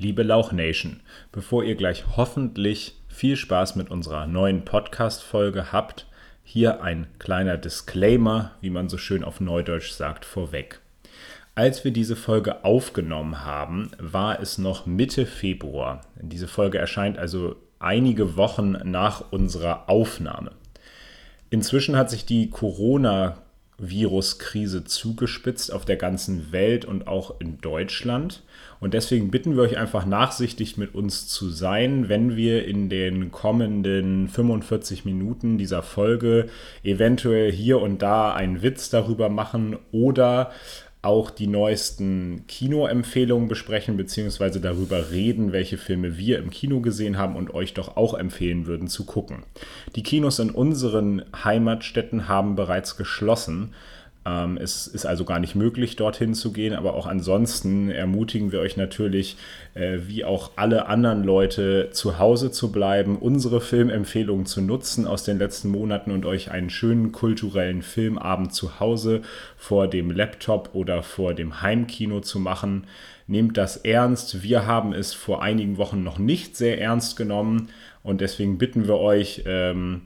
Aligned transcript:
Liebe 0.00 0.22
Lauch 0.22 0.52
Nation, 0.52 1.00
bevor 1.32 1.64
ihr 1.64 1.74
gleich 1.74 2.04
hoffentlich 2.16 2.96
viel 3.08 3.36
Spaß 3.36 3.76
mit 3.76 3.90
unserer 3.90 4.26
neuen 4.26 4.64
Podcast-Folge 4.64 5.72
habt, 5.72 6.06
hier 6.42 6.82
ein 6.82 7.08
kleiner 7.18 7.56
Disclaimer, 7.58 8.52
wie 8.60 8.70
man 8.70 8.88
so 8.88 8.96
schön 8.96 9.24
auf 9.24 9.40
Neudeutsch 9.40 9.90
sagt, 9.90 10.24
vorweg. 10.24 10.80
Als 11.58 11.82
wir 11.82 11.90
diese 11.90 12.14
Folge 12.14 12.64
aufgenommen 12.64 13.44
haben, 13.44 13.90
war 13.98 14.38
es 14.40 14.58
noch 14.58 14.86
Mitte 14.86 15.26
Februar. 15.26 16.02
Diese 16.22 16.46
Folge 16.46 16.78
erscheint 16.78 17.18
also 17.18 17.56
einige 17.80 18.36
Wochen 18.36 18.76
nach 18.84 19.32
unserer 19.32 19.88
Aufnahme. 19.88 20.52
Inzwischen 21.50 21.96
hat 21.96 22.10
sich 22.10 22.24
die 22.24 22.48
Corona 22.48 23.38
Viruskrise 23.76 24.84
zugespitzt 24.84 25.72
auf 25.72 25.84
der 25.84 25.96
ganzen 25.96 26.52
Welt 26.52 26.84
und 26.84 27.08
auch 27.08 27.40
in 27.40 27.60
Deutschland. 27.60 28.44
Und 28.80 28.94
deswegen 28.94 29.32
bitten 29.32 29.56
wir 29.56 29.62
euch 29.64 29.78
einfach 29.78 30.06
nachsichtig 30.06 30.76
mit 30.76 30.94
uns 30.94 31.26
zu 31.26 31.50
sein, 31.50 32.08
wenn 32.08 32.36
wir 32.36 32.66
in 32.66 32.88
den 32.88 33.32
kommenden 33.32 34.28
45 34.28 35.04
Minuten 35.04 35.58
dieser 35.58 35.82
Folge 35.82 36.48
eventuell 36.84 37.50
hier 37.50 37.80
und 37.80 38.02
da 38.02 38.32
einen 38.32 38.62
Witz 38.62 38.90
darüber 38.90 39.28
machen 39.28 39.76
oder 39.90 40.52
auch 41.02 41.30
die 41.30 41.46
neuesten 41.46 42.44
Kinoempfehlungen 42.48 43.48
besprechen, 43.48 43.96
beziehungsweise 43.96 44.60
darüber 44.60 45.10
reden, 45.10 45.52
welche 45.52 45.78
Filme 45.78 46.16
wir 46.16 46.38
im 46.38 46.50
Kino 46.50 46.80
gesehen 46.80 47.18
haben 47.18 47.36
und 47.36 47.54
euch 47.54 47.72
doch 47.74 47.96
auch 47.96 48.14
empfehlen 48.14 48.66
würden 48.66 48.88
zu 48.88 49.04
gucken. 49.04 49.44
Die 49.94 50.02
Kinos 50.02 50.40
in 50.40 50.50
unseren 50.50 51.22
Heimatstädten 51.44 52.26
haben 52.26 52.56
bereits 52.56 52.96
geschlossen. 52.96 53.74
Ähm, 54.26 54.58
es 54.58 54.86
ist 54.86 55.06
also 55.06 55.24
gar 55.24 55.38
nicht 55.38 55.54
möglich, 55.54 55.96
dorthin 55.96 56.34
zu 56.34 56.52
gehen, 56.52 56.74
aber 56.74 56.94
auch 56.94 57.06
ansonsten 57.06 57.90
ermutigen 57.90 58.52
wir 58.52 58.60
euch 58.60 58.76
natürlich, 58.76 59.36
äh, 59.74 59.98
wie 60.06 60.24
auch 60.24 60.52
alle 60.56 60.86
anderen 60.86 61.24
Leute, 61.24 61.90
zu 61.92 62.18
Hause 62.18 62.50
zu 62.50 62.72
bleiben, 62.72 63.16
unsere 63.16 63.60
Filmempfehlungen 63.60 64.46
zu 64.46 64.60
nutzen 64.60 65.06
aus 65.06 65.24
den 65.24 65.38
letzten 65.38 65.68
Monaten 65.68 66.10
und 66.10 66.26
euch 66.26 66.50
einen 66.50 66.70
schönen 66.70 67.12
kulturellen 67.12 67.82
Filmabend 67.82 68.52
zu 68.52 68.80
Hause 68.80 69.22
vor 69.56 69.88
dem 69.88 70.10
Laptop 70.10 70.70
oder 70.74 71.02
vor 71.02 71.34
dem 71.34 71.62
Heimkino 71.62 72.20
zu 72.20 72.40
machen. 72.40 72.86
Nehmt 73.26 73.56
das 73.56 73.76
ernst. 73.76 74.42
Wir 74.42 74.66
haben 74.66 74.92
es 74.92 75.12
vor 75.14 75.42
einigen 75.42 75.76
Wochen 75.76 76.02
noch 76.02 76.18
nicht 76.18 76.56
sehr 76.56 76.80
ernst 76.80 77.16
genommen 77.16 77.68
und 78.02 78.20
deswegen 78.20 78.58
bitten 78.58 78.88
wir 78.88 78.98
euch, 78.98 79.42
ähm, 79.46 80.00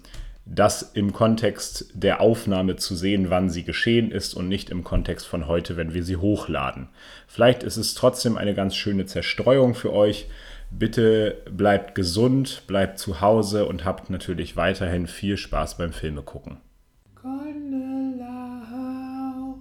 das 0.44 0.82
im 0.82 1.12
Kontext 1.12 1.86
der 1.94 2.20
Aufnahme 2.20 2.76
zu 2.76 2.96
sehen, 2.96 3.30
wann 3.30 3.48
sie 3.48 3.64
geschehen 3.64 4.10
ist 4.10 4.34
und 4.34 4.48
nicht 4.48 4.70
im 4.70 4.82
Kontext 4.82 5.26
von 5.26 5.46
heute, 5.46 5.76
wenn 5.76 5.94
wir 5.94 6.02
sie 6.02 6.16
hochladen. 6.16 6.88
Vielleicht 7.28 7.62
ist 7.62 7.76
es 7.76 7.94
trotzdem 7.94 8.36
eine 8.36 8.54
ganz 8.54 8.74
schöne 8.74 9.06
Zerstreuung 9.06 9.74
für 9.74 9.92
euch. 9.92 10.26
Bitte 10.70 11.42
bleibt 11.50 11.94
gesund, 11.94 12.64
bleibt 12.66 12.98
zu 12.98 13.20
Hause 13.20 13.66
und 13.66 13.84
habt 13.84 14.10
natürlich 14.10 14.56
weiterhin 14.56 15.06
viel 15.06 15.36
Spaß 15.36 15.78
beim 15.78 15.92
Filme 15.92 16.22
gucken. 16.22 16.58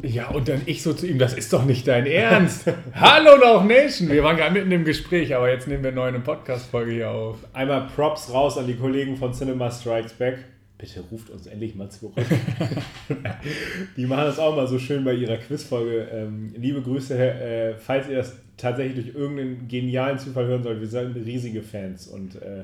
Ja, 0.04 0.30
und 0.30 0.48
dann 0.48 0.64
ich 0.66 0.82
so 0.82 0.94
zu 0.94 1.06
ihm, 1.06 1.20
das 1.20 1.34
ist 1.34 1.54
doch 1.54 1.64
nicht 1.64 1.88
dein 1.88 2.08
Ernst. 2.08 2.66
Hallo 2.96 3.36
Lauch 3.40 3.64
Nation, 3.64 4.10
wir 4.10 4.24
waren 4.24 4.36
gerade 4.36 4.54
mitten 4.54 4.72
im 4.72 4.84
Gespräch, 4.84 5.36
aber 5.36 5.52
jetzt 5.52 5.68
nehmen 5.68 5.84
wir 5.84 5.92
neu 5.92 6.08
eine 6.08 6.20
Podcast-Folge 6.20 6.92
hier 6.92 7.12
auf. 7.12 7.38
Einmal 7.54 7.88
Props 7.96 8.34
raus 8.34 8.58
an 8.58 8.66
die 8.66 8.76
Kollegen 8.76 9.16
von 9.16 9.34
Cinema 9.34 9.70
Strikes 9.70 10.14
Back 10.14 10.40
bitte 10.82 11.00
ruft 11.12 11.30
uns 11.30 11.48
endlich 11.48 11.76
mal 11.76 11.90
zurück. 11.90 12.16
die 13.96 14.06
machen 14.06 14.26
das 14.26 14.40
auch 14.40 14.56
mal 14.56 14.68
so 14.68 14.80
schön 14.80 15.06
bei 15.06 15.14
ihrer 15.14 15.38
Quizfolge. 15.38 16.10
Ähm, 16.12 16.54
liebe 16.58 16.82
Grüße, 16.82 17.18
äh, 17.18 17.76
falls 17.76 18.10
ihr 18.10 18.18
das 18.18 18.36
tatsächlich 18.58 19.06
durch 19.06 19.16
irgendeinen 19.16 19.68
genialen 19.68 20.20
Zufall 20.20 20.48
hören 20.48 20.64
sollt. 20.64 20.82
Wir 20.82 20.88
sind 20.88 21.16
riesige 21.16 21.62
Fans 21.62 22.08
und 22.08 22.36
äh, 22.36 22.64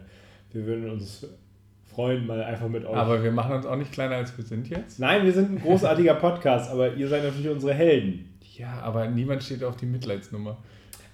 wir 0.51 0.65
würden 0.65 0.89
uns 0.89 1.27
freuen, 1.85 2.27
mal 2.27 2.43
einfach 2.43 2.67
mit 2.67 2.85
euch. 2.85 2.95
Aber 2.95 3.23
wir 3.23 3.31
machen 3.31 3.53
uns 3.53 3.65
auch 3.65 3.75
nicht 3.75 3.91
kleiner, 3.91 4.15
als 4.15 4.37
wir 4.37 4.43
sind 4.43 4.69
jetzt? 4.69 4.99
Nein, 4.99 5.23
wir 5.25 5.33
sind 5.33 5.51
ein 5.51 5.61
großartiger 5.61 6.15
Podcast, 6.15 6.69
aber 6.69 6.93
ihr 6.93 7.07
seid 7.07 7.23
natürlich 7.23 7.49
unsere 7.49 7.73
Helden. 7.73 8.37
Ja, 8.55 8.79
aber 8.81 9.07
niemand 9.07 9.43
steht 9.43 9.63
auf 9.63 9.77
die 9.77 9.85
Mitleidsnummer. 9.85 10.57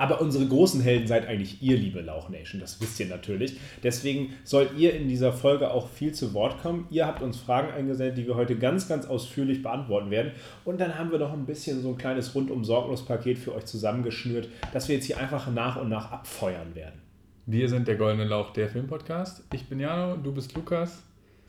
Aber 0.03 0.19
unsere 0.19 0.45
großen 0.45 0.81
Helden 0.81 1.07
seid 1.07 1.29
eigentlich 1.29 1.63
ihr, 1.63 1.77
liebe 1.77 2.01
Lauch 2.01 2.27
Nation. 2.27 2.59
Das 2.59 2.81
wisst 2.81 2.99
ihr 2.99 3.05
natürlich. 3.05 3.57
Deswegen 3.83 4.33
sollt 4.43 4.77
ihr 4.77 4.93
in 4.93 5.07
dieser 5.07 5.31
Folge 5.31 5.71
auch 5.71 5.87
viel 5.87 6.11
zu 6.11 6.33
Wort 6.33 6.61
kommen. 6.61 6.87
Ihr 6.89 7.07
habt 7.07 7.21
uns 7.21 7.37
Fragen 7.37 7.71
eingesendet, 7.71 8.17
die 8.17 8.27
wir 8.27 8.35
heute 8.35 8.57
ganz, 8.57 8.89
ganz 8.89 9.05
ausführlich 9.05 9.63
beantworten 9.63 10.11
werden. 10.11 10.33
Und 10.65 10.81
dann 10.81 10.99
haben 10.99 11.09
wir 11.09 11.19
noch 11.19 11.31
ein 11.31 11.45
bisschen 11.45 11.81
so 11.81 11.87
ein 11.91 11.97
kleines 11.97 12.35
rundum 12.35 12.65
sorglos 12.65 13.05
Paket 13.05 13.37
für 13.37 13.55
euch 13.55 13.63
zusammengeschnürt, 13.63 14.49
das 14.73 14.89
wir 14.89 14.95
jetzt 14.95 15.05
hier 15.05 15.19
einfach 15.19 15.49
nach 15.49 15.81
und 15.81 15.87
nach 15.87 16.11
abfeuern 16.11 16.75
werden. 16.75 16.99
Wir 17.45 17.69
sind 17.69 17.87
der 17.87 17.95
Goldene 17.95 18.25
Lauch, 18.25 18.51
der 18.51 18.67
Filmpodcast. 18.67 19.45
Ich 19.53 19.69
bin 19.69 19.79
Jano, 19.79 20.17
du 20.17 20.33
bist 20.33 20.53
Lukas. 20.53 21.01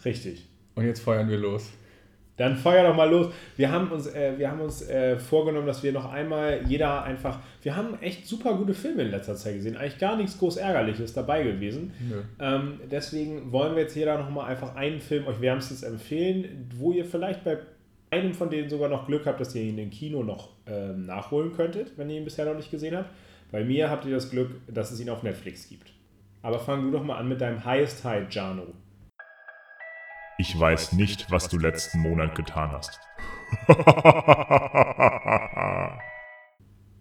Richtig. 0.04 0.46
Und 0.76 0.84
jetzt 0.84 1.00
feuern 1.00 1.28
wir 1.28 1.38
los. 1.38 1.72
Dann 2.36 2.56
feuer 2.56 2.82
doch 2.88 2.96
mal 2.96 3.08
los. 3.08 3.32
Wir 3.56 3.70
haben 3.70 3.92
uns, 3.92 4.08
äh, 4.08 4.32
wir 4.36 4.50
haben 4.50 4.60
uns 4.60 4.82
äh, 4.88 5.18
vorgenommen, 5.18 5.66
dass 5.66 5.82
wir 5.82 5.92
noch 5.92 6.12
einmal 6.12 6.62
jeder 6.66 7.04
einfach. 7.04 7.38
Wir 7.62 7.76
haben 7.76 8.00
echt 8.00 8.26
super 8.26 8.54
gute 8.54 8.74
Filme 8.74 9.02
in 9.02 9.10
letzter 9.10 9.36
Zeit 9.36 9.54
gesehen. 9.54 9.76
Eigentlich 9.76 9.98
gar 9.98 10.16
nichts 10.16 10.38
groß 10.38 10.56
Ärgerliches 10.56 11.12
dabei 11.12 11.44
gewesen. 11.44 11.92
Ähm, 12.40 12.80
deswegen 12.90 13.52
wollen 13.52 13.76
wir 13.76 13.82
jetzt 13.82 13.94
jeder 13.94 14.18
noch 14.18 14.30
mal 14.30 14.46
einfach 14.46 14.74
einen 14.74 15.00
Film 15.00 15.26
euch 15.28 15.40
wärmstens 15.40 15.84
empfehlen, 15.84 16.68
wo 16.76 16.90
ihr 16.90 17.04
vielleicht 17.04 17.44
bei 17.44 17.58
einem 18.10 18.34
von 18.34 18.50
denen 18.50 18.68
sogar 18.68 18.88
noch 18.88 19.06
Glück 19.06 19.26
habt, 19.26 19.40
dass 19.40 19.54
ihr 19.54 19.62
ihn 19.62 19.78
im 19.78 19.90
Kino 19.90 20.22
noch 20.22 20.50
ähm, 20.66 21.06
nachholen 21.06 21.52
könntet, 21.52 21.96
wenn 21.96 22.10
ihr 22.10 22.18
ihn 22.18 22.24
bisher 22.24 22.46
noch 22.46 22.56
nicht 22.56 22.70
gesehen 22.70 22.96
habt. 22.96 23.10
Bei 23.52 23.62
mir 23.62 23.90
habt 23.90 24.04
ihr 24.04 24.14
das 24.14 24.30
Glück, 24.30 24.50
dass 24.66 24.90
es 24.90 25.00
ihn 25.00 25.08
auf 25.08 25.22
Netflix 25.22 25.68
gibt. 25.68 25.92
Aber 26.42 26.58
fang 26.58 26.82
du 26.82 26.90
doch 26.90 27.04
mal 27.04 27.16
an 27.16 27.28
mit 27.28 27.40
deinem 27.40 27.64
Highest 27.64 28.04
High, 28.04 28.26
Jano. 28.28 28.66
Ich 30.36 30.58
weiß 30.58 30.92
nicht, 30.92 31.30
was 31.30 31.48
du 31.48 31.58
letzten 31.58 32.00
Monat 32.00 32.34
getan 32.34 32.72
hast. 32.72 32.98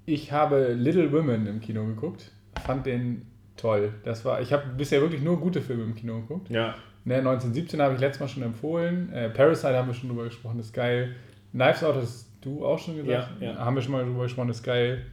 ich 0.06 0.32
habe 0.32 0.74
Little 0.74 1.12
Women 1.12 1.48
im 1.48 1.60
Kino 1.60 1.86
geguckt. 1.86 2.32
Fand 2.64 2.86
den 2.86 3.26
toll. 3.58 3.94
Das 4.04 4.24
war, 4.24 4.42
ich 4.42 4.54
habe 4.54 4.68
bisher 4.78 5.02
wirklich 5.02 5.24
nur 5.24 5.40
gute 5.40 5.62
Filme 5.62 5.84
im 5.84 5.96
Kino 5.96 6.22
geguckt. 6.22 6.50
Ja. 6.50 6.76
Ne, 7.06 7.18
1917 7.18 7.82
habe 7.82 7.96
ich 7.96 8.00
letztes 8.00 8.22
Mal 8.22 8.28
schon 8.28 8.44
empfohlen. 8.44 9.12
Äh, 9.12 9.30
Parasite 9.30 9.76
haben 9.76 9.88
wir 9.88 9.96
schon 9.96 10.10
drüber 10.10 10.26
gesprochen, 10.26 10.60
ist 10.60 10.74
geil. 10.74 11.16
Knives 11.52 11.84
Out 11.84 11.96
hast 11.96 12.30
du 12.42 12.66
auch 12.66 12.78
schon 12.78 12.98
gesagt. 12.98 13.42
Ja, 13.42 13.54
ja. 13.54 13.58
Haben 13.58 13.76
wir 13.76 13.82
schon 13.82 13.94
mal 13.94 14.06
drüber 14.06 14.24
gesprochen, 14.24 14.50
ist 14.50 14.64
geil. 14.64 15.08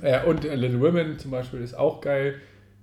Äh, 0.00 0.24
und 0.24 0.44
äh, 0.44 0.54
Little 0.54 0.80
Women 0.80 1.18
zum 1.18 1.30
Beispiel 1.30 1.60
ist 1.60 1.74
auch 1.74 2.00
geil. 2.00 2.40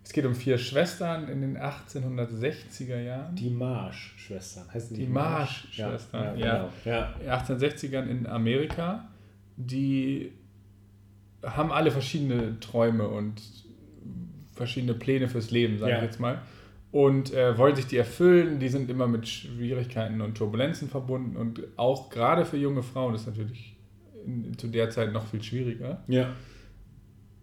Es 0.09 0.13
geht 0.13 0.25
um 0.25 0.33
vier 0.33 0.57
Schwestern 0.57 1.27
in 1.27 1.41
den 1.41 1.55
1860er 1.55 2.99
Jahren. 2.99 3.35
Die 3.35 3.51
Marsch-Schwestern 3.51 4.73
heißen 4.73 4.95
die? 4.95 5.05
Die 5.05 5.07
Marsch-Schwestern, 5.07 6.39
ja. 6.39 6.45
ja, 6.47 6.71
genau. 6.83 7.13
ja. 7.27 7.37
1860ern 7.37 8.07
in 8.07 8.25
Amerika. 8.25 9.07
Die 9.55 10.31
haben 11.43 11.71
alle 11.71 11.91
verschiedene 11.91 12.59
Träume 12.59 13.07
und 13.07 13.39
verschiedene 14.55 14.95
Pläne 14.95 15.27
fürs 15.27 15.51
Leben, 15.51 15.77
sage 15.77 15.91
ja. 15.91 15.97
ich 15.99 16.05
jetzt 16.05 16.19
mal. 16.19 16.41
Und 16.91 17.31
äh, 17.31 17.55
wollen 17.59 17.75
sich 17.75 17.85
die 17.85 17.97
erfüllen. 17.97 18.59
Die 18.59 18.69
sind 18.69 18.89
immer 18.89 19.05
mit 19.05 19.27
Schwierigkeiten 19.27 20.21
und 20.21 20.35
Turbulenzen 20.35 20.89
verbunden. 20.89 21.37
Und 21.37 21.61
auch 21.75 22.09
gerade 22.09 22.45
für 22.45 22.57
junge 22.57 22.81
Frauen 22.81 23.13
ist 23.13 23.27
natürlich 23.27 23.75
in, 24.25 24.57
zu 24.57 24.69
der 24.69 24.89
Zeit 24.89 25.13
noch 25.13 25.27
viel 25.27 25.43
schwieriger. 25.43 26.01
Ja. 26.07 26.31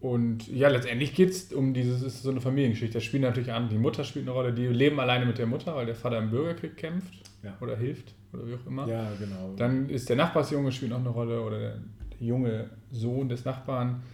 Und 0.07 0.47
ja, 0.47 0.69
letztendlich 0.69 1.17
geht 1.17 1.31
es 1.31 1.53
um 1.53 1.75
dieses, 1.75 2.01
ist 2.01 2.23
so 2.23 2.31
eine 2.31 2.41
Familiengeschichte. 2.41 2.95
Da 2.95 3.01
spielt 3.01 3.25
natürlich 3.25 3.51
an, 3.51 3.69
die 3.69 3.77
Mutter 3.77 4.05
spielt 4.05 4.25
eine 4.25 4.35
Rolle, 4.35 4.53
die 4.53 4.69
leben 4.69 5.01
alleine 5.01 5.27
mit 5.27 5.37
der 5.37 5.47
Mutter, 5.47 5.75
weil 5.75 5.85
der 5.85 5.97
Vater 5.97 6.19
im 6.19 6.31
Bürgerkrieg 6.31 6.77
kämpft 6.77 7.13
ja. 7.43 7.57
oder 7.61 7.77
hilft 7.77 8.15
oder 8.33 8.47
wie 8.47 8.55
auch 8.55 8.65
immer. 8.69 8.87
Ja, 8.87 9.11
genau. 9.19 9.55
Dann 9.57 9.89
ist 9.91 10.09
der 10.09 10.15
Nachbarsjunge 10.15 10.71
spielt 10.71 10.93
noch 10.93 11.01
eine 11.01 11.09
Rolle 11.09 11.41
oder 11.41 11.59
der, 11.59 11.79
junge 12.21 12.71
Sohn 12.93 13.29
des 13.29 13.45
Nachbarn. 13.45 14.05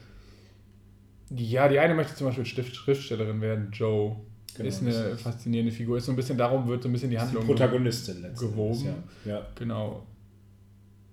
Ja, 1.29 1.69
die 1.69 1.79
eine 1.79 1.95
möchte 1.95 2.15
zum 2.15 2.29
Beispiel 2.29 2.47
Schriftstellerin 2.47 3.43
werden, 3.43 3.69
Joe. 3.71 4.17
Genau, 4.57 4.69
ist 4.71 4.81
eine 4.81 4.91
ist 4.91 5.21
faszinierende 5.21 5.73
Figur. 5.73 5.99
Ist 5.99 6.07
so 6.07 6.13
ein 6.13 6.17
bisschen 6.17 6.39
darum, 6.39 6.67
wird 6.69 6.83
so 6.83 6.89
ein 6.89 6.93
bisschen 6.93 7.11
die 7.11 7.19
Handlung. 7.19 7.43
Die 7.43 7.49
Protagonistin 7.49 8.27
gewoben. 8.35 8.95
Ja. 9.27 9.33
ja. 9.33 9.47
Genau. 9.57 10.07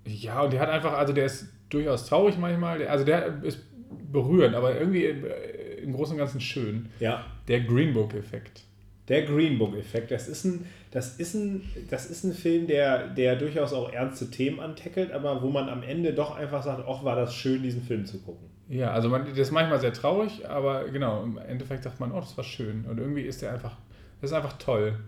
Ja, 0.05 0.41
und 0.43 0.53
der 0.53 0.61
hat 0.61 0.69
einfach, 0.69 0.93
also 0.93 1.11
der 1.11 1.25
ist 1.25 1.49
durchaus 1.69 2.05
traurig 2.05 2.37
manchmal. 2.37 2.87
Also 2.87 3.03
der 3.03 3.43
ist 3.43 3.59
berührend, 4.11 4.55
aber 4.55 4.77
irgendwie 4.77 5.05
äh, 5.05 5.81
im 5.83 5.93
Großen 5.93 6.13
und 6.13 6.19
Ganzen 6.19 6.41
schön. 6.41 6.89
Ja. 6.99 7.25
Der 7.47 7.61
Green 7.61 7.93
Book-Effekt. 7.93 8.63
Der 9.07 9.23
Green 9.23 9.57
Book-Effekt, 9.57 10.11
das 10.11 10.27
ist 10.27 10.45
ein, 10.45 10.65
das 10.91 11.17
ist 11.17 11.33
ein, 11.33 11.63
das 11.89 12.05
ist 12.05 12.23
ein 12.23 12.33
Film, 12.33 12.67
der, 12.67 13.07
der 13.07 13.35
durchaus 13.35 13.73
auch 13.73 13.91
ernste 13.91 14.29
Themen 14.29 14.59
antackelt, 14.59 15.11
aber 15.11 15.41
wo 15.41 15.49
man 15.49 15.67
am 15.67 15.81
Ende 15.81 16.13
doch 16.13 16.37
einfach 16.37 16.63
sagt, 16.63 16.83
ach, 16.87 17.03
war 17.03 17.15
das 17.15 17.33
schön, 17.33 17.63
diesen 17.63 17.81
Film 17.81 18.05
zu 18.05 18.19
gucken. 18.19 18.47
Ja, 18.69 18.91
also 18.91 19.09
man, 19.09 19.25
das 19.25 19.37
ist 19.37 19.51
manchmal 19.51 19.79
sehr 19.79 19.93
traurig, 19.93 20.47
aber 20.47 20.89
genau, 20.89 21.23
im 21.23 21.39
Endeffekt 21.39 21.83
sagt 21.83 21.99
man, 21.99 22.11
oh, 22.11 22.19
das 22.19 22.37
war 22.37 22.43
schön. 22.43 22.85
Und 22.85 22.99
irgendwie 22.99 23.23
ist 23.23 23.41
der 23.41 23.51
einfach, 23.51 23.77
das 24.21 24.29
ist 24.29 24.35
einfach 24.35 24.59
toll. 24.59 24.99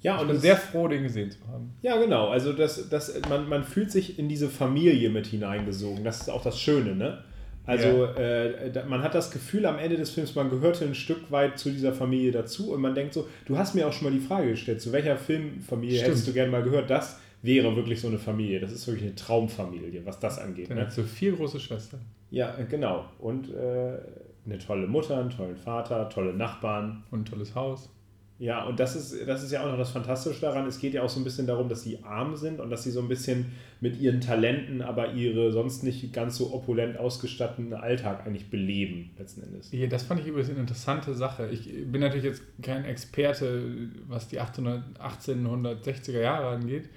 Ja, 0.00 0.16
ich 0.16 0.22
und 0.22 0.28
bin 0.28 0.38
sehr 0.38 0.56
froh, 0.56 0.88
den 0.88 1.04
gesehen 1.04 1.30
zu 1.30 1.38
haben. 1.48 1.72
Ja, 1.82 1.96
genau. 1.98 2.28
Also 2.28 2.52
das, 2.52 2.88
das, 2.88 3.20
man, 3.28 3.48
man 3.48 3.62
fühlt 3.62 3.92
sich 3.92 4.18
in 4.18 4.28
diese 4.28 4.48
Familie 4.48 5.08
mit 5.10 5.26
hineingesogen. 5.26 6.04
Das 6.04 6.20
ist 6.20 6.30
auch 6.30 6.42
das 6.42 6.60
Schöne, 6.60 6.96
ne? 6.96 7.24
Also 7.66 8.04
ja. 8.04 8.14
äh, 8.14 8.86
man 8.88 9.02
hat 9.02 9.14
das 9.14 9.30
Gefühl 9.30 9.66
am 9.66 9.78
Ende 9.78 9.96
des 9.96 10.10
Films, 10.10 10.34
man 10.34 10.50
gehörte 10.50 10.84
ein 10.84 10.94
Stück 10.94 11.30
weit 11.30 11.58
zu 11.58 11.70
dieser 11.70 11.92
Familie 11.92 12.30
dazu 12.30 12.72
und 12.72 12.80
man 12.80 12.94
denkt 12.94 13.12
so, 13.12 13.26
du 13.44 13.58
hast 13.58 13.74
mir 13.74 13.88
auch 13.88 13.92
schon 13.92 14.04
mal 14.04 14.12
die 14.12 14.24
Frage 14.24 14.50
gestellt, 14.50 14.80
zu 14.80 14.92
welcher 14.92 15.16
Filmfamilie 15.16 15.96
Stimmt. 15.96 16.10
hättest 16.10 16.28
du 16.28 16.32
gerne 16.32 16.50
mal 16.50 16.62
gehört? 16.62 16.88
Das 16.88 17.20
wäre 17.42 17.74
wirklich 17.74 18.00
so 18.00 18.08
eine 18.08 18.18
Familie. 18.18 18.60
Das 18.60 18.72
ist 18.72 18.86
wirklich 18.86 19.04
eine 19.04 19.14
Traumfamilie, 19.14 20.04
was 20.04 20.18
das 20.20 20.38
angeht. 20.38 20.70
Dann 20.70 20.78
ne? 20.78 20.88
du 20.94 21.02
vier 21.02 21.32
große 21.32 21.60
Schwestern. 21.60 22.00
Ja, 22.30 22.56
äh, 22.58 22.64
genau. 22.64 23.06
Und 23.18 23.52
äh, 23.54 23.98
eine 24.44 24.58
tolle 24.58 24.86
Mutter, 24.86 25.18
einen 25.18 25.30
tollen 25.30 25.56
Vater, 25.56 26.08
tolle 26.08 26.32
Nachbarn. 26.32 27.04
Und 27.10 27.20
ein 27.20 27.24
tolles 27.24 27.54
Haus. 27.54 27.90
Ja, 28.38 28.64
und 28.64 28.78
das 28.78 28.94
ist, 28.96 29.26
das 29.26 29.42
ist 29.42 29.50
ja 29.50 29.64
auch 29.64 29.70
noch 29.70 29.78
das 29.78 29.90
Fantastische 29.90 30.40
daran. 30.42 30.66
Es 30.66 30.78
geht 30.78 30.92
ja 30.92 31.02
auch 31.02 31.08
so 31.08 31.18
ein 31.18 31.24
bisschen 31.24 31.46
darum, 31.46 31.70
dass 31.70 31.82
sie 31.82 32.02
arm 32.02 32.36
sind 32.36 32.60
und 32.60 32.68
dass 32.68 32.82
sie 32.82 32.90
so 32.90 33.00
ein 33.00 33.08
bisschen 33.08 33.46
mit 33.80 33.98
ihren 33.98 34.20
Talenten, 34.20 34.82
aber 34.82 35.12
ihre 35.12 35.52
sonst 35.52 35.82
nicht 35.82 36.12
ganz 36.12 36.36
so 36.36 36.52
opulent 36.52 36.98
ausgestatteten 36.98 37.72
Alltag 37.72 38.26
eigentlich 38.26 38.50
beleben, 38.50 39.10
letzten 39.18 39.42
Endes. 39.42 39.72
Ja, 39.72 39.86
das 39.86 40.02
fand 40.02 40.20
ich 40.20 40.26
übrigens 40.26 40.50
eine 40.50 40.60
interessante 40.60 41.14
Sache. 41.14 41.48
Ich 41.48 41.70
bin 41.90 42.00
natürlich 42.00 42.24
jetzt 42.24 42.42
kein 42.62 42.84
Experte, 42.84 43.88
was 44.06 44.28
die 44.28 44.38
1800, 44.38 44.98
1860er 44.98 46.20
Jahre 46.20 46.48
angeht. 46.48 46.90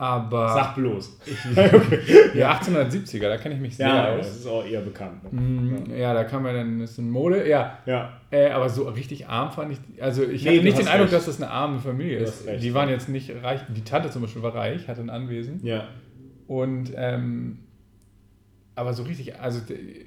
Aber. 0.00 0.48
Sag 0.54 0.76
bloß. 0.76 1.18
ja, 2.34 2.56
1870er, 2.56 3.28
da 3.28 3.36
kenne 3.36 3.56
ich 3.56 3.60
mich 3.60 3.76
sehr 3.76 3.88
ja, 3.88 4.08
aus. 4.12 4.26
Das 4.26 4.36
ist 4.36 4.46
auch 4.46 4.64
eher 4.64 4.80
bekannt. 4.80 5.32
Ne? 5.32 5.40
Mm, 5.40 5.96
ja. 5.98 6.14
da 6.14 6.22
kann 6.22 6.44
man 6.44 6.54
dann, 6.54 6.78
das 6.78 6.92
ist 6.92 7.00
eine 7.00 7.08
Mode, 7.08 7.48
ja. 7.48 7.78
ja. 7.84 8.12
Äh, 8.30 8.50
aber 8.50 8.68
so 8.68 8.88
richtig 8.88 9.26
arm 9.26 9.50
fand 9.50 9.72
ich, 9.72 10.02
also 10.02 10.22
ich 10.22 10.44
nee, 10.44 10.56
hatte 10.56 10.64
nicht 10.64 10.78
den 10.78 10.86
Eindruck, 10.86 11.08
recht. 11.08 11.14
dass 11.14 11.26
das 11.26 11.42
eine 11.42 11.50
arme 11.50 11.80
Familie 11.80 12.18
ist. 12.20 12.46
Recht, 12.46 12.62
die 12.62 12.74
waren 12.74 12.88
jetzt 12.88 13.08
nicht 13.08 13.32
reich, 13.42 13.60
die 13.68 13.82
Tante 13.82 14.10
zum 14.10 14.22
Beispiel 14.22 14.42
war 14.42 14.54
reich, 14.54 14.86
hatte 14.86 15.00
ein 15.00 15.10
Anwesen. 15.10 15.58
Ja. 15.64 15.88
Und, 16.46 16.92
ähm, 16.94 17.58
aber 18.76 18.92
so 18.94 19.02
richtig, 19.02 19.40
also 19.40 19.60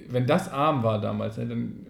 wenn 0.08 0.26
das 0.26 0.50
arm 0.50 0.84
war 0.84 1.02
damals, 1.02 1.38
ne, 1.38 1.48
dann 1.48 1.88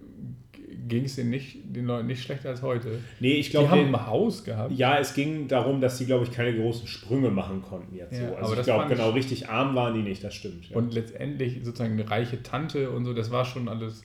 ging 0.91 1.05
es 1.05 1.15
den, 1.15 1.29
nicht, 1.29 1.57
den 1.63 1.85
Leuten 1.85 2.07
nicht 2.07 2.21
schlechter 2.21 2.49
als 2.49 2.61
heute. 2.61 2.99
Nee, 3.19 3.33
ich 3.33 3.49
glaube. 3.49 3.67
Die 3.67 3.71
haben 3.71 3.95
ein 3.95 4.05
Haus 4.05 4.43
gehabt. 4.43 4.73
Ja, 4.73 4.99
es 4.99 5.15
ging 5.15 5.47
darum, 5.47 5.81
dass 5.81 5.97
sie, 5.97 6.05
glaube 6.05 6.25
ich, 6.25 6.31
keine 6.31 6.55
großen 6.55 6.87
Sprünge 6.87 7.31
machen 7.31 7.63
konnten 7.63 7.95
jetzt 7.95 8.19
ja, 8.19 8.29
so. 8.29 8.35
Also 8.35 8.55
ich 8.55 8.63
glaube, 8.63 8.87
genau, 8.87 9.09
richtig 9.11 9.49
arm 9.49 9.73
waren 9.73 9.95
die 9.95 10.03
nicht, 10.03 10.23
das 10.23 10.35
stimmt. 10.35 10.69
Ja. 10.69 10.77
Und 10.77 10.93
letztendlich 10.93 11.63
sozusagen 11.63 11.93
eine 11.93 12.09
reiche 12.11 12.43
Tante 12.43 12.91
und 12.91 13.05
so, 13.05 13.13
das 13.13 13.31
war 13.31 13.45
schon 13.45 13.67
alles. 13.67 14.03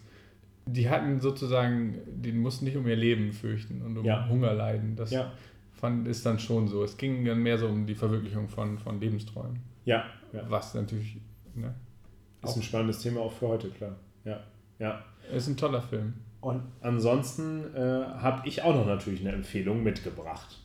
Die 0.64 0.88
hatten 0.88 1.20
sozusagen, 1.20 1.98
die 2.06 2.32
mussten 2.32 2.64
nicht 2.64 2.76
um 2.76 2.86
ihr 2.86 2.96
Leben 2.96 3.32
fürchten 3.32 3.82
und 3.82 3.98
um 3.98 4.04
ja. 4.04 4.28
Hunger 4.28 4.54
leiden. 4.54 4.96
Das 4.96 5.14
fand, 5.72 6.08
ist 6.08 6.24
dann 6.24 6.38
schon 6.38 6.68
so. 6.68 6.82
Es 6.84 6.96
ging 6.96 7.24
dann 7.24 7.42
mehr 7.42 7.58
so 7.58 7.66
um 7.66 7.86
die 7.86 7.94
Verwirklichung 7.94 8.48
von, 8.48 8.78
von 8.78 9.00
Lebensträumen. 9.00 9.58
Ja. 9.84 10.04
Was 10.48 10.74
natürlich. 10.74 11.18
Ne, 11.54 11.74
ist 12.44 12.56
ein 12.56 12.62
spannendes 12.62 13.00
Thema 13.00 13.20
auch 13.20 13.32
für 13.32 13.48
heute, 13.48 13.70
klar. 13.70 13.96
Ja. 14.24 14.40
Ja. 14.78 15.02
Ist 15.34 15.48
ein 15.48 15.56
toller 15.56 15.82
Film. 15.82 16.14
Und 16.46 16.62
ansonsten 16.81 17.75
äh, 17.75 17.81
habe 17.81 18.46
ich 18.46 18.62
auch 18.62 18.72
noch 18.72 18.87
natürlich 18.87 19.20
eine 19.20 19.32
Empfehlung 19.32 19.82
mitgebracht. 19.82 20.60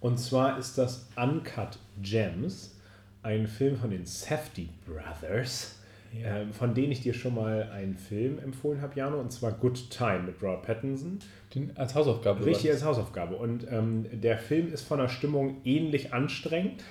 Und 0.00 0.18
zwar 0.18 0.58
ist 0.58 0.78
das 0.78 1.08
Uncut 1.14 1.78
Gems, 2.02 2.76
ein 3.22 3.46
Film 3.46 3.76
von 3.76 3.90
den 3.90 4.04
Safety 4.04 4.68
Brothers, 4.84 5.78
ja. 6.12 6.38
äh, 6.38 6.46
von 6.52 6.74
denen 6.74 6.90
ich 6.90 7.02
dir 7.02 7.14
schon 7.14 7.36
mal 7.36 7.70
einen 7.72 7.94
Film 7.94 8.40
empfohlen 8.40 8.82
habe, 8.82 8.98
Jano, 8.98 9.20
und 9.20 9.30
zwar 9.30 9.52
Good 9.52 9.90
Time 9.90 10.22
mit 10.22 10.42
Robert 10.42 10.64
Pattinson. 10.64 11.20
Den 11.54 11.70
als 11.76 11.94
Hausaufgabe. 11.94 12.44
Richtig, 12.44 12.72
als 12.72 12.82
Hausaufgabe. 12.82 13.36
Und 13.36 13.64
ähm, 13.70 14.06
der 14.12 14.38
Film 14.38 14.72
ist 14.72 14.82
von 14.82 14.98
der 14.98 15.06
Stimmung 15.06 15.58
ähnlich 15.62 16.12
anstrengend. 16.12 16.82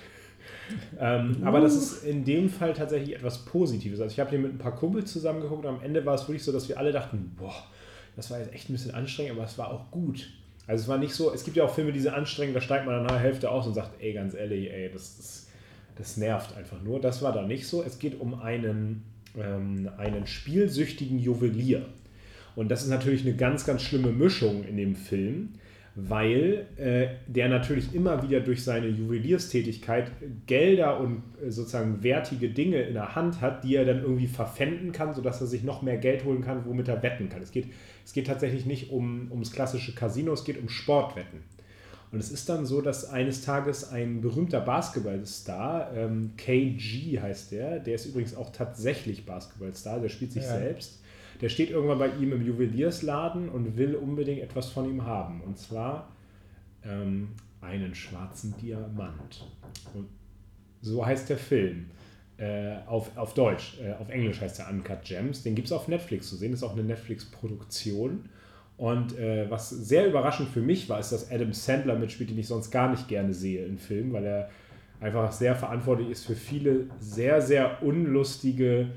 ähm, 0.98 1.36
uh. 1.42 1.44
Aber 1.44 1.60
das 1.60 1.74
ist 1.74 2.02
in 2.02 2.24
dem 2.24 2.48
Fall 2.48 2.72
tatsächlich 2.72 3.14
etwas 3.14 3.44
Positives. 3.44 4.00
Also 4.00 4.10
ich 4.10 4.20
habe 4.20 4.30
den 4.30 4.40
mit 4.40 4.54
ein 4.54 4.58
paar 4.58 4.74
Kumpels 4.74 5.12
zusammengeguckt 5.12 5.66
und 5.66 5.76
am 5.76 5.82
Ende 5.82 6.06
war 6.06 6.14
es 6.14 6.26
wirklich 6.26 6.44
so, 6.44 6.50
dass 6.50 6.66
wir 6.70 6.78
alle 6.78 6.92
dachten, 6.92 7.36
boah, 7.38 7.66
das 8.16 8.30
war 8.30 8.38
jetzt 8.38 8.52
echt 8.52 8.68
ein 8.68 8.72
bisschen 8.72 8.92
anstrengend, 8.92 9.32
aber 9.32 9.44
es 9.44 9.58
war 9.58 9.70
auch 9.70 9.90
gut. 9.90 10.28
Also 10.66 10.82
es 10.82 10.88
war 10.88 10.98
nicht 10.98 11.14
so, 11.14 11.32
es 11.32 11.44
gibt 11.44 11.56
ja 11.56 11.64
auch 11.64 11.74
Filme, 11.74 11.92
die 11.92 12.00
sind 12.00 12.14
anstrengend, 12.14 12.54
da 12.54 12.60
steigt 12.60 12.86
man 12.86 13.02
nach 13.02 13.10
der 13.10 13.20
Hälfte 13.20 13.50
aus 13.50 13.66
und 13.66 13.74
sagt, 13.74 14.00
ey, 14.00 14.12
ganz 14.12 14.34
ehrlich, 14.34 14.70
ey, 14.70 14.90
das, 14.92 15.16
das, 15.16 15.46
das 15.96 16.16
nervt 16.16 16.56
einfach 16.56 16.80
nur. 16.82 17.00
Das 17.00 17.22
war 17.22 17.32
da 17.32 17.42
nicht 17.42 17.66
so. 17.66 17.82
Es 17.82 17.98
geht 17.98 18.20
um 18.20 18.40
einen, 18.40 19.02
ähm, 19.36 19.90
einen 19.98 20.26
spielsüchtigen 20.26 21.18
Juwelier. 21.18 21.86
Und 22.54 22.70
das 22.70 22.82
ist 22.82 22.90
natürlich 22.90 23.22
eine 23.22 23.34
ganz, 23.34 23.64
ganz 23.64 23.82
schlimme 23.82 24.12
Mischung 24.12 24.64
in 24.64 24.76
dem 24.76 24.94
Film, 24.94 25.54
weil 25.94 26.66
äh, 26.76 27.08
der 27.26 27.48
natürlich 27.48 27.94
immer 27.94 28.22
wieder 28.22 28.40
durch 28.40 28.64
seine 28.64 28.88
Juwelierstätigkeit 28.88 30.10
Gelder 30.46 30.98
und 30.98 31.22
äh, 31.44 31.50
sozusagen 31.50 32.02
wertige 32.02 32.48
Dinge 32.48 32.80
in 32.82 32.94
der 32.94 33.14
Hand 33.14 33.42
hat, 33.42 33.62
die 33.62 33.76
er 33.76 33.84
dann 33.84 34.00
irgendwie 34.00 34.26
verpfänden 34.26 34.92
kann, 34.92 35.14
sodass 35.14 35.40
er 35.42 35.46
sich 35.46 35.64
noch 35.64 35.82
mehr 35.82 35.98
Geld 35.98 36.24
holen 36.24 36.42
kann, 36.42 36.64
womit 36.64 36.88
er 36.88 37.02
wetten 37.02 37.28
kann. 37.28 37.42
Es 37.42 37.52
geht, 37.52 37.66
es 38.06 38.14
geht 38.14 38.26
tatsächlich 38.26 38.64
nicht 38.64 38.90
um, 38.90 39.28
ums 39.30 39.52
klassische 39.52 39.94
Casino, 39.94 40.32
es 40.32 40.44
geht 40.44 40.58
um 40.58 40.68
Sportwetten. 40.68 41.40
Und 42.10 42.18
es 42.18 42.30
ist 42.30 42.48
dann 42.48 42.66
so, 42.66 42.82
dass 42.82 43.08
eines 43.08 43.42
Tages 43.42 43.90
ein 43.90 44.20
berühmter 44.20 44.60
Basketballstar, 44.60 45.94
ähm, 45.94 46.32
KG 46.36 47.18
heißt 47.20 47.52
der, 47.52 47.80
der 47.80 47.94
ist 47.94 48.06
übrigens 48.06 48.34
auch 48.34 48.50
tatsächlich 48.50 49.24
Basketballstar, 49.24 50.00
der 50.00 50.10
spielt 50.10 50.32
sich 50.32 50.42
ja. 50.42 50.58
selbst, 50.58 51.01
der 51.42 51.48
steht 51.48 51.70
irgendwann 51.70 51.98
bei 51.98 52.08
ihm 52.08 52.32
im 52.32 52.46
Juweliersladen 52.46 53.48
und 53.48 53.76
will 53.76 53.96
unbedingt 53.96 54.40
etwas 54.40 54.70
von 54.70 54.88
ihm 54.88 55.04
haben. 55.04 55.40
Und 55.42 55.58
zwar 55.58 56.12
ähm, 56.84 57.30
einen 57.60 57.94
schwarzen 57.94 58.54
Diamant. 58.62 59.44
Und 59.92 60.06
so 60.80 61.04
heißt 61.04 61.28
der 61.28 61.38
Film. 61.38 61.86
Äh, 62.38 62.76
auf, 62.86 63.16
auf 63.16 63.34
Deutsch. 63.34 63.78
Äh, 63.80 63.92
auf 64.00 64.08
Englisch 64.08 64.40
heißt 64.40 64.60
der 64.60 64.70
Uncut 64.70 65.04
Gems. 65.04 65.42
Den 65.42 65.54
gibt 65.54 65.66
es 65.66 65.72
auf 65.72 65.88
Netflix 65.88 66.28
zu 66.28 66.36
sehen. 66.36 66.52
Ist 66.52 66.62
auch 66.62 66.72
eine 66.72 66.84
Netflix-Produktion. 66.84 68.28
Und 68.76 69.18
äh, 69.18 69.50
was 69.50 69.70
sehr 69.70 70.06
überraschend 70.06 70.48
für 70.48 70.62
mich 70.62 70.88
war, 70.88 70.98
ist, 70.98 71.12
dass 71.12 71.30
Adam 71.30 71.52
Sandler 71.52 71.96
mitspielt, 71.96 72.30
den 72.30 72.38
ich 72.38 72.48
sonst 72.48 72.70
gar 72.70 72.90
nicht 72.90 73.06
gerne 73.06 73.34
sehe 73.34 73.64
in 73.66 73.78
Filmen, 73.78 74.12
weil 74.12 74.24
er 74.24 74.50
einfach 75.00 75.30
sehr 75.32 75.54
verantwortlich 75.56 76.10
ist 76.10 76.24
für 76.24 76.36
viele 76.36 76.86
sehr, 77.00 77.40
sehr 77.42 77.82
unlustige 77.82 78.90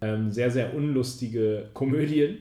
ähm, 0.00 0.30
sehr, 0.30 0.50
sehr 0.50 0.74
unlustige 0.74 1.68
Komödien. 1.74 2.38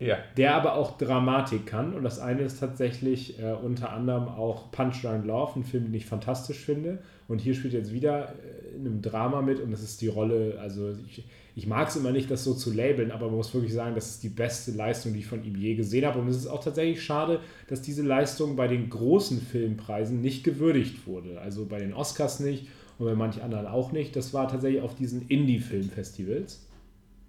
Ja. 0.00 0.18
Der 0.36 0.54
aber 0.54 0.74
auch 0.74 0.96
Dramatik 0.96 1.66
kann. 1.66 1.92
Und 1.92 2.04
das 2.04 2.20
eine 2.20 2.42
ist 2.42 2.60
tatsächlich 2.60 3.40
äh, 3.40 3.52
unter 3.52 3.92
anderem 3.92 4.28
auch 4.28 4.70
Punch 4.70 5.02
Drunk 5.02 5.24
Love, 5.24 5.58
ein 5.58 5.64
Film, 5.64 5.86
den 5.86 5.94
ich 5.94 6.06
fantastisch 6.06 6.58
finde. 6.58 6.98
Und 7.26 7.40
hier 7.40 7.54
spielt 7.54 7.72
jetzt 7.74 7.92
wieder 7.92 8.28
äh, 8.28 8.76
in 8.76 8.86
einem 8.86 9.02
Drama 9.02 9.42
mit 9.42 9.58
und 9.60 9.72
das 9.72 9.82
ist 9.82 10.00
die 10.00 10.06
Rolle, 10.06 10.56
also 10.60 10.94
ich, 11.08 11.24
ich 11.56 11.66
mag 11.66 11.88
es 11.88 11.96
immer 11.96 12.12
nicht, 12.12 12.30
das 12.30 12.44
so 12.44 12.54
zu 12.54 12.72
labeln, 12.72 13.10
aber 13.10 13.26
man 13.26 13.36
muss 13.36 13.52
wirklich 13.52 13.74
sagen, 13.74 13.96
das 13.96 14.10
ist 14.10 14.22
die 14.22 14.28
beste 14.28 14.70
Leistung, 14.70 15.14
die 15.14 15.18
ich 15.18 15.26
von 15.26 15.42
ihm 15.42 15.56
je 15.56 15.74
gesehen 15.74 16.06
habe. 16.06 16.20
Und 16.20 16.28
es 16.28 16.36
ist 16.36 16.46
auch 16.46 16.62
tatsächlich 16.62 17.02
schade, 17.02 17.40
dass 17.68 17.82
diese 17.82 18.02
Leistung 18.02 18.54
bei 18.54 18.68
den 18.68 18.88
großen 18.88 19.40
Filmpreisen 19.40 20.20
nicht 20.20 20.44
gewürdigt 20.44 21.08
wurde. 21.08 21.40
Also 21.40 21.66
bei 21.66 21.80
den 21.80 21.92
Oscars 21.92 22.38
nicht 22.38 22.68
und 22.98 23.06
bei 23.06 23.16
manchen 23.16 23.42
anderen 23.42 23.66
auch 23.66 23.90
nicht. 23.90 24.14
Das 24.14 24.32
war 24.32 24.46
tatsächlich 24.46 24.80
auf 24.80 24.94
diesen 24.94 25.26
Indie-Filmfestivals. 25.26 26.67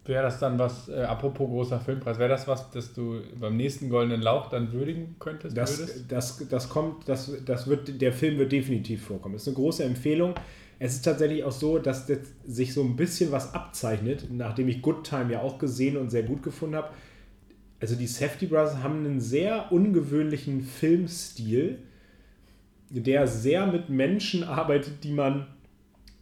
Wäre 0.09 0.23
das 0.23 0.39
dann 0.39 0.57
was, 0.57 0.89
äh, 0.89 1.03
apropos 1.03 1.47
großer 1.47 1.79
Filmpreis, 1.79 2.17
wäre 2.17 2.29
das 2.29 2.47
was, 2.47 2.71
das 2.71 2.95
du 2.95 3.21
beim 3.39 3.55
nächsten 3.55 3.91
Goldenen 3.91 4.23
Lauch 4.23 4.49
dann 4.49 4.73
würdigen 4.73 5.17
könntest? 5.19 5.55
Das, 5.55 6.07
das, 6.07 6.47
das 6.49 6.67
kommt, 6.67 7.07
das, 7.07 7.31
das 7.45 7.67
wird, 7.67 8.01
der 8.01 8.11
Film 8.11 8.39
wird 8.39 8.51
definitiv 8.51 9.05
vorkommen. 9.05 9.35
Das 9.35 9.43
ist 9.43 9.49
eine 9.49 9.57
große 9.57 9.83
Empfehlung. 9.83 10.33
Es 10.79 10.95
ist 10.95 11.03
tatsächlich 11.03 11.43
auch 11.43 11.51
so, 11.51 11.77
dass 11.77 12.07
sich 12.43 12.73
so 12.73 12.81
ein 12.81 12.95
bisschen 12.95 13.31
was 13.31 13.53
abzeichnet, 13.53 14.25
nachdem 14.31 14.67
ich 14.67 14.81
Good 14.81 15.03
Time 15.03 15.31
ja 15.31 15.41
auch 15.41 15.59
gesehen 15.59 15.95
und 15.95 16.09
sehr 16.09 16.23
gut 16.23 16.41
gefunden 16.41 16.77
habe. 16.77 16.89
Also 17.79 17.93
die 17.93 18.07
Safety 18.07 18.47
Brothers 18.47 18.81
haben 18.81 19.05
einen 19.05 19.21
sehr 19.21 19.71
ungewöhnlichen 19.71 20.61
Filmstil, 20.61 21.77
der 22.89 23.27
sehr 23.27 23.67
mit 23.67 23.89
Menschen 23.89 24.43
arbeitet, 24.43 25.03
die 25.03 25.11
man 25.11 25.45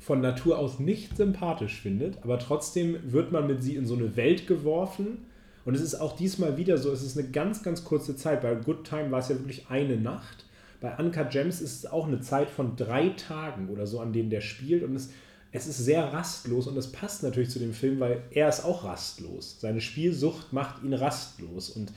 von 0.08 0.22
Natur 0.22 0.58
aus 0.58 0.80
nicht 0.80 1.18
sympathisch 1.18 1.82
findet, 1.82 2.24
aber 2.24 2.40
trotzdem 2.40 2.98
wird 3.12 3.34
man 3.34 3.46
mit 3.46 3.62
sie 3.62 3.76
in 3.76 3.86
so 3.86 3.94
eine 3.94 4.16
Welt 4.16 4.48
geworfen. 4.48 5.26
Und 5.66 5.76
es 5.76 5.82
ist 5.82 5.96
auch 5.96 6.16
diesmal 6.16 6.56
wieder 6.56 6.78
so, 6.78 6.94
es 6.94 7.04
ist 7.04 7.18
eine 7.18 7.28
ganz, 7.28 7.62
ganz 7.62 7.84
kurze 7.84 8.16
Zeit. 8.16 8.42
Bei 8.42 8.56
Good 8.56 8.86
Time 8.86 9.12
war 9.12 9.20
es 9.20 9.28
ja 9.28 9.36
wirklich 9.36 9.66
eine 9.68 9.98
Nacht. 9.98 10.46
Bei 10.80 10.96
Uncut 10.98 11.32
Gems 11.32 11.60
ist 11.60 11.80
es 11.80 11.86
auch 11.86 12.08
eine 12.08 12.22
Zeit 12.22 12.50
von 12.50 12.78
drei 12.78 13.10
Tagen 13.10 13.68
oder 13.68 13.86
so, 13.86 14.00
an 14.00 14.14
denen 14.14 14.30
der 14.30 14.40
spielt. 14.40 14.82
Und 14.84 14.96
es, 14.96 15.10
es 15.52 15.68
ist 15.68 15.80
sehr 15.80 16.14
rastlos 16.14 16.68
und 16.68 16.76
das 16.76 16.94
passt 16.94 17.22
natürlich 17.24 17.50
zu 17.50 17.60
dem 17.60 17.74
Film, 17.74 18.00
weil 18.00 18.22
er 18.32 18.48
ist 18.48 18.64
auch 18.64 18.86
rastlos. 18.86 19.58
Seine 19.60 19.82
Spielsucht 19.82 20.54
macht 20.54 20.84
ihn 20.84 20.94
rastlos. 20.94 21.70
Und 21.70 21.92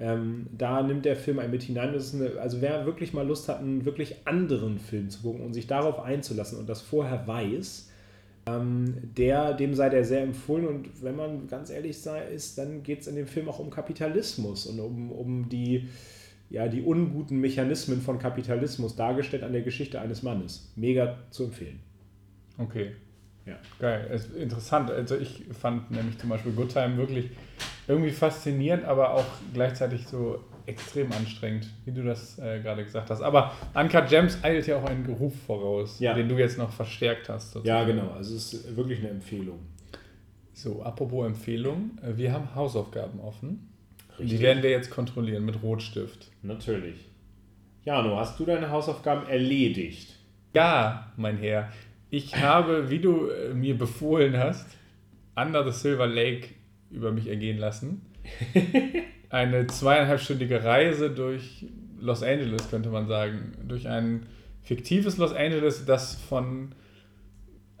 ähm, 0.00 0.46
da 0.56 0.82
nimmt 0.82 1.04
der 1.04 1.14
Film 1.14 1.38
einen 1.38 1.52
mit 1.52 1.62
hinein. 1.62 1.90
Eine, 1.90 2.40
also 2.40 2.60
wer 2.60 2.86
wirklich 2.86 3.12
mal 3.12 3.26
Lust 3.26 3.48
hat, 3.48 3.60
einen 3.60 3.84
wirklich 3.84 4.26
anderen 4.26 4.80
Film 4.80 5.10
zu 5.10 5.22
gucken 5.22 5.42
und 5.42 5.54
sich 5.54 5.66
darauf 5.68 6.00
einzulassen 6.00 6.58
und 6.58 6.68
das 6.68 6.80
vorher 6.82 7.26
weiß, 7.26 7.86
Ähm, 8.46 8.94
der, 9.18 9.52
dem 9.52 9.74
sei 9.74 9.90
der 9.90 10.02
sehr 10.02 10.22
empfohlen 10.22 10.66
und 10.66 11.02
wenn 11.02 11.14
man 11.14 11.46
ganz 11.46 11.68
ehrlich 11.68 11.98
sei, 11.98 12.24
ist, 12.34 12.56
dann 12.56 12.82
geht 12.82 13.00
es 13.02 13.06
in 13.06 13.14
dem 13.14 13.26
Film 13.26 13.50
auch 13.50 13.58
um 13.58 13.68
Kapitalismus 13.68 14.66
und 14.66 14.80
um, 14.80 15.12
um 15.12 15.48
die, 15.50 15.88
ja, 16.48 16.66
die 16.66 16.80
unguten 16.80 17.38
Mechanismen 17.38 18.00
von 18.00 18.18
Kapitalismus 18.18 18.96
dargestellt 18.96 19.42
an 19.42 19.52
der 19.52 19.60
Geschichte 19.60 20.00
eines 20.00 20.22
Mannes. 20.22 20.72
Mega 20.74 21.18
zu 21.30 21.44
empfehlen. 21.44 21.80
Okay. 22.56 22.92
Ja. 23.46 23.54
Geil, 23.78 24.10
ist 24.12 24.34
interessant. 24.34 24.90
Also 24.90 25.16
ich 25.16 25.44
fand 25.58 25.90
nämlich 25.90 26.18
zum 26.18 26.30
Beispiel 26.30 26.52
Good 26.52 26.72
Time 26.72 26.96
wirklich 26.96 27.30
irgendwie 27.88 28.10
faszinierend, 28.10 28.84
aber 28.84 29.14
auch 29.14 29.24
gleichzeitig 29.52 30.06
so 30.06 30.44
extrem 30.66 31.10
anstrengend, 31.12 31.68
wie 31.84 31.92
du 31.92 32.04
das 32.04 32.38
äh, 32.38 32.60
gerade 32.60 32.84
gesagt 32.84 33.10
hast. 33.10 33.22
Aber 33.22 33.52
Uncut 33.74 34.08
Gems 34.08 34.38
eilt 34.42 34.66
ja 34.66 34.76
auch 34.76 34.84
einen 34.84 35.04
Geruf 35.04 35.34
voraus, 35.46 35.98
ja. 35.98 36.14
den 36.14 36.28
du 36.28 36.38
jetzt 36.38 36.58
noch 36.58 36.70
verstärkt 36.70 37.28
hast. 37.28 37.52
Sozusagen. 37.52 37.78
Ja, 37.78 37.84
genau. 37.84 38.12
Also 38.12 38.36
es 38.36 38.52
ist 38.52 38.76
wirklich 38.76 39.00
eine 39.00 39.08
Empfehlung. 39.08 39.58
So, 40.52 40.82
apropos 40.82 41.26
Empfehlung, 41.26 41.98
äh, 42.02 42.16
wir 42.16 42.32
haben 42.32 42.54
Hausaufgaben 42.54 43.18
offen. 43.20 43.70
Richtig. 44.18 44.38
Die 44.38 44.44
werden 44.44 44.62
wir 44.62 44.70
jetzt 44.70 44.90
kontrollieren 44.90 45.44
mit 45.44 45.62
Rotstift. 45.62 46.30
Natürlich. 46.42 47.08
Jano, 47.84 48.16
hast 48.18 48.38
du 48.38 48.44
deine 48.44 48.70
Hausaufgaben 48.70 49.26
erledigt? 49.26 50.14
Ja, 50.52 51.12
mein 51.16 51.38
Herr. 51.38 51.72
Ich 52.10 52.36
habe, 52.36 52.90
wie 52.90 52.98
du 52.98 53.28
äh, 53.28 53.54
mir 53.54 53.78
befohlen 53.78 54.36
hast, 54.36 54.66
Under 55.36 55.64
the 55.64 55.76
Silver 55.76 56.06
Lake 56.06 56.48
über 56.90 57.12
mich 57.12 57.28
ergehen 57.28 57.58
lassen. 57.58 58.02
Eine 59.30 59.68
zweieinhalbstündige 59.68 60.64
Reise 60.64 61.10
durch 61.10 61.66
Los 62.00 62.22
Angeles, 62.22 62.68
könnte 62.68 62.88
man 62.88 63.06
sagen. 63.06 63.52
Durch 63.66 63.86
ein 63.86 64.26
fiktives 64.62 65.18
Los 65.18 65.32
Angeles, 65.32 65.84
das 65.84 66.16
von 66.16 66.74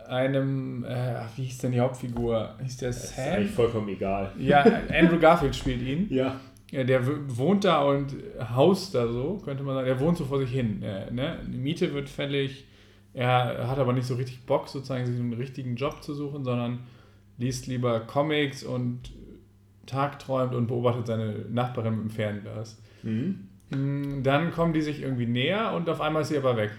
einem, 0.06 0.84
äh, 0.84 1.22
wie 1.36 1.42
hieß 1.42 1.58
denn 1.58 1.72
die 1.72 1.80
Hauptfigur? 1.80 2.54
Hieß 2.62 2.76
der 2.78 2.88
das 2.88 3.16
Sam? 3.16 3.24
Ist 3.24 3.32
eigentlich 3.32 3.50
vollkommen 3.50 3.88
egal. 3.88 4.32
Ja, 4.38 4.64
Andrew 4.92 5.18
Garfield 5.18 5.56
spielt 5.56 5.82
ihn. 5.82 6.06
Ja. 6.10 6.38
ja. 6.70 6.84
Der 6.84 7.00
wohnt 7.36 7.64
da 7.64 7.82
und 7.82 8.14
haust 8.54 8.94
da 8.94 9.08
so, 9.08 9.40
könnte 9.44 9.64
man 9.64 9.74
sagen. 9.74 9.86
Der 9.86 9.98
wohnt 9.98 10.18
so 10.18 10.24
vor 10.24 10.38
sich 10.38 10.50
hin. 10.50 10.82
Ja, 10.82 11.10
ne? 11.10 11.38
Die 11.46 11.58
Miete 11.58 11.92
wird 11.92 12.08
fällig 12.08 12.64
er 13.12 13.68
hat 13.68 13.78
aber 13.78 13.92
nicht 13.92 14.06
so 14.06 14.14
richtig 14.14 14.46
Bock, 14.46 14.68
sozusagen 14.68 15.06
sich 15.06 15.18
einen 15.18 15.32
richtigen 15.32 15.76
Job 15.76 16.02
zu 16.02 16.14
suchen, 16.14 16.44
sondern 16.44 16.80
liest 17.38 17.66
lieber 17.66 18.00
Comics 18.00 18.62
und 18.62 19.12
tagträumt 19.86 20.54
und 20.54 20.68
beobachtet 20.68 21.06
seine 21.06 21.46
Nachbarin 21.50 21.96
mit 21.96 22.04
dem 22.04 22.10
Fernglas. 22.10 22.80
Mhm. 23.02 23.48
Mm, 23.70 24.22
dann 24.22 24.52
kommen 24.52 24.72
die 24.72 24.82
sich 24.82 25.02
irgendwie 25.02 25.26
näher 25.26 25.72
und 25.72 25.88
auf 25.88 26.00
einmal 26.00 26.22
ist 26.22 26.28
sie 26.28 26.38
aber 26.38 26.56
weg. 26.56 26.70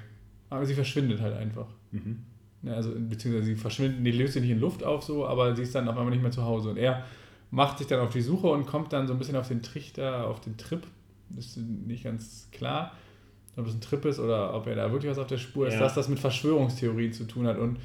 Aber 0.50 0.66
sie 0.66 0.74
verschwindet 0.74 1.20
halt 1.22 1.36
einfach. 1.36 1.68
Mhm. 1.92 2.20
Ja, 2.64 2.74
also, 2.74 2.92
beziehungsweise 2.96 3.46
sie 3.48 3.56
verschwindet, 3.56 4.06
die 4.06 4.12
löst 4.12 4.34
sich 4.34 4.42
nicht 4.42 4.52
in 4.52 4.60
Luft 4.60 4.84
auf 4.84 5.04
so, 5.04 5.26
aber 5.26 5.56
sie 5.56 5.64
ist 5.64 5.74
dann 5.74 5.88
auf 5.88 5.98
einmal 5.98 6.12
nicht 6.12 6.22
mehr 6.22 6.32
zu 6.32 6.44
Hause. 6.44 6.70
Und 6.70 6.78
er 6.78 7.04
macht 7.50 7.80
sich 7.80 7.88
dann 7.88 8.00
auf 8.00 8.14
die 8.14 8.22
Suche 8.22 8.48
und 8.48 8.68
kommt 8.68 8.94
dann 8.94 9.08
so 9.08 9.14
ein 9.14 9.20
bisschen 9.20 9.36
auf 9.36 9.48
den 9.48 9.62
Trichter, 9.62 10.28
auf 10.28 10.40
den 10.40 10.58
Trip. 10.58 10.86
Das 11.30 11.46
ist 11.46 11.58
nicht 11.58 12.04
ganz 12.04 12.50
klar 12.52 12.92
ob 13.58 13.68
es 13.68 13.74
ein 13.74 13.82
Trip 13.82 14.04
ist 14.06 14.20
oder 14.20 14.54
ob 14.54 14.68
er 14.68 14.76
da 14.76 14.92
wirklich 14.92 15.12
was 15.12 15.18
auf 15.18 15.28
der 15.28 15.38
Spur 15.38 15.68
ist, 15.68 15.76
ja. 15.76 15.80
dass 15.80 15.94
das 15.94 16.08
mit 16.08 16.20
Verschwörungstheorien 16.20 17.14
zu 17.14 17.26
tun 17.26 17.48
hat. 17.48 17.58
Und 17.58 17.80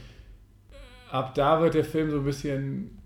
ab 1.10 1.34
da 1.34 1.60
wird 1.60 1.74
der 1.74 1.84
Film 1.84 2.10
so 2.10 2.18
ein 2.18 2.24
bisschen 2.24 2.98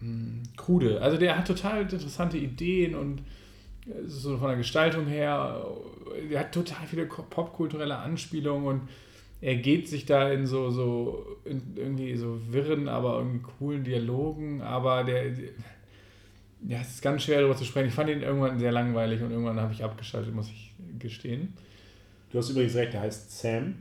mh, 0.00 0.06
hm, 0.06 0.42
krude. 0.56 1.00
Also 1.00 1.16
der 1.16 1.38
hat 1.38 1.46
total 1.46 1.82
interessante 1.82 2.38
Ideen 2.38 2.94
und 2.94 3.22
so 4.06 4.36
von 4.36 4.48
der 4.48 4.56
Gestaltung 4.56 5.06
her, 5.06 5.64
er 6.30 6.40
hat 6.40 6.52
total 6.52 6.86
viele 6.86 7.06
popkulturelle 7.06 7.96
Anspielungen 7.96 8.66
und 8.66 8.88
er 9.40 9.56
geht 9.56 9.88
sich 9.88 10.04
da 10.04 10.30
in 10.30 10.46
so, 10.46 10.70
so 10.70 11.38
in 11.44 11.74
irgendwie 11.76 12.14
so 12.16 12.38
wirren, 12.50 12.88
aber 12.88 13.18
irgendwie 13.18 13.40
coolen 13.58 13.84
Dialogen, 13.84 14.60
aber 14.60 15.04
der, 15.04 15.30
ja, 16.68 16.80
es 16.80 16.90
ist 16.90 17.02
ganz 17.02 17.22
schwer 17.22 17.38
darüber 17.38 17.56
zu 17.56 17.64
sprechen. 17.64 17.88
Ich 17.88 17.94
fand 17.94 18.10
ihn 18.10 18.20
irgendwann 18.20 18.58
sehr 18.58 18.72
langweilig 18.72 19.22
und 19.22 19.30
irgendwann 19.30 19.58
habe 19.58 19.72
ich 19.72 19.82
abgeschaltet, 19.82 20.34
muss 20.34 20.50
ich 20.50 20.74
gestehen. 20.98 21.54
Du 22.30 22.38
hast 22.38 22.50
übrigens 22.50 22.74
recht, 22.74 22.92
der 22.92 23.02
heißt 23.02 23.38
Sam. 23.40 23.74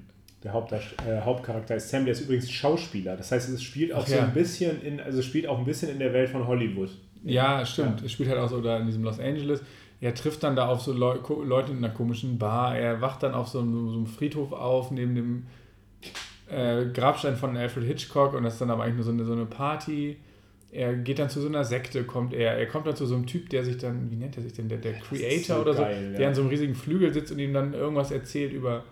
Der 0.44 0.54
äh, 0.54 1.22
Hauptcharakter 1.22 1.76
ist 1.76 1.90
Sam, 1.90 2.06
der 2.06 2.14
ist 2.14 2.22
übrigens 2.22 2.50
Schauspieler. 2.50 3.18
Das 3.18 3.32
heißt, 3.32 3.50
es 3.50 3.62
spielt 3.62 3.92
auch 3.94 4.04
Ach, 4.04 4.08
so 4.08 4.16
ja. 4.16 4.24
ein 4.24 4.34
bisschen 4.34 4.82
in, 4.82 5.00
also 5.00 5.22
spielt 5.22 5.48
auch 5.48 5.60
ein 5.60 5.66
bisschen 5.66 5.90
in 5.92 6.00
der 6.00 6.14
Welt 6.14 6.30
von 6.30 6.48
Hollywood. 6.48 6.90
Ja, 7.24 7.66
stimmt. 7.66 8.00
Ja. 8.00 8.06
Es 8.06 8.14
spielt 8.14 8.30
halt 8.30 8.40
auch 8.40 8.50
so 8.50 8.62
da 8.62 8.78
in 8.78 8.86
diesem 8.86 9.04
Los 9.04 9.20
Angeles. 9.20 9.62
Er 10.02 10.16
trifft 10.16 10.44
dann 10.44 10.56
da 10.56 10.70
auf 10.70 10.82
so 10.82 10.94
Leu 10.94 11.18
Leute 11.44 11.74
in 11.74 11.80
einer 11.80 11.94
komischen 11.94 12.38
Bar. 12.38 12.78
Er 12.78 13.02
wacht 13.02 13.22
dann 13.22 13.34
auf 13.34 13.50
so 13.50 13.60
einem, 13.60 13.90
so 13.90 13.98
einem 13.98 14.08
Friedhof 14.08 14.54
auf, 14.54 14.92
neben 14.92 15.16
dem 15.16 15.48
äh, 16.50 16.86
Grabstein 16.86 17.36
von 17.36 17.58
Alfred 17.58 17.84
Hitchcock 17.86 18.34
und 18.34 18.44
das 18.44 18.54
ist 18.54 18.62
dann 18.62 18.72
aber 18.72 18.84
eigentlich 18.84 18.96
nur 18.96 19.04
so 19.04 19.12
eine, 19.12 19.26
so 19.26 19.34
eine 19.34 19.46
Party 19.46 20.18
er 20.72 20.94
geht 20.96 21.20
dann 21.20 21.30
zu 21.30 21.42
so 21.42 21.48
einer 21.48 21.64
Sekte, 21.64 22.04
kommt 22.04 22.34
er. 22.34 22.58
Er 22.58 22.68
kommt 22.68 22.86
dann 22.86 22.96
zu 22.96 23.06
so 23.06 23.16
einem 23.16 23.26
Typ, 23.26 23.50
der 23.50 23.64
sich 23.64 23.78
dann, 23.78 24.12
wie 24.12 24.16
nennt 24.16 24.38
er 24.38 24.44
sich 24.44 24.54
denn, 24.54 24.70
der, 24.70 24.78
der 24.78 24.94
Creator 24.94 25.56
so 25.56 25.62
oder 25.62 25.74
so, 25.74 25.82
geil, 25.82 26.12
der 26.12 26.22
ja. 26.22 26.28
an 26.28 26.36
so 26.36 26.42
einem 26.42 26.50
riesigen 26.50 26.76
Flügel 26.76 27.14
sitzt 27.14 27.32
und 27.32 27.40
ihm 27.40 27.54
dann 27.54 27.74
irgendwas 27.74 28.12
erzählt 28.12 28.54
über 28.54 28.84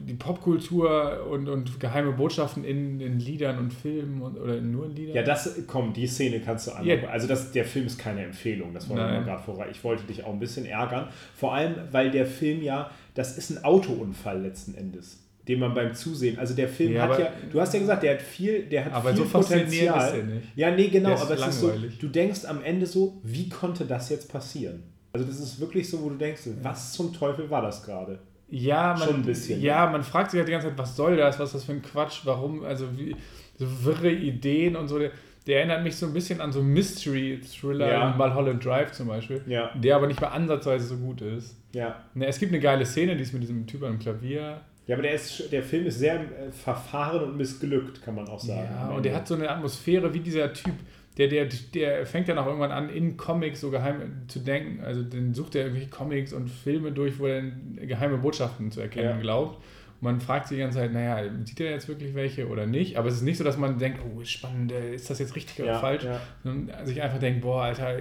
die 0.00 0.14
Popkultur 0.14 1.26
und, 1.30 1.48
und 1.48 1.78
geheime 1.78 2.12
Botschaften 2.12 2.64
in, 2.64 3.00
in 3.00 3.18
Liedern 3.18 3.58
und 3.58 3.74
Filmen 3.74 4.22
und, 4.22 4.38
oder 4.38 4.58
nur 4.60 4.86
in 4.86 4.96
Liedern. 4.96 5.16
Ja, 5.16 5.22
das, 5.22 5.60
komm, 5.66 5.92
die 5.92 6.06
Szene 6.06 6.40
kannst 6.40 6.66
du 6.66 6.72
an. 6.72 6.86
Ja. 6.86 6.96
Also 7.08 7.28
das, 7.28 7.52
der 7.52 7.66
Film 7.66 7.86
ist 7.86 7.98
keine 7.98 8.24
Empfehlung, 8.24 8.72
das 8.72 8.88
wollte 8.88 9.18
ich 9.18 9.26
gerade 9.26 9.42
vorbei. 9.42 9.68
Ich 9.70 9.84
wollte 9.84 10.04
dich 10.04 10.24
auch 10.24 10.32
ein 10.32 10.38
bisschen 10.38 10.64
ärgern. 10.64 11.08
Vor 11.36 11.54
allem, 11.54 11.74
weil 11.90 12.10
der 12.10 12.24
Film 12.24 12.62
ja, 12.62 12.90
das 13.14 13.36
ist 13.36 13.50
ein 13.50 13.64
Autounfall 13.64 14.40
letzten 14.40 14.74
Endes 14.74 15.21
den 15.48 15.58
man 15.58 15.74
beim 15.74 15.92
Zusehen, 15.92 16.38
also 16.38 16.54
der 16.54 16.68
Film 16.68 16.92
ja, 16.92 17.08
hat 17.08 17.18
ja, 17.18 17.32
du 17.50 17.60
hast 17.60 17.74
ja 17.74 17.80
gesagt, 17.80 18.02
der 18.04 18.14
hat 18.14 18.22
viel, 18.22 18.62
der 18.62 18.84
hat 18.84 18.92
aber 18.92 19.12
viel 19.12 19.24
so 19.24 19.38
Potenzial. 19.38 20.08
Ist 20.08 20.14
er 20.14 20.22
nicht. 20.22 20.46
Ja, 20.54 20.70
nee, 20.70 20.88
genau, 20.88 21.14
aber 21.14 21.34
es 21.34 21.46
ist 21.46 21.60
so, 21.60 21.72
du 22.00 22.08
denkst 22.08 22.44
am 22.44 22.62
Ende 22.62 22.86
so, 22.86 23.20
wie 23.24 23.48
konnte 23.48 23.84
das 23.84 24.08
jetzt 24.08 24.30
passieren? 24.30 24.84
Also 25.12 25.26
das 25.26 25.40
ist 25.40 25.60
wirklich 25.60 25.90
so, 25.90 26.00
wo 26.02 26.08
du 26.10 26.16
denkst, 26.16 26.42
was 26.62 26.92
zum 26.92 27.12
Teufel 27.12 27.50
war 27.50 27.60
das 27.60 27.84
gerade? 27.84 28.20
Ja, 28.48 28.94
man, 28.98 29.08
Schon 29.08 29.16
ein 29.16 29.22
bisschen. 29.22 29.60
Ja, 29.60 29.90
man 29.90 30.02
fragt 30.02 30.30
sich 30.30 30.38
halt 30.38 30.46
die 30.46 30.52
ganze 30.52 30.68
Zeit, 30.68 30.78
was 30.78 30.94
soll 30.94 31.16
das, 31.16 31.38
was 31.38 31.48
ist 31.48 31.54
das 31.54 31.64
für 31.64 31.72
ein 31.72 31.82
Quatsch, 31.82 32.20
warum, 32.24 32.64
also 32.64 32.86
wie, 32.96 33.16
so 33.58 33.66
wirre 33.84 34.10
Ideen 34.10 34.76
und 34.76 34.88
so. 34.88 34.98
Der, 34.98 35.10
der 35.46 35.58
erinnert 35.58 35.82
mich 35.82 35.96
so 35.96 36.06
ein 36.06 36.12
bisschen 36.12 36.40
an 36.40 36.52
so 36.52 36.62
Mystery-Thriller, 36.62 37.90
ja. 37.90 38.14
Mulholland 38.16 38.64
Drive 38.64 38.92
zum 38.92 39.08
Beispiel, 39.08 39.42
ja. 39.46 39.70
der 39.74 39.96
aber 39.96 40.06
nicht 40.06 40.20
mal 40.20 40.28
ansatzweise 40.28 40.86
so 40.86 40.96
gut 40.98 41.20
ist. 41.20 41.56
Ja. 41.72 41.96
Ne, 42.14 42.26
es 42.26 42.38
gibt 42.38 42.52
eine 42.52 42.60
geile 42.60 42.86
Szene, 42.86 43.16
die 43.16 43.22
ist 43.22 43.32
mit 43.32 43.42
diesem 43.42 43.66
Typ 43.66 43.82
am 43.82 43.98
Klavier 43.98 44.60
ja, 44.86 44.96
aber 44.96 45.02
der, 45.02 45.14
ist, 45.14 45.52
der 45.52 45.62
Film 45.62 45.86
ist 45.86 45.98
sehr 45.98 46.16
äh, 46.16 46.50
verfahren 46.50 47.22
und 47.22 47.36
missglückt, 47.36 48.02
kann 48.02 48.14
man 48.14 48.26
auch 48.28 48.40
sagen. 48.40 48.68
Ja, 48.70 48.88
und 48.90 49.04
der 49.04 49.14
hat 49.14 49.28
so 49.28 49.34
eine 49.34 49.48
Atmosphäre 49.48 50.12
wie 50.12 50.20
dieser 50.20 50.52
Typ, 50.52 50.74
der, 51.18 51.28
der, 51.28 51.46
der 51.74 52.06
fängt 52.06 52.28
dann 52.28 52.38
auch 52.38 52.46
irgendwann 52.46 52.72
an, 52.72 52.88
in 52.88 53.16
Comics 53.16 53.60
so 53.60 53.70
geheim 53.70 54.22
zu 54.26 54.40
denken. 54.40 54.82
Also 54.82 55.02
dann 55.02 55.34
sucht 55.34 55.54
er 55.54 55.62
irgendwelche 55.62 55.90
Comics 55.90 56.32
und 56.32 56.48
Filme 56.48 56.90
durch, 56.90 57.18
wo 57.18 57.26
er 57.26 57.42
geheime 57.76 58.18
Botschaften 58.18 58.72
zu 58.72 58.80
erkennen 58.80 59.10
ja. 59.10 59.20
glaubt. 59.20 59.56
Und 60.00 60.02
man 60.02 60.20
fragt 60.20 60.48
sich 60.48 60.56
die 60.56 60.62
ganze 60.62 60.78
Zeit, 60.78 60.92
naja, 60.92 61.30
sieht 61.44 61.60
er 61.60 61.70
jetzt 61.70 61.86
wirklich 61.86 62.14
welche 62.14 62.48
oder 62.48 62.66
nicht? 62.66 62.96
Aber 62.96 63.08
es 63.08 63.16
ist 63.16 63.22
nicht 63.22 63.38
so, 63.38 63.44
dass 63.44 63.58
man 63.58 63.78
denkt, 63.78 64.00
oh, 64.04 64.24
spannend, 64.24 64.72
äh, 64.72 64.94
ist 64.94 65.10
das 65.10 65.18
jetzt 65.20 65.36
richtig 65.36 65.58
ja, 65.58 65.64
oder 65.64 65.80
falsch? 65.80 66.04
Ja. 66.04 66.20
Sondern 66.42 66.86
sich 66.86 67.00
einfach 67.00 67.18
denkt, 67.18 67.42
boah, 67.42 67.64
Alter, 67.64 67.98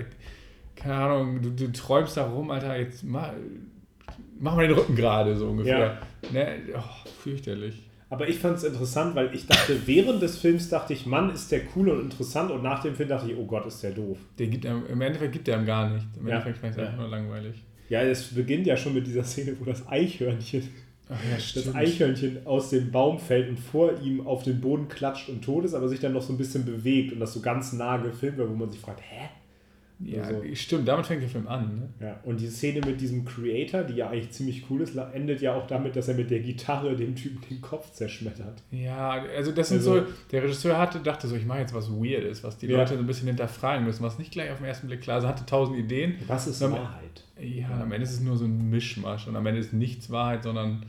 keine 0.76 0.96
Ahnung, 0.96 1.42
du, 1.42 1.52
du 1.52 1.72
träumst 1.72 2.18
da 2.18 2.26
rum, 2.26 2.50
Alter, 2.50 2.78
jetzt 2.78 3.04
mal 3.04 3.36
mach 4.40 4.56
mal 4.56 4.68
den 4.68 4.78
Rücken 4.78 4.96
gerade, 4.96 5.36
so 5.36 5.48
ungefähr. 5.48 6.00
Ja. 6.24 6.32
Ne? 6.32 6.60
Oh, 6.76 7.10
fürchterlich. 7.24 7.84
Aber 8.12 8.28
ich 8.28 8.40
fand 8.40 8.58
es 8.58 8.66
interessant, 8.66 9.16
weil 9.16 9.34
ich 9.34 9.48
dachte, 9.48 9.88
während 9.88 10.22
des 10.22 10.38
Films 10.38 10.68
dachte 10.68 10.92
ich, 10.92 11.06
Mann, 11.06 11.34
ist 11.34 11.50
der 11.50 11.62
cool 11.76 11.88
und 11.88 12.02
interessant 12.02 12.52
und 12.52 12.62
nach 12.62 12.84
dem 12.84 12.94
Film 12.94 13.08
dachte 13.08 13.32
ich, 13.32 13.38
oh 13.38 13.46
Gott, 13.46 13.66
ist 13.66 13.82
der 13.82 13.92
doof. 13.92 14.18
Der 14.38 14.48
gibt, 14.48 14.66
Im 14.66 15.00
Endeffekt 15.00 15.32
gibt 15.32 15.48
er 15.48 15.58
ihm 15.58 15.66
gar 15.66 15.90
nicht. 15.90 16.06
Im 16.20 16.28
Endeffekt 16.28 16.58
ja. 16.58 16.62
fand 16.62 16.76
ich 16.76 16.82
es 16.82 16.88
einfach 16.90 17.00
nur 17.00 17.10
langweilig. 17.10 17.64
Ja, 17.88 18.02
es 18.02 18.24
beginnt 18.34 18.68
ja 18.68 18.76
schon 18.76 18.94
mit 18.94 19.08
dieser 19.08 19.24
Szene, 19.24 19.56
wo 19.58 19.64
das 19.64 19.88
Eichhörnchen, 19.88 20.68
ja, 21.10 21.16
das 21.38 21.74
Eichhörnchen 21.74 22.46
aus 22.46 22.70
dem 22.70 22.92
Baum 22.92 23.18
fällt 23.18 23.48
und 23.48 23.60
vor 23.60 23.98
ihm 24.02 24.28
auf 24.28 24.44
den 24.44 24.60
Boden 24.60 24.90
klatscht 24.90 25.30
und 25.30 25.42
tot 25.42 25.64
ist, 25.64 25.74
aber 25.74 25.88
sich 25.88 26.02
dann 26.02 26.12
noch 26.12 26.22
so 26.22 26.34
ein 26.34 26.38
bisschen 26.38 26.66
bewegt 26.66 27.14
und 27.14 27.22
das 27.22 27.34
so 27.34 27.40
ganz 27.40 27.72
nah 27.72 27.96
gefilmt 27.96 28.38
wird, 28.38 28.50
wo 28.50 28.56
man 28.56 28.70
sich 28.70 28.82
fragt, 28.82 29.00
hä? 29.02 29.30
Ja, 30.04 30.24
also, 30.24 30.44
stimmt, 30.54 30.88
damit 30.88 31.06
fängt 31.06 31.22
der 31.22 31.30
Film 31.30 31.48
an. 31.48 31.90
Ne? 32.00 32.08
Ja, 32.08 32.20
und 32.24 32.40
die 32.40 32.48
Szene 32.48 32.82
mit 32.86 33.00
diesem 33.00 33.24
Creator, 33.24 33.84
die 33.84 33.96
ja 33.96 34.10
eigentlich 34.10 34.32
ziemlich 34.32 34.70
cool 34.70 34.82
ist, 34.82 34.96
endet 34.96 35.42
ja 35.42 35.54
auch 35.54 35.68
damit, 35.68 35.96
dass 35.96 36.08
er 36.08 36.16
mit 36.16 36.32
der 36.32 36.40
Gitarre 36.40 36.96
dem 36.96 37.16
Typen 37.16 37.40
den 37.50 37.62
Kopf 37.62 37.92
zerschmettert. 37.92 38.64
Ja, 38.72 39.24
also 39.36 39.52
das 39.52 39.70
sind 39.70 39.78
also, 39.78 40.00
so, 40.00 40.06
der 40.32 40.44
Regisseur 40.44 40.78
hatte, 40.78 41.00
dachte 41.00 41.28
so, 41.28 41.36
ich 41.36 41.46
mache 41.46 41.60
jetzt 41.60 41.74
was 41.74 41.92
Weirdes, 41.92 42.44
was 42.44 42.58
die 42.58 42.68
ja. 42.68 42.78
Leute 42.78 42.96
so 42.96 43.00
ein 43.00 43.08
bisschen 43.08 43.28
hinterfragen 43.28 43.86
müssen, 43.86 44.04
was 44.04 44.18
nicht 44.18 44.32
gleich 44.32 44.52
auf 44.52 44.58
den 44.58 44.68
ersten 44.68 44.88
Blick 44.88 45.02
klar 45.02 45.20
ist. 45.20 45.26
Er 45.26 45.30
hatte 45.30 45.46
tausend 45.46 45.78
Ideen. 45.78 46.16
Was 46.28 46.48
ist 46.48 46.62
am, 46.64 46.72
Wahrheit? 46.72 47.24
Ja, 47.40 47.82
am 47.82 47.92
Ende 47.92 48.04
ist 48.04 48.14
es 48.14 48.22
nur 48.22 48.38
so 48.38 48.46
ein 48.46 48.70
Mischmasch 48.70 49.28
und 49.28 49.36
am 49.36 49.46
Ende 49.46 49.60
ist 49.60 49.74
nichts 49.74 50.10
Wahrheit, 50.10 50.44
sondern 50.44 50.86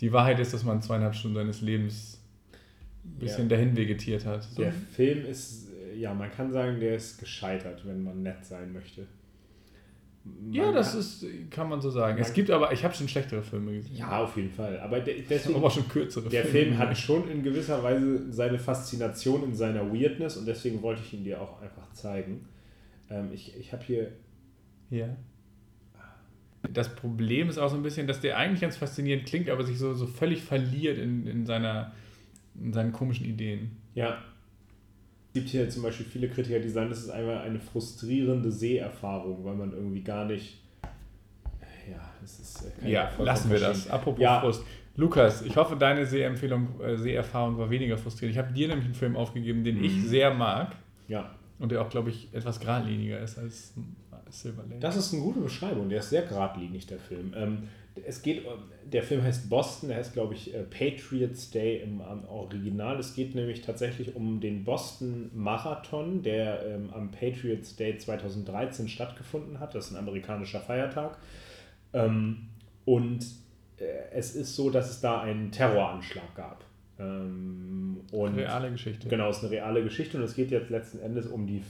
die 0.00 0.12
Wahrheit 0.12 0.38
ist, 0.38 0.52
dass 0.52 0.64
man 0.64 0.82
zweieinhalb 0.82 1.14
Stunden 1.14 1.36
seines 1.36 1.60
Lebens 1.62 2.20
ein 3.04 3.18
bisschen 3.18 3.48
ja. 3.48 3.56
dahin 3.56 3.76
vegetiert 3.76 4.26
hat. 4.26 4.44
So. 4.44 4.62
Der 4.62 4.72
Film 4.72 5.24
ist 5.24 5.69
ja, 6.00 6.14
man 6.14 6.30
kann 6.30 6.50
sagen, 6.50 6.80
der 6.80 6.96
ist 6.96 7.18
gescheitert, 7.18 7.86
wenn 7.86 8.02
man 8.02 8.22
nett 8.22 8.42
sein 8.44 8.72
möchte. 8.72 9.06
ja, 10.50 10.72
das 10.72 10.94
ist, 10.94 11.26
kann 11.50 11.68
man 11.68 11.80
so 11.82 11.90
sagen. 11.90 12.18
Es 12.18 12.32
gibt 12.32 12.50
aber, 12.50 12.72
ich 12.72 12.82
habe 12.84 12.94
schon 12.94 13.06
schlechtere 13.06 13.42
Filme 13.42 13.72
gesehen. 13.74 13.96
Ja, 13.96 14.22
auf 14.22 14.34
jeden 14.36 14.50
Fall. 14.50 14.80
Aber 14.80 15.00
de, 15.00 15.22
deswegen, 15.28 15.56
aber 15.56 15.66
auch 15.66 15.70
schon 15.70 15.88
kürzere 15.88 16.30
der 16.30 16.44
Filme. 16.46 16.68
Film 16.68 16.78
hat 16.78 16.96
schon 16.96 17.30
in 17.30 17.42
gewisser 17.42 17.82
Weise 17.82 18.32
seine 18.32 18.58
Faszination 18.58 19.44
in 19.44 19.54
seiner 19.54 19.92
Weirdness 19.92 20.38
und 20.38 20.46
deswegen 20.46 20.80
wollte 20.80 21.02
ich 21.04 21.12
ihn 21.12 21.24
dir 21.24 21.40
auch 21.40 21.60
einfach 21.60 21.92
zeigen. 21.92 22.46
Ähm, 23.10 23.28
ich 23.32 23.54
ich 23.58 23.72
habe 23.72 23.84
hier. 23.84 24.12
Ja. 24.88 25.16
Das 26.72 26.94
Problem 26.94 27.48
ist 27.48 27.58
auch 27.58 27.68
so 27.68 27.76
ein 27.76 27.82
bisschen, 27.82 28.06
dass 28.06 28.20
der 28.20 28.38
eigentlich 28.38 28.60
ganz 28.60 28.76
faszinierend 28.76 29.26
klingt, 29.26 29.50
aber 29.50 29.64
sich 29.64 29.78
so, 29.78 29.94
so 29.94 30.06
völlig 30.06 30.42
verliert 30.42 30.98
in, 30.98 31.26
in, 31.26 31.46
seiner, 31.46 31.92
in 32.54 32.72
seinen 32.72 32.92
komischen 32.92 33.26
Ideen. 33.26 33.76
Ja, 33.94 34.22
es 35.30 35.34
gibt 35.34 35.48
hier 35.50 35.70
zum 35.70 35.84
Beispiel 35.84 36.06
viele 36.06 36.28
Kritiker, 36.28 36.58
die 36.58 36.68
sagen, 36.68 36.90
das 36.90 36.98
ist 36.98 37.10
einfach 37.10 37.42
eine 37.42 37.60
frustrierende 37.60 38.50
Seherfahrung, 38.50 39.44
weil 39.44 39.54
man 39.54 39.72
irgendwie 39.72 40.02
gar 40.02 40.24
nicht. 40.24 40.60
Ja, 41.88 42.00
das 42.20 42.40
ist. 42.40 42.72
Äh, 42.82 42.90
ja, 42.90 43.12
lassen 43.16 43.48
wir 43.48 43.60
das. 43.60 43.88
Apropos 43.88 44.20
ja. 44.20 44.40
Frust. 44.40 44.64
Lukas, 44.96 45.42
ich 45.42 45.56
hoffe, 45.56 45.76
deine 45.76 46.04
Sehempfehlung, 46.04 46.80
äh, 46.80 46.96
Seherfahrung 46.96 47.56
war 47.58 47.70
weniger 47.70 47.96
frustrierend. 47.96 48.36
Ich 48.36 48.42
habe 48.42 48.52
dir 48.52 48.66
nämlich 48.66 48.86
einen 48.86 48.94
Film 48.94 49.14
aufgegeben, 49.14 49.62
den 49.62 49.78
mhm. 49.78 49.84
ich 49.84 50.02
sehr 50.02 50.34
mag. 50.34 50.74
Ja. 51.06 51.30
Und 51.60 51.70
der 51.70 51.80
auch, 51.80 51.90
glaube 51.90 52.10
ich, 52.10 52.34
etwas 52.34 52.58
geradliniger 52.58 53.20
ist 53.20 53.38
als 53.38 53.74
Silver 54.30 54.62
Lake. 54.68 54.80
Das 54.80 54.96
ist 54.96 55.12
eine 55.12 55.22
gute 55.22 55.40
Beschreibung. 55.40 55.88
Der 55.88 56.00
ist 56.00 56.10
sehr 56.10 56.22
geradlinig, 56.22 56.86
der 56.86 56.98
Film. 56.98 57.32
Ähm, 57.36 57.68
es 58.06 58.22
geht, 58.22 58.44
der 58.84 59.02
Film 59.02 59.22
heißt 59.22 59.50
Boston, 59.50 59.88
der 59.88 59.98
heißt, 59.98 60.12
glaube 60.12 60.34
ich, 60.34 60.54
äh, 60.54 60.62
Patriots 60.62 61.50
Day 61.50 61.82
im, 61.82 62.00
im 62.00 62.24
Original. 62.28 62.98
Es 62.98 63.14
geht 63.14 63.34
nämlich 63.34 63.62
tatsächlich 63.62 64.14
um 64.14 64.40
den 64.40 64.64
Boston 64.64 65.30
Marathon, 65.34 66.22
der 66.22 66.64
ähm, 66.66 66.90
am 66.92 67.10
Patriots 67.10 67.76
Day 67.76 67.98
2013 67.98 68.88
stattgefunden 68.88 69.60
hat. 69.60 69.74
Das 69.74 69.86
ist 69.86 69.92
ein 69.92 69.98
amerikanischer 69.98 70.60
Feiertag. 70.60 71.18
Ähm, 71.92 72.48
und 72.84 73.24
äh, 73.78 73.84
es 74.12 74.34
ist 74.34 74.54
so, 74.54 74.70
dass 74.70 74.90
es 74.90 75.00
da 75.00 75.20
einen 75.20 75.50
Terroranschlag 75.50 76.34
gab. 76.34 76.64
Ähm, 76.98 78.00
und 78.12 78.36
reale 78.36 78.70
Geschichte. 78.70 79.08
Genau, 79.08 79.30
es 79.30 79.38
ist 79.38 79.44
eine 79.44 79.52
reale 79.52 79.82
Geschichte 79.82 80.16
und 80.16 80.22
es 80.22 80.34
geht 80.34 80.50
jetzt 80.50 80.70
letzten 80.70 81.00
Endes 81.00 81.26
um 81.26 81.46
die, 81.46 81.62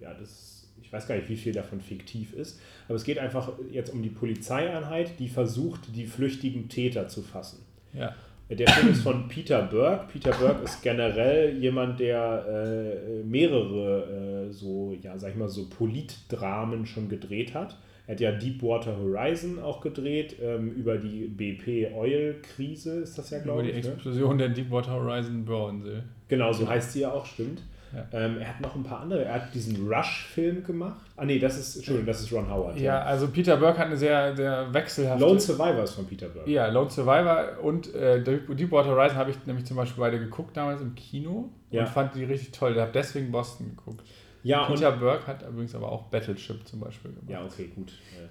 ja, 0.00 0.14
das 0.14 0.57
ich 0.88 0.92
weiß 0.94 1.06
gar 1.06 1.16
nicht, 1.16 1.28
wie 1.28 1.36
viel 1.36 1.52
davon 1.52 1.82
fiktiv 1.82 2.32
ist, 2.32 2.58
aber 2.86 2.96
es 2.96 3.04
geht 3.04 3.18
einfach 3.18 3.52
jetzt 3.70 3.92
um 3.92 4.02
die 4.02 4.08
Polizeieinheit, 4.08 5.18
die 5.18 5.28
versucht, 5.28 5.94
die 5.94 6.06
flüchtigen 6.06 6.70
Täter 6.70 7.08
zu 7.08 7.20
fassen. 7.20 7.58
Ja. 7.92 8.14
Der 8.48 8.66
Film 8.66 8.92
ist 8.92 9.02
von 9.02 9.28
Peter 9.28 9.60
Burke. 9.60 10.06
Peter 10.10 10.30
Burke 10.30 10.64
ist 10.64 10.80
generell 10.80 11.58
jemand, 11.58 12.00
der 12.00 12.46
äh, 12.48 13.22
mehrere 13.22 14.46
äh, 14.48 14.50
so, 14.50 14.96
ja, 15.02 15.18
sag 15.18 15.32
ich 15.32 15.36
mal, 15.36 15.50
so 15.50 15.68
Politdramen 15.68 16.86
schon 16.86 17.10
gedreht 17.10 17.52
hat. 17.52 17.76
Er 18.06 18.14
hat 18.14 18.20
ja 18.20 18.32
Deepwater 18.32 18.96
Horizon 18.96 19.58
auch 19.58 19.82
gedreht, 19.82 20.36
ähm, 20.40 20.72
über 20.72 20.96
die 20.96 21.26
BP-Oil-Krise 21.26 23.00
ist 23.00 23.18
das 23.18 23.28
ja, 23.28 23.40
glaube 23.40 23.64
ich. 23.64 23.68
Über 23.68 23.80
die 23.82 23.86
ne? 23.88 23.92
Explosion 23.92 24.36
ne? 24.38 24.44
der 24.44 24.48
Deepwater 24.48 24.92
Horizon 24.92 25.44
Bohrensee. 25.44 26.02
Genau, 26.28 26.50
so 26.50 26.66
heißt 26.66 26.94
sie 26.94 27.00
ja 27.00 27.12
auch, 27.12 27.26
stimmt. 27.26 27.60
Ja. 27.94 28.06
Ähm, 28.12 28.38
er 28.38 28.48
hat 28.48 28.60
noch 28.60 28.74
ein 28.74 28.82
paar 28.82 29.00
andere. 29.00 29.24
Er 29.24 29.34
hat 29.34 29.54
diesen 29.54 29.88
Rush-Film 29.88 30.62
gemacht. 30.64 31.00
Ah, 31.16 31.24
nee, 31.24 31.38
das 31.38 31.58
ist, 31.58 31.76
Entschuldigung, 31.76 32.06
das 32.06 32.20
ist 32.20 32.32
Ron 32.32 32.50
Howard. 32.50 32.76
Ja, 32.76 32.82
ja. 32.82 33.02
also 33.02 33.28
Peter 33.28 33.56
Burke 33.56 33.78
hat 33.78 33.86
eine 33.86 33.96
sehr, 33.96 34.36
sehr 34.36 34.72
wechselhafte. 34.72 35.24
Lone 35.24 35.40
Survivor 35.40 35.82
ist 35.82 35.94
von 35.94 36.06
Peter 36.06 36.28
Burke. 36.28 36.50
Ja, 36.50 36.66
Lone 36.68 36.90
Survivor 36.90 37.62
und 37.62 37.94
äh, 37.94 38.22
Deepwater 38.22 38.90
Horizon 38.90 39.16
habe 39.16 39.30
ich 39.30 39.46
nämlich 39.46 39.64
zum 39.64 39.76
Beispiel 39.76 40.00
beide 40.00 40.18
geguckt 40.18 40.56
damals 40.56 40.80
im 40.80 40.94
Kino 40.94 41.50
ja. 41.70 41.82
und 41.82 41.88
fand 41.88 42.14
die 42.14 42.24
richtig 42.24 42.52
toll. 42.52 42.72
Ich 42.72 42.78
habe 42.78 42.92
deswegen 42.92 43.32
Boston 43.32 43.74
geguckt. 43.76 44.02
Ja, 44.42 44.66
Peter 44.66 44.92
Burke 44.92 45.26
hat 45.26 45.42
übrigens 45.42 45.74
aber 45.74 45.90
auch 45.90 46.04
Battleship 46.04 46.66
zum 46.66 46.80
Beispiel 46.80 47.12
gemacht. 47.12 47.30
Ja, 47.30 47.44
okay, 47.44 47.70
gut. 47.74 47.88
Äh, 47.88 48.28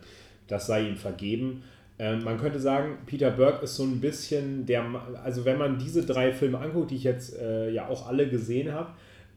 das 0.48 0.68
sei 0.68 0.84
ihm 0.84 0.96
vergeben. 0.96 1.64
Ähm, 2.00 2.24
man 2.24 2.38
könnte 2.38 2.60
sagen, 2.60 3.00
Peter 3.06 3.32
Burke 3.32 3.64
ist 3.64 3.76
so 3.76 3.84
ein 3.84 4.00
bisschen 4.00 4.66
der, 4.66 4.86
also 5.24 5.46
wenn 5.46 5.58
man 5.58 5.80
diese 5.80 6.06
drei 6.06 6.32
Filme 6.32 6.60
anguckt, 6.60 6.92
die 6.92 6.96
ich 6.96 7.04
jetzt 7.04 7.38
äh, 7.40 7.72
ja 7.72 7.88
auch 7.88 8.08
alle 8.08 8.30
gesehen 8.30 8.72
habe, 8.72 8.92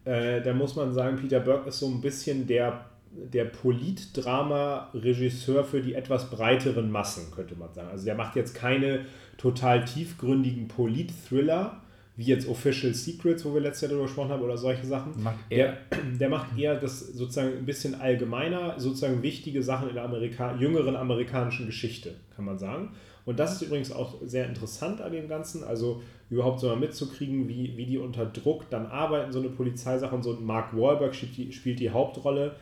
äh, 0.04 0.40
da 0.40 0.54
muss 0.54 0.76
man 0.76 0.92
sagen, 0.92 1.16
Peter 1.16 1.40
Burke 1.40 1.68
ist 1.68 1.80
so 1.80 1.88
ein 1.88 2.00
bisschen 2.00 2.46
der, 2.46 2.84
der 3.10 3.44
Politdrama-Regisseur 3.44 5.64
für 5.64 5.82
die 5.82 5.94
etwas 5.94 6.30
breiteren 6.30 6.88
Massen, 6.90 7.30
könnte 7.34 7.56
man 7.56 7.74
sagen. 7.74 7.88
Also 7.90 8.04
der 8.04 8.14
macht 8.14 8.36
jetzt 8.36 8.54
keine 8.54 9.06
total 9.36 9.84
tiefgründigen 9.84 10.68
Polit-Thriller, 10.68 11.82
wie 12.16 12.24
jetzt 12.24 12.48
Official 12.48 12.94
Secrets, 12.94 13.44
wo 13.44 13.54
wir 13.54 13.62
letztes 13.62 13.82
Jahr 13.82 13.90
darüber 13.90 14.06
gesprochen 14.06 14.30
haben, 14.30 14.42
oder 14.42 14.58
solche 14.58 14.86
Sachen. 14.86 15.22
Macht 15.22 15.38
der, 15.50 15.78
der 16.20 16.28
macht 16.28 16.58
eher 16.58 16.74
das 16.76 17.00
sozusagen 17.00 17.56
ein 17.56 17.66
bisschen 17.66 18.00
allgemeiner, 18.00 18.78
sozusagen 18.78 19.22
wichtige 19.22 19.62
Sachen 19.62 19.88
in 19.88 19.94
der 19.94 20.04
Amerika 20.04 20.54
jüngeren 20.56 20.96
amerikanischen 20.96 21.66
Geschichte, 21.66 22.14
kann 22.36 22.44
man 22.44 22.58
sagen. 22.58 22.90
Und 23.24 23.38
das 23.38 23.54
ist 23.54 23.62
übrigens 23.62 23.92
auch 23.92 24.16
sehr 24.22 24.46
interessant 24.46 25.00
an 25.00 25.12
dem 25.12 25.28
Ganzen. 25.28 25.64
Also 25.64 26.02
überhaupt 26.30 26.60
so 26.60 26.68
mal 26.68 26.76
mitzukriegen, 26.76 27.48
wie, 27.48 27.76
wie 27.76 27.86
die 27.86 27.98
unter 27.98 28.24
Druck 28.24 28.70
dann 28.70 28.86
arbeiten, 28.86 29.32
so 29.32 29.40
eine 29.40 29.48
Polizeisache 29.48 30.14
und 30.14 30.22
so. 30.22 30.34
Mark 30.34 30.76
Wahlberg 30.76 31.14
spielt 31.14 31.36
die, 31.36 31.52
spielt 31.52 31.80
die 31.80 31.90
Hauptrolle, 31.90 32.54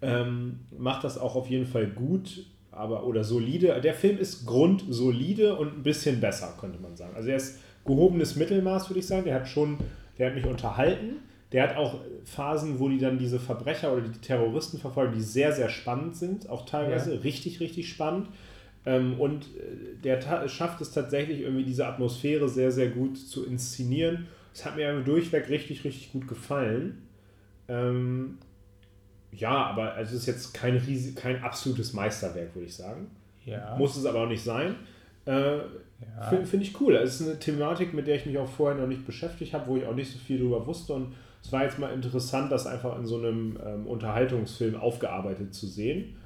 ähm, 0.00 0.60
macht 0.78 1.04
das 1.04 1.18
auch 1.18 1.34
auf 1.34 1.50
jeden 1.50 1.66
Fall 1.66 1.88
gut, 1.88 2.46
aber 2.70 3.04
oder 3.04 3.24
solide. 3.24 3.80
Der 3.80 3.94
Film 3.94 4.18
ist 4.18 4.46
grundsolide 4.46 5.56
und 5.56 5.78
ein 5.78 5.82
bisschen 5.82 6.20
besser, 6.20 6.54
könnte 6.60 6.80
man 6.80 6.96
sagen. 6.96 7.16
Also 7.16 7.30
er 7.30 7.36
ist 7.36 7.58
gehobenes 7.84 8.36
Mittelmaß, 8.36 8.90
würde 8.90 9.00
ich 9.00 9.06
sagen. 9.06 9.24
Der 9.24 9.34
hat 9.34 9.48
schon, 9.48 9.78
der 10.18 10.28
hat 10.28 10.34
mich 10.34 10.46
unterhalten. 10.46 11.16
Der 11.52 11.62
hat 11.62 11.76
auch 11.76 12.00
Phasen, 12.24 12.78
wo 12.78 12.88
die 12.88 12.98
dann 12.98 13.18
diese 13.18 13.38
Verbrecher 13.38 13.92
oder 13.92 14.02
die 14.02 14.18
Terroristen 14.18 14.78
verfolgen, 14.78 15.14
die 15.14 15.22
sehr, 15.22 15.52
sehr 15.52 15.68
spannend 15.68 16.16
sind, 16.16 16.50
auch 16.50 16.66
teilweise 16.66 17.14
ja. 17.14 17.20
richtig, 17.20 17.60
richtig 17.60 17.88
spannend. 17.88 18.28
Ähm, 18.86 19.20
und 19.20 19.44
äh, 19.56 20.00
der 20.02 20.48
schafft 20.48 20.80
es 20.80 20.92
tatsächlich 20.92 21.40
irgendwie 21.40 21.64
diese 21.64 21.86
Atmosphäre 21.86 22.48
sehr, 22.48 22.70
sehr 22.70 22.88
gut 22.88 23.18
zu 23.18 23.44
inszenieren. 23.44 24.28
Es 24.54 24.64
hat 24.64 24.76
mir 24.76 25.00
durchweg 25.00 25.50
richtig, 25.50 25.84
richtig 25.84 26.12
gut 26.12 26.28
gefallen. 26.28 27.02
Ähm, 27.68 28.38
ja, 29.32 29.50
aber 29.50 29.94
also 29.94 30.14
es 30.14 30.22
ist 30.22 30.26
jetzt 30.26 30.54
kein, 30.54 30.76
riesig, 30.76 31.16
kein 31.16 31.42
absolutes 31.42 31.92
Meisterwerk, 31.92 32.54
würde 32.54 32.66
ich 32.66 32.74
sagen. 32.74 33.10
Ja. 33.44 33.76
Muss 33.76 33.96
es 33.96 34.06
aber 34.06 34.22
auch 34.22 34.28
nicht 34.28 34.42
sein. 34.42 34.76
Äh, 35.26 35.56
ja. 35.58 35.64
Finde 36.28 36.46
find 36.46 36.62
ich 36.62 36.80
cool. 36.80 36.94
Es 36.94 37.20
ist 37.20 37.28
eine 37.28 37.38
Thematik, 37.38 37.92
mit 37.92 38.06
der 38.06 38.16
ich 38.16 38.26
mich 38.26 38.38
auch 38.38 38.48
vorher 38.48 38.80
noch 38.80 38.86
nicht 38.86 39.04
beschäftigt 39.04 39.52
habe, 39.52 39.66
wo 39.66 39.76
ich 39.76 39.86
auch 39.86 39.94
nicht 39.94 40.12
so 40.12 40.18
viel 40.18 40.38
drüber 40.38 40.66
wusste. 40.66 40.92
Und 40.92 41.14
es 41.42 41.52
war 41.52 41.64
jetzt 41.64 41.78
mal 41.78 41.92
interessant, 41.92 42.52
das 42.52 42.66
einfach 42.66 42.98
in 42.98 43.06
so 43.06 43.18
einem 43.18 43.58
ähm, 43.64 43.86
Unterhaltungsfilm 43.86 44.76
aufgearbeitet 44.76 45.54
zu 45.54 45.66
sehen. 45.66 46.16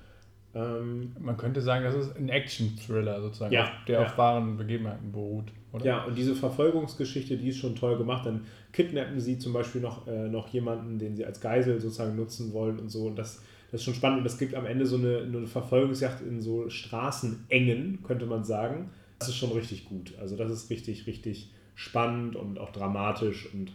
Ähm, 0.55 1.13
Man 1.21 1.37
könnte 1.37 1.61
sagen, 1.61 1.85
das 1.85 1.95
ist 1.95 2.17
ein 2.17 2.29
Action-Thriller 2.29 3.21
sozusagen, 3.23 3.53
ja, 3.53 3.71
der 3.87 4.01
ja. 4.01 4.07
auf 4.07 4.19
wahren 4.19 4.57
Begebenheiten 4.57 5.13
beruht. 5.13 5.53
Oder? 5.73 5.85
Ja, 5.85 6.05
und 6.05 6.19
diese 6.19 6.35
Verfolgungsgeschichte, 6.35 7.37
die 7.37 7.51
ist 7.51 7.59
schon 7.59 7.77
toll 7.77 7.97
gemacht. 7.97 8.27
Dann 8.27 8.45
kidnappen 8.73 9.21
sie 9.21 9.39
zum 9.39 9.53
Beispiel 9.53 9.81
noch, 9.81 10.07
äh, 10.09 10.29
noch 10.29 10.49
jemanden, 10.49 10.99
den 10.99 11.15
sie 11.15 11.25
als 11.25 11.41
Geisel 11.41 11.81
sozusagen 11.81 12.17
nutzen 12.17 12.53
wollen 12.53 12.81
und 12.81 12.91
so. 12.91 13.07
Und 13.07 13.17
das, 13.17 13.43
das 13.71 13.81
ist 13.81 13.85
schon 13.85 13.95
spannend. 13.95 14.21
Und 14.21 14.27
es 14.27 14.39
gibt 14.39 14.55
am 14.55 14.67
Ende 14.67 14.87
so 14.87 14.97
eine, 14.97 15.19
eine 15.19 15.47
Verfolgungsjagd 15.47 16.23
in 16.23 16.41
so 16.41 16.69
Straßenengen, 16.69 18.03
könnte 18.03 18.27
man 18.27 18.43
sagen. 18.43 18.91
Das 19.21 19.29
ist 19.29 19.37
schon 19.37 19.53
richtig 19.53 19.85
gut. 19.85 20.15
Also 20.21 20.37
das 20.37 20.51
ist 20.51 20.71
richtig, 20.71 21.07
richtig 21.07 21.53
spannend 21.77 22.35
und 22.35 22.59
auch 22.59 22.73
dramatisch 22.73 23.49
und 23.55 23.73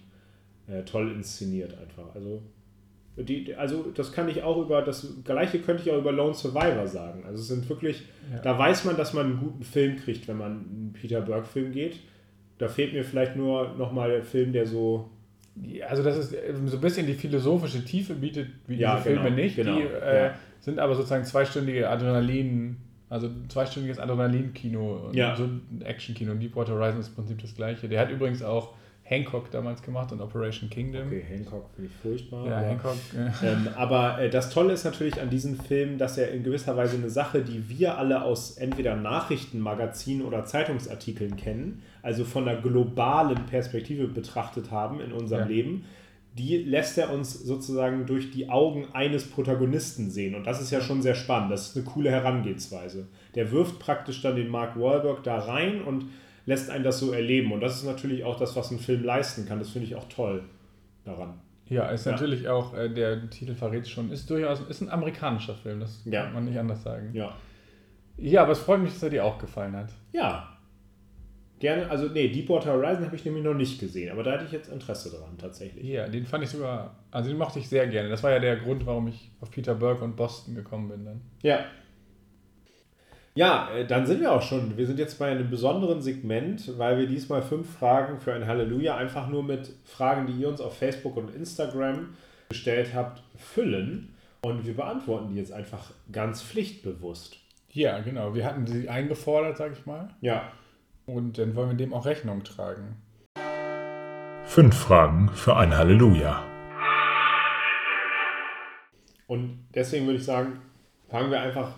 äh, 0.67 0.83
toll 0.83 1.11
inszeniert 1.11 1.77
einfach. 1.77 2.13
Also 2.13 2.41
die, 3.17 3.55
also 3.55 3.91
das 3.93 4.11
kann 4.11 4.27
ich 4.27 4.43
auch 4.43 4.61
über, 4.61 4.81
das 4.81 5.07
gleiche 5.23 5.59
könnte 5.59 5.83
ich 5.83 5.91
auch 5.91 5.97
über 5.97 6.11
Lone 6.11 6.33
Survivor 6.33 6.85
sagen. 6.87 7.23
Also 7.25 7.41
es 7.41 7.47
sind 7.47 7.67
wirklich, 7.69 8.03
ja. 8.31 8.39
da 8.39 8.57
weiß 8.57 8.83
man, 8.83 8.97
dass 8.97 9.13
man 9.13 9.25
einen 9.25 9.39
guten 9.39 9.63
Film 9.63 9.95
kriegt, 9.97 10.27
wenn 10.27 10.37
man 10.37 10.51
einen 10.51 10.93
Peter 10.93 11.21
Burke-Film 11.21 11.71
geht. 11.71 11.99
Da 12.57 12.67
fehlt 12.67 12.93
mir 12.93 13.03
vielleicht 13.03 13.35
nur 13.35 13.73
nochmal 13.77 14.09
der 14.09 14.23
Film, 14.23 14.51
der 14.51 14.65
so. 14.65 15.09
Also 15.87 16.03
das 16.03 16.17
ist 16.17 16.31
so 16.65 16.77
ein 16.77 16.81
bisschen 16.81 17.07
die 17.07 17.13
philosophische 17.13 17.85
Tiefe 17.85 18.13
bietet 18.13 18.49
wie 18.67 18.75
ja, 18.75 18.97
diese 18.97 19.09
genau, 19.09 19.21
Filme 19.21 19.35
nicht. 19.35 19.55
Genau, 19.55 19.77
die 19.77 19.83
äh, 19.83 20.25
ja. 20.25 20.35
sind 20.59 20.79
aber 20.79 20.95
sozusagen 20.95 21.23
zweistündige 21.23 21.89
Adrenalin, 21.89 22.75
also 23.09 23.29
zweistündiges 23.47 23.97
Adrenalin-Kino 23.97 25.07
und 25.07 25.15
ja. 25.15 25.37
so 25.37 25.45
ein 25.45 25.81
Action-Kino. 25.85 26.33
Deepwater 26.33 26.73
Horizon 26.73 26.99
ist 26.99 27.09
im 27.09 27.15
Prinzip 27.15 27.41
das 27.41 27.55
gleiche. 27.55 27.87
Der 27.87 28.01
hat 28.01 28.09
übrigens 28.09 28.43
auch 28.43 28.73
Hancock 29.07 29.51
damals 29.51 29.83
gemacht 29.83 30.11
und 30.11 30.19
Operation 30.19 30.67
Kingdom. 30.67 31.07
Okay, 31.07 31.23
Hancock 31.29 31.69
finde 31.75 31.91
ich 31.91 32.01
furchtbar. 32.01 32.47
Ja, 32.47 32.57
aber, 32.57 32.65
Hancock. 32.65 32.97
Ja. 33.15 33.33
Ähm, 33.43 33.67
aber 33.75 34.19
äh, 34.19 34.29
das 34.31 34.49
Tolle 34.49 34.73
ist 34.73 34.83
natürlich 34.83 35.21
an 35.21 35.29
diesem 35.29 35.59
Film, 35.59 35.99
dass 35.99 36.17
er 36.17 36.31
in 36.31 36.43
gewisser 36.43 36.75
Weise 36.75 36.97
eine 36.97 37.11
Sache, 37.11 37.43
die 37.43 37.69
wir 37.69 37.99
alle 37.99 38.23
aus 38.23 38.57
entweder 38.57 38.95
Nachrichtenmagazinen 38.95 40.25
oder 40.25 40.45
Zeitungsartikeln 40.45 41.35
kennen, 41.35 41.83
also 42.01 42.25
von 42.25 42.47
einer 42.47 42.59
globalen 42.59 43.45
Perspektive 43.45 44.07
betrachtet 44.07 44.71
haben 44.71 44.99
in 44.99 45.11
unserem 45.11 45.43
ja. 45.43 45.55
Leben, 45.55 45.85
die 46.35 46.57
lässt 46.57 46.97
er 46.97 47.13
uns 47.13 47.33
sozusagen 47.33 48.07
durch 48.07 48.31
die 48.31 48.49
Augen 48.49 48.87
eines 48.93 49.29
Protagonisten 49.29 50.09
sehen. 50.09 50.33
Und 50.33 50.47
das 50.47 50.61
ist 50.61 50.71
ja 50.71 50.81
schon 50.81 51.03
sehr 51.03 51.15
spannend. 51.15 51.51
Das 51.51 51.69
ist 51.69 51.77
eine 51.77 51.85
coole 51.85 52.09
Herangehensweise. 52.09 53.07
Der 53.35 53.51
wirft 53.51 53.77
praktisch 53.77 54.21
dann 54.23 54.35
den 54.35 54.49
Mark 54.49 54.79
Wahlberg 54.79 55.23
da 55.23 55.37
rein 55.37 55.81
und 55.81 56.05
lässt 56.45 56.69
einen 56.69 56.83
das 56.83 56.99
so 56.99 57.11
erleben. 57.11 57.51
Und 57.51 57.61
das 57.61 57.77
ist 57.77 57.85
natürlich 57.85 58.23
auch 58.23 58.37
das, 58.37 58.55
was 58.55 58.71
ein 58.71 58.79
Film 58.79 59.03
leisten 59.03 59.45
kann. 59.45 59.59
Das 59.59 59.69
finde 59.69 59.87
ich 59.87 59.95
auch 59.95 60.07
toll 60.09 60.43
daran. 61.03 61.39
Ja, 61.67 61.89
ist 61.89 62.05
ja. 62.05 62.11
natürlich 62.11 62.47
auch, 62.47 62.75
äh, 62.75 62.89
der 62.89 63.29
Titel 63.29 63.55
verrät 63.55 63.87
schon, 63.87 64.11
ist 64.11 64.29
durchaus, 64.29 64.61
ist 64.69 64.81
ein 64.81 64.89
amerikanischer 64.89 65.55
Film, 65.55 65.79
das 65.79 66.01
ja. 66.05 66.23
kann 66.23 66.33
man 66.33 66.45
nicht 66.45 66.59
anders 66.59 66.83
sagen. 66.83 67.09
Ja. 67.13 67.35
Ja, 68.17 68.43
aber 68.43 68.51
es 68.51 68.59
freut 68.59 68.81
mich, 68.81 68.93
dass 68.93 69.03
er 69.03 69.09
dir 69.09 69.25
auch 69.25 69.39
gefallen 69.39 69.75
hat. 69.75 69.89
Ja. 70.13 70.51
Gerne, 71.59 71.89
also 71.89 72.07
nee, 72.07 72.27
Deepwater 72.27 72.73
Horizon 72.73 73.05
habe 73.05 73.15
ich 73.15 73.25
nämlich 73.25 73.43
noch 73.43 73.53
nicht 73.53 73.79
gesehen, 73.79 74.11
aber 74.11 74.23
da 74.23 74.33
hatte 74.33 74.45
ich 74.45 74.51
jetzt 74.51 74.69
Interesse 74.69 75.09
dran 75.09 75.37
tatsächlich. 75.37 75.85
Ja, 75.85 76.07
den 76.07 76.25
fand 76.25 76.43
ich 76.43 76.49
sogar, 76.49 76.95
also 77.11 77.29
den 77.29 77.37
mochte 77.37 77.59
ich 77.59 77.67
sehr 77.67 77.87
gerne. 77.87 78.09
Das 78.09 78.21
war 78.23 78.31
ja 78.31 78.39
der 78.39 78.57
Grund, 78.57 78.85
warum 78.85 79.07
ich 79.07 79.31
auf 79.39 79.51
Peter 79.51 79.73
Burke 79.73 80.03
und 80.03 80.15
Boston 80.15 80.53
gekommen 80.53 80.89
bin 80.89 81.05
dann. 81.05 81.21
Ja. 81.41 81.65
Ja, 83.37 83.69
äh, 83.75 83.85
dann 83.85 84.05
sind 84.05 84.21
wir 84.21 84.31
auch 84.31 84.41
schon. 84.41 84.77
Wir 84.77 84.87
sind 84.87 84.97
jetzt 84.97 85.19
bei 85.19 85.29
einem 85.29 85.49
besonderen 85.49 86.01
Segment, 86.01 86.77
weil 86.77 86.97
wir 86.97 87.05
diesmal 87.05 87.41
fünf 87.41 87.69
Fragen 87.69 88.19
für 88.21 88.33
ein 88.33 88.47
Halleluja 88.47 88.95
einfach 88.95 89.27
nur 89.27 89.43
mit 89.43 89.73
Fragen, 89.83 90.25
die 90.25 90.33
ihr 90.33 90.47
uns 90.47 90.61
auf 90.61 90.77
Facebook 90.77 91.17
und 91.17 91.35
Instagram 91.35 92.15
gestellt 92.47 92.91
habt, 92.93 93.23
füllen. 93.35 94.15
Und 94.41 94.65
wir 94.65 94.73
beantworten 94.73 95.29
die 95.29 95.35
jetzt 95.35 95.51
einfach 95.51 95.91
ganz 96.13 96.41
pflichtbewusst. 96.41 97.37
Ja, 97.71 97.99
genau. 97.99 98.33
Wir 98.33 98.45
hatten 98.45 98.65
sie 98.65 98.87
eingefordert, 98.87 99.57
sag 99.57 99.73
ich 99.73 99.85
mal. 99.85 100.07
Ja. 100.21 100.53
Und 101.05 101.37
dann 101.37 101.55
wollen 101.55 101.71
wir 101.71 101.77
dem 101.77 101.93
auch 101.93 102.05
Rechnung 102.05 102.43
tragen. 102.45 102.95
Fünf 104.45 104.77
Fragen 104.77 105.29
für 105.33 105.57
ein 105.57 105.77
Halleluja. 105.77 106.41
Und 109.27 109.67
deswegen 109.73 110.05
würde 110.05 110.19
ich 110.19 110.25
sagen, 110.25 110.61
fangen 111.09 111.31
wir 111.31 111.41
einfach 111.41 111.73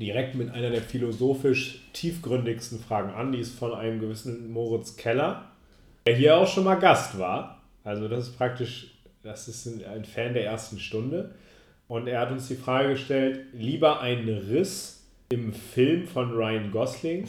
direkt 0.00 0.34
mit 0.34 0.50
einer 0.50 0.70
der 0.70 0.82
philosophisch 0.82 1.80
tiefgründigsten 1.92 2.80
Fragen 2.80 3.10
an. 3.10 3.32
Die 3.32 3.38
ist 3.38 3.58
von 3.58 3.74
einem 3.74 4.00
gewissen 4.00 4.50
Moritz 4.50 4.96
Keller, 4.96 5.44
der 6.06 6.16
hier 6.16 6.36
auch 6.38 6.48
schon 6.48 6.64
mal 6.64 6.76
Gast 6.76 7.18
war. 7.18 7.62
Also 7.84 8.08
das 8.08 8.28
ist 8.28 8.38
praktisch, 8.38 8.94
das 9.22 9.48
ist 9.48 9.66
ein 9.66 10.04
Fan 10.04 10.34
der 10.34 10.46
ersten 10.46 10.78
Stunde. 10.78 11.34
Und 11.86 12.06
er 12.06 12.20
hat 12.20 12.30
uns 12.30 12.48
die 12.48 12.54
Frage 12.54 12.90
gestellt, 12.90 13.46
lieber 13.52 14.00
ein 14.00 14.28
Riss 14.28 15.08
im 15.28 15.52
Film 15.52 16.06
von 16.06 16.32
Ryan 16.32 16.70
Gosling 16.70 17.28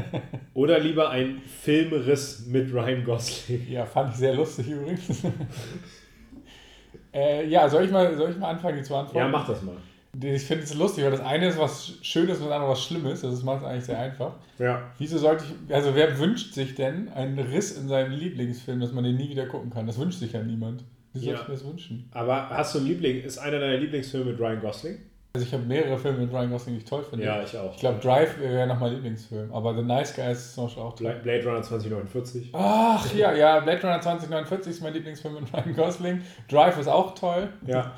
oder 0.54 0.78
lieber 0.78 1.10
ein 1.10 1.42
Filmriss 1.42 2.46
mit 2.46 2.72
Ryan 2.72 3.04
Gosling? 3.04 3.66
Ja, 3.68 3.84
fand 3.84 4.12
ich 4.12 4.18
sehr 4.18 4.34
lustig 4.34 4.68
übrigens. 4.68 5.22
äh, 7.12 7.46
ja, 7.48 7.68
soll 7.68 7.84
ich, 7.84 7.90
mal, 7.90 8.16
soll 8.16 8.30
ich 8.30 8.38
mal 8.38 8.50
anfangen, 8.50 8.78
die 8.78 8.82
zu 8.82 8.94
antworten? 8.94 9.18
Ja, 9.18 9.28
mach 9.28 9.46
das 9.46 9.62
mal. 9.62 9.76
Ich 10.20 10.42
finde 10.42 10.64
es 10.64 10.74
lustig, 10.74 11.04
weil 11.04 11.10
das 11.10 11.20
eine 11.20 11.48
ist 11.48 11.58
was 11.58 11.94
Schönes 12.02 12.38
und 12.38 12.44
das 12.44 12.52
andere 12.52 12.70
was 12.70 12.84
Schlimmes. 12.84 13.22
Das 13.22 13.42
macht 13.42 13.62
es 13.62 13.64
eigentlich 13.64 13.84
sehr 13.84 13.98
einfach. 13.98 14.34
Ja. 14.58 14.90
Wieso 14.98 15.16
sollte 15.16 15.44
ich, 15.44 15.74
also 15.74 15.94
wer 15.94 16.18
wünscht 16.18 16.52
sich 16.52 16.74
denn 16.74 17.08
einen 17.08 17.38
Riss 17.38 17.78
in 17.78 17.88
seinem 17.88 18.12
Lieblingsfilm, 18.12 18.80
dass 18.80 18.92
man 18.92 19.04
den 19.04 19.16
nie 19.16 19.30
wieder 19.30 19.46
gucken 19.46 19.70
kann? 19.70 19.86
Das 19.86 19.98
wünscht 19.98 20.18
sich 20.18 20.32
ja 20.32 20.42
niemand. 20.42 20.84
Wie 21.14 21.20
soll 21.20 21.34
ja. 21.34 21.40
ich 21.40 21.48
mir 21.48 21.54
das 21.54 21.64
wünschen? 21.64 22.10
Aber 22.12 22.50
hast 22.50 22.74
du 22.74 22.78
einen 22.78 22.88
Liebling, 22.88 23.22
ist 23.22 23.38
einer 23.38 23.58
deiner 23.58 23.78
Lieblingsfilme 23.78 24.32
mit 24.32 24.40
Ryan 24.40 24.60
Gosling? 24.60 24.98
Also 25.34 25.46
ich 25.46 25.54
habe 25.54 25.64
mehrere 25.64 25.96
Filme 25.98 26.18
mit 26.18 26.32
Ryan 26.32 26.50
Gosling, 26.50 26.74
die 26.74 26.82
ich 26.82 26.88
toll 26.88 27.02
finde. 27.02 27.24
Ja, 27.24 27.42
ich 27.42 27.56
auch. 27.56 27.72
Ich 27.72 27.80
glaube, 27.80 27.98
Drive 28.00 28.38
wäre 28.38 28.66
noch 28.66 28.78
mein 28.78 28.92
Lieblingsfilm. 28.92 29.50
Aber 29.50 29.74
The 29.74 29.82
Nice 29.82 30.14
Guys 30.14 30.38
ist 30.38 30.54
zum 30.54 30.64
Beispiel 30.64 30.82
auch 30.82 30.94
toll. 30.94 31.20
Blade 31.22 31.44
Runner 31.46 31.62
2049. 31.62 32.50
Ach 32.52 33.14
ja, 33.14 33.32
ja, 33.32 33.60
Blade 33.60 33.80
Runner 33.80 34.00
2049 34.00 34.72
ist 34.72 34.82
mein 34.82 34.92
Lieblingsfilm 34.92 35.34
mit 35.34 35.52
Ryan 35.54 35.74
Gosling. 35.74 36.22
Drive 36.50 36.78
ist 36.78 36.88
auch 36.88 37.14
toll. 37.14 37.48
Ja. 37.66 37.92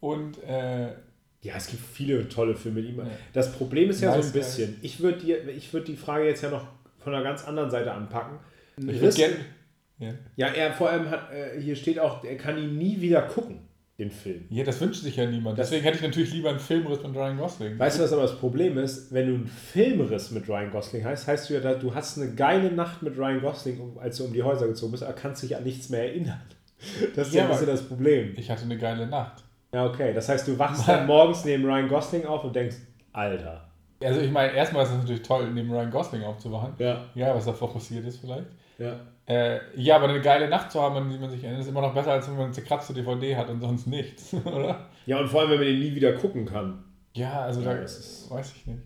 Und 0.00 0.42
äh, 0.42 0.88
ja, 1.46 1.54
es 1.56 1.68
gibt 1.68 1.82
viele 1.82 2.28
tolle 2.28 2.54
Filme 2.54 2.80
mit 2.80 2.90
ihm. 2.90 2.98
Ja. 2.98 3.06
Das 3.32 3.52
Problem 3.52 3.90
ist 3.90 4.00
ja 4.00 4.14
nice 4.14 4.26
so 4.26 4.30
ein 4.30 4.32
bisschen. 4.32 4.70
Guys. 4.72 4.84
Ich 4.84 5.00
würde 5.00 5.50
würd 5.72 5.88
die 5.88 5.96
Frage 5.96 6.26
jetzt 6.26 6.42
ja 6.42 6.50
noch 6.50 6.66
von 6.98 7.14
einer 7.14 7.22
ganz 7.22 7.44
anderen 7.44 7.70
Seite 7.70 7.92
anpacken. 7.92 8.38
Ich 8.78 9.00
Riss, 9.00 9.16
ja. 9.98 10.12
ja, 10.36 10.48
er 10.48 10.72
vor 10.74 10.90
allem 10.90 11.08
hat, 11.08 11.32
äh, 11.32 11.58
hier 11.60 11.74
steht 11.74 11.98
auch, 11.98 12.22
er 12.22 12.36
kann 12.36 12.58
ihn 12.58 12.76
nie 12.76 13.00
wieder 13.00 13.22
gucken 13.22 13.66
den 13.98 14.10
Film. 14.10 14.44
Ja, 14.50 14.62
das 14.62 14.80
wünscht 14.80 15.02
sich 15.02 15.16
ja 15.16 15.24
niemand. 15.24 15.58
Deswegen 15.58 15.82
hätte 15.82 15.96
ich 15.96 16.02
natürlich 16.02 16.32
lieber 16.32 16.50
einen 16.50 16.60
Filmriss 16.60 17.02
mit 17.02 17.14
Ryan 17.14 17.38
Gosling. 17.38 17.78
Weißt 17.78 17.98
du, 17.98 18.02
was 18.02 18.12
aber 18.12 18.22
das 18.22 18.38
Problem 18.38 18.76
ist? 18.76 19.12
Wenn 19.12 19.26
du 19.26 19.34
einen 19.34 19.46
Filmriss 19.46 20.30
mit 20.32 20.48
Ryan 20.48 20.70
Gosling 20.70 21.04
hast, 21.04 21.26
heißt 21.26 21.48
du 21.48 21.54
ja, 21.54 21.74
du 21.74 21.94
hast 21.94 22.18
eine 22.18 22.34
geile 22.34 22.70
Nacht 22.70 23.02
mit 23.02 23.16
Ryan 23.16 23.40
Gosling, 23.40 23.96
als 23.98 24.18
du 24.18 24.24
um 24.24 24.34
die 24.34 24.42
Häuser 24.42 24.66
gezogen 24.66 24.92
bist, 24.92 25.02
aber 25.02 25.14
kannst 25.14 25.42
dich 25.42 25.56
an 25.56 25.64
nichts 25.64 25.88
mehr 25.88 26.02
erinnern. 26.02 26.40
Das 27.14 27.28
ist 27.28 27.34
ja, 27.34 27.40
ja 27.40 27.46
ein 27.46 27.52
bisschen 27.52 27.68
das 27.68 27.82
Problem. 27.88 28.34
Ich 28.36 28.50
hatte 28.50 28.64
eine 28.64 28.76
geile 28.76 29.06
Nacht. 29.06 29.45
Ja, 29.72 29.86
okay. 29.86 30.12
Das 30.12 30.28
heißt, 30.28 30.46
du 30.48 30.58
wachst 30.58 30.88
dann 30.88 31.06
morgens 31.06 31.44
neben 31.44 31.64
Ryan 31.64 31.88
Gosling 31.88 32.24
auf 32.24 32.44
und 32.44 32.54
denkst, 32.54 32.76
Alter. 33.12 33.66
Also 34.02 34.20
ich 34.20 34.30
meine, 34.30 34.52
erstmal 34.52 34.84
ist 34.84 34.90
es 34.90 34.98
natürlich 34.98 35.22
toll, 35.22 35.50
neben 35.50 35.70
Ryan 35.70 35.90
Gosling 35.90 36.22
aufzuwachen. 36.22 36.74
Ja. 36.78 37.06
Ja, 37.14 37.34
was 37.34 37.46
davor 37.46 37.72
passiert 37.72 38.04
ist 38.06 38.18
vielleicht. 38.18 38.46
Ja. 38.78 39.00
Äh, 39.26 39.58
ja, 39.74 39.96
aber 39.96 40.08
eine 40.08 40.20
geile 40.20 40.48
Nacht 40.48 40.70
zu 40.70 40.80
haben, 40.80 40.96
an 40.96 41.10
die 41.10 41.18
man 41.18 41.30
sich 41.30 41.42
erinnert, 41.42 41.62
ist 41.62 41.68
immer 41.68 41.80
noch 41.80 41.94
besser, 41.94 42.12
als 42.12 42.28
wenn 42.28 42.36
man 42.36 42.44
eine 42.44 42.52
zerkratzte 42.52 42.92
DVD 42.92 43.34
hat 43.36 43.48
und 43.48 43.60
sonst 43.60 43.86
nichts, 43.86 44.34
oder? 44.44 44.88
Ja, 45.06 45.18
und 45.18 45.28
vor 45.28 45.40
allem, 45.40 45.50
wenn 45.50 45.58
man 45.58 45.66
den 45.66 45.80
nie 45.80 45.94
wieder 45.94 46.12
gucken 46.12 46.44
kann. 46.44 46.84
Ja, 47.14 47.40
also 47.40 47.60
ja, 47.62 47.72
da 47.72 47.80
ist, 47.80 48.30
weiß 48.30 48.52
ich 48.56 48.66
nicht. 48.66 48.82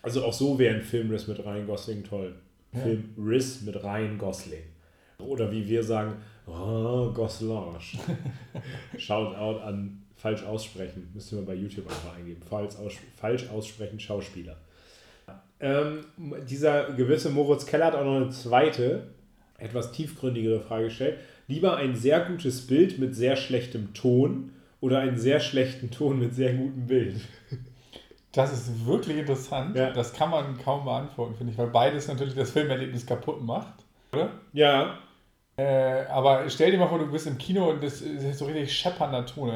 Also 0.00 0.24
auch 0.24 0.32
so 0.32 0.58
wäre 0.58 0.76
ein 0.76 0.82
Filmriss 0.82 1.26
mit 1.26 1.44
Ryan 1.44 1.66
Gosling 1.66 2.04
toll. 2.04 2.34
Ja. 2.72 2.80
Filmriss 2.80 3.62
mit 3.62 3.82
Ryan 3.82 4.16
Gosling. 4.16 4.62
Oder 5.18 5.50
wie 5.50 5.68
wir 5.68 5.82
sagen, 5.82 6.14
oh, 6.46 7.12
Gosling. 7.12 7.76
Shout 8.98 9.34
out 9.36 9.60
an 9.62 10.02
falsch 10.22 10.44
aussprechen. 10.44 11.10
Müsst 11.12 11.32
ihr 11.32 11.38
mal 11.38 11.46
bei 11.46 11.54
YouTube 11.54 11.86
einfach 11.88 12.16
eingeben. 12.16 12.40
Falsch, 12.48 12.76
aus, 12.76 12.92
falsch 13.16 13.48
aussprechen 13.50 13.98
Schauspieler. 13.98 14.56
Ähm, 15.58 16.04
dieser 16.48 16.92
gewisse 16.92 17.30
Moritz 17.30 17.66
Keller 17.66 17.86
hat 17.86 17.94
auch 17.96 18.04
noch 18.04 18.16
eine 18.16 18.30
zweite 18.30 19.08
etwas 19.58 19.90
tiefgründigere 19.92 20.60
Frage 20.60 20.84
gestellt. 20.84 21.18
Lieber 21.48 21.76
ein 21.76 21.96
sehr 21.96 22.20
gutes 22.20 22.66
Bild 22.66 22.98
mit 22.98 23.16
sehr 23.16 23.36
schlechtem 23.36 23.94
Ton 23.94 24.52
oder 24.80 25.00
einen 25.00 25.18
sehr 25.18 25.40
schlechten 25.40 25.90
Ton 25.90 26.18
mit 26.20 26.34
sehr 26.34 26.54
gutem 26.54 26.86
Bild? 26.86 27.16
Das 28.34 28.50
ist 28.50 28.86
wirklich 28.86 29.18
interessant. 29.18 29.76
Ja. 29.76 29.90
Das 29.90 30.14
kann 30.14 30.30
man 30.30 30.56
kaum 30.56 30.84
beantworten, 30.84 31.34
finde 31.34 31.52
ich, 31.52 31.58
weil 31.58 31.66
beides 31.66 32.08
natürlich 32.08 32.34
das 32.34 32.52
Filmerlebnis 32.52 33.04
kaputt 33.04 33.42
macht. 33.42 33.74
Oder? 34.12 34.30
Ja. 34.54 34.98
Äh, 35.62 36.06
aber 36.08 36.48
stell 36.50 36.72
dir 36.72 36.78
mal 36.78 36.88
vor, 36.88 36.98
du 36.98 37.10
bist 37.10 37.26
im 37.26 37.38
Kino 37.38 37.70
und 37.70 37.82
das 37.82 38.00
ist 38.00 38.38
so 38.38 38.46
richtig 38.46 38.76
scheppernder 38.76 39.24
Ton. 39.26 39.52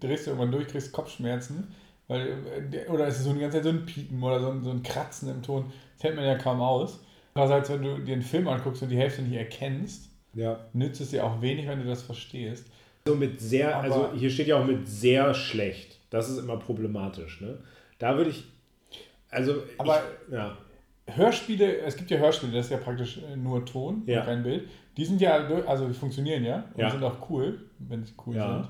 Drehst 0.00 0.26
du 0.26 0.30
irgendwann 0.30 0.50
durch, 0.50 0.66
kriegst 0.66 0.92
Kopfschmerzen. 0.92 1.72
Weil, 2.08 2.38
äh, 2.72 2.88
oder 2.88 3.06
ist 3.06 3.18
es 3.18 3.24
so 3.24 3.32
die 3.32 3.40
ganze 3.40 3.58
Zeit 3.58 3.64
so 3.64 3.70
ein 3.70 3.86
Piepen 3.86 4.22
oder 4.22 4.40
so 4.40 4.50
ein, 4.50 4.64
so 4.64 4.70
ein 4.70 4.82
Kratzen 4.82 5.30
im 5.30 5.42
Ton. 5.42 5.72
Das 5.96 6.04
hält 6.04 6.16
man 6.16 6.24
ja 6.24 6.36
kaum 6.36 6.60
aus. 6.60 7.04
Andererseits, 7.34 7.70
wenn 7.70 7.82
du 7.82 7.98
dir 7.98 8.14
einen 8.14 8.22
Film 8.22 8.48
anguckst 8.48 8.82
und 8.82 8.88
die 8.88 8.96
Hälfte 8.96 9.22
nicht 9.22 9.36
erkennst, 9.36 10.10
ja. 10.34 10.58
nützt 10.72 11.00
es 11.00 11.10
dir 11.10 11.24
auch 11.24 11.40
wenig, 11.40 11.68
wenn 11.68 11.80
du 11.80 11.86
das 11.86 12.02
verstehst. 12.02 12.66
Also 13.06 13.16
mit 13.16 13.40
sehr, 13.40 13.76
Aber 13.76 13.84
also 13.84 14.10
hier 14.14 14.30
steht 14.30 14.48
ja 14.48 14.58
auch 14.58 14.66
mit 14.66 14.88
sehr 14.88 15.34
schlecht. 15.34 16.00
Das 16.10 16.28
ist 16.28 16.38
immer 16.38 16.56
problematisch. 16.56 17.40
Ne? 17.40 17.58
Da 17.98 18.16
würde 18.16 18.30
ich, 18.30 18.44
also, 19.30 19.62
Aber 19.78 20.02
ich, 20.26 20.32
ja. 20.32 20.56
Hörspiele, 21.06 21.78
es 21.80 21.96
gibt 21.96 22.10
ja 22.10 22.18
Hörspiele, 22.18 22.52
das 22.52 22.66
ist 22.66 22.72
ja 22.72 22.78
praktisch 22.78 23.20
nur 23.36 23.64
Ton 23.66 24.02
ja. 24.06 24.22
kein 24.22 24.42
Bild. 24.42 24.68
Die 24.96 25.04
sind 25.04 25.20
ja, 25.20 25.32
also 25.66 25.86
die 25.86 25.94
funktionieren 25.94 26.44
ja 26.44 26.64
und 26.74 26.80
ja. 26.80 26.90
sind 26.90 27.02
auch 27.02 27.28
cool, 27.28 27.60
wenn 27.78 28.04
sie 28.04 28.14
cool 28.26 28.36
ja. 28.36 28.62
sind. 28.62 28.68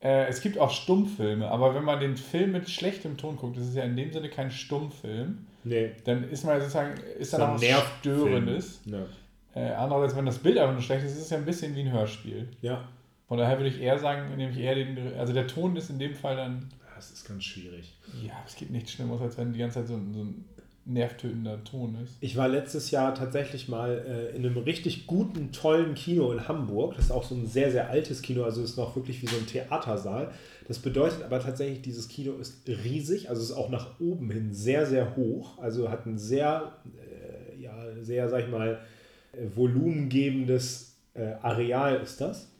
Äh, 0.00 0.26
es 0.26 0.40
gibt 0.40 0.58
auch 0.58 0.70
Stummfilme, 0.70 1.48
aber 1.48 1.74
wenn 1.74 1.84
man 1.84 2.00
den 2.00 2.16
Film 2.16 2.52
mit 2.52 2.68
schlechtem 2.68 3.16
Ton 3.16 3.36
guckt, 3.36 3.56
das 3.56 3.68
ist 3.68 3.76
ja 3.76 3.84
in 3.84 3.96
dem 3.96 4.10
Sinne 4.10 4.30
kein 4.30 4.50
Stummfilm, 4.50 5.46
Nee. 5.64 5.90
Dann 6.04 6.28
ist 6.30 6.44
man 6.44 6.58
sozusagen, 6.58 6.98
ist 7.18 7.32
dann 7.32 7.42
auch 7.42 7.60
was 7.60 7.98
Störendes. 8.00 8.80
Ja. 8.86 9.06
Äh, 9.54 9.72
andererseits, 9.74 10.16
wenn 10.16 10.26
das 10.26 10.38
Bild 10.38 10.58
einfach 10.58 10.74
nur 10.74 10.82
schlecht 10.82 11.04
ist, 11.04 11.12
ist 11.12 11.22
es 11.22 11.30
ja 11.30 11.38
ein 11.38 11.44
bisschen 11.44 11.74
wie 11.74 11.80
ein 11.80 11.92
Hörspiel. 11.92 12.48
Ja. 12.62 12.88
Von 13.26 13.38
daher 13.38 13.58
würde 13.58 13.68
ich 13.68 13.80
eher 13.80 13.98
sagen, 13.98 14.36
nehme 14.36 14.52
ich 14.52 14.58
eher 14.58 14.74
den, 14.74 15.14
also 15.18 15.32
der 15.32 15.46
Ton 15.46 15.76
ist 15.76 15.90
in 15.90 15.98
dem 15.98 16.14
Fall 16.14 16.36
dann. 16.36 16.68
Das 16.94 17.10
ist 17.10 17.26
ganz 17.26 17.44
schwierig. 17.44 17.96
Ja, 18.22 18.34
es 18.46 18.56
gibt 18.56 18.70
nichts 18.70 18.92
Schlimmeres, 18.92 19.22
als 19.22 19.38
wenn 19.38 19.52
die 19.52 19.58
ganze 19.58 19.80
Zeit 19.80 19.88
so, 19.88 19.94
so 20.12 20.24
ein 20.24 20.44
nervtötender 20.86 21.62
Ton 21.64 21.96
ist. 22.02 22.16
Ich 22.20 22.36
war 22.36 22.48
letztes 22.48 22.90
Jahr 22.90 23.14
tatsächlich 23.14 23.68
mal 23.68 24.02
äh, 24.06 24.36
in 24.36 24.44
einem 24.44 24.56
richtig 24.58 25.06
guten, 25.06 25.52
tollen 25.52 25.94
Kino 25.94 26.32
in 26.32 26.48
Hamburg. 26.48 26.96
Das 26.96 27.06
ist 27.06 27.10
auch 27.10 27.24
so 27.24 27.34
ein 27.34 27.46
sehr, 27.46 27.70
sehr 27.70 27.90
altes 27.90 28.22
Kino, 28.22 28.44
also 28.44 28.62
ist 28.62 28.76
noch 28.76 28.96
wirklich 28.96 29.22
wie 29.22 29.26
so 29.26 29.36
ein 29.36 29.46
Theatersaal. 29.46 30.32
Das 30.66 30.78
bedeutet 30.78 31.22
aber 31.22 31.40
tatsächlich, 31.40 31.82
dieses 31.82 32.08
Kino 32.08 32.32
ist 32.34 32.66
riesig, 32.66 33.28
also 33.28 33.42
ist 33.42 33.52
auch 33.52 33.70
nach 33.70 34.00
oben 34.00 34.30
hin 34.30 34.52
sehr, 34.52 34.86
sehr 34.86 35.16
hoch. 35.16 35.58
Also 35.58 35.90
hat 35.90 36.06
ein 36.06 36.18
sehr, 36.18 36.72
äh, 36.98 37.60
ja, 37.60 37.74
sehr, 38.00 38.28
sag 38.28 38.44
ich 38.44 38.50
mal, 38.50 38.80
äh, 39.32 39.46
volumengebendes 39.54 40.96
äh, 41.14 41.32
Areal 41.42 42.00
ist 42.02 42.20
das. 42.20 42.50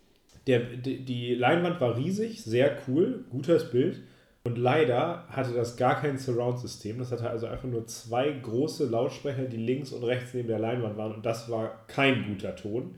Der, 0.46 0.60
die, 0.60 1.04
die 1.04 1.34
Leinwand 1.34 1.80
war 1.80 1.96
riesig, 1.96 2.42
sehr 2.42 2.76
cool, 2.86 3.24
gutes 3.30 3.70
Bild. 3.70 4.00
Und 4.42 4.56
leider 4.56 5.26
hatte 5.28 5.52
das 5.52 5.76
gar 5.76 6.00
kein 6.00 6.18
Surround-System. 6.18 6.98
Das 6.98 7.12
hatte 7.12 7.28
also 7.28 7.46
einfach 7.46 7.68
nur 7.68 7.86
zwei 7.86 8.30
große 8.30 8.86
Lautsprecher, 8.86 9.44
die 9.44 9.58
links 9.58 9.92
und 9.92 10.02
rechts 10.02 10.32
neben 10.32 10.48
der 10.48 10.58
Leinwand 10.58 10.96
waren. 10.96 11.14
Und 11.14 11.26
das 11.26 11.50
war 11.50 11.86
kein 11.88 12.26
guter 12.26 12.56
Ton. 12.56 12.94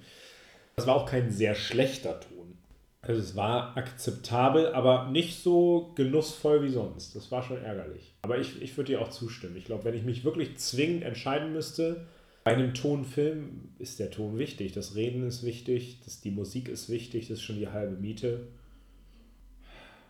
Das 0.77 0.87
war 0.87 0.95
auch 0.95 1.07
kein 1.07 1.31
sehr 1.33 1.55
schlechter 1.57 2.21
Ton. 2.21 2.57
Also 3.01 3.21
es 3.21 3.35
war 3.35 3.77
akzeptabel, 3.77 4.73
aber 4.73 5.11
nicht 5.11 5.43
so 5.43 5.93
genussvoll 5.97 6.63
wie 6.63 6.69
sonst. 6.69 7.17
Das 7.17 7.33
war 7.33 7.43
schon 7.43 7.61
ärgerlich. 7.61 8.15
Aber 8.23 8.39
ich, 8.39 8.63
ich 8.63 8.77
würde 8.77 8.93
dir 8.93 9.01
auch 9.01 9.11
zustimmen. 9.11 9.57
Ich 9.57 9.65
glaube, 9.65 9.85
wenn 9.85 9.95
ich 9.95 10.05
mich 10.05 10.25
wirklich 10.25 10.57
zwingend 10.59 11.03
entscheiden 11.03 11.53
müsste, 11.53 12.07
Bei 12.45 12.55
einem 12.55 12.75
Tonfilm 12.75 13.69
ist 13.79 14.01
der 14.01 14.11
Ton 14.11 14.37
wichtig. 14.37 14.73
Das 14.73 14.97
Reden 14.97 15.27
ist 15.27 15.45
wichtig, 15.45 16.01
das, 16.05 16.21
die 16.21 16.33
Musik 16.33 16.69
ist 16.69 16.89
wichtig, 16.91 17.29
das 17.29 17.39
ist 17.39 17.45
schon 17.45 17.57
die 17.57 17.69
halbe 17.69 17.97
Miete. 17.97 18.49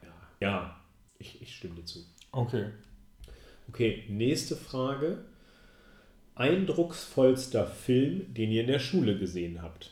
Ja, 0.03 0.13
ja 0.41 0.82
ich, 1.23 1.41
ich 1.41 1.57
stimme 1.57 1.77
dir 1.77 1.85
zu. 1.85 2.01
Okay. 2.33 2.67
Okay, 3.69 4.05
nächste 4.09 4.57
Frage. 4.57 5.19
Eindrucksvollster 6.35 7.67
Film, 7.67 8.33
den 8.35 8.51
ihr 8.51 8.63
in 8.63 8.67
der 8.67 8.79
Schule 8.79 9.19
gesehen 9.19 9.63
habt. 9.63 9.91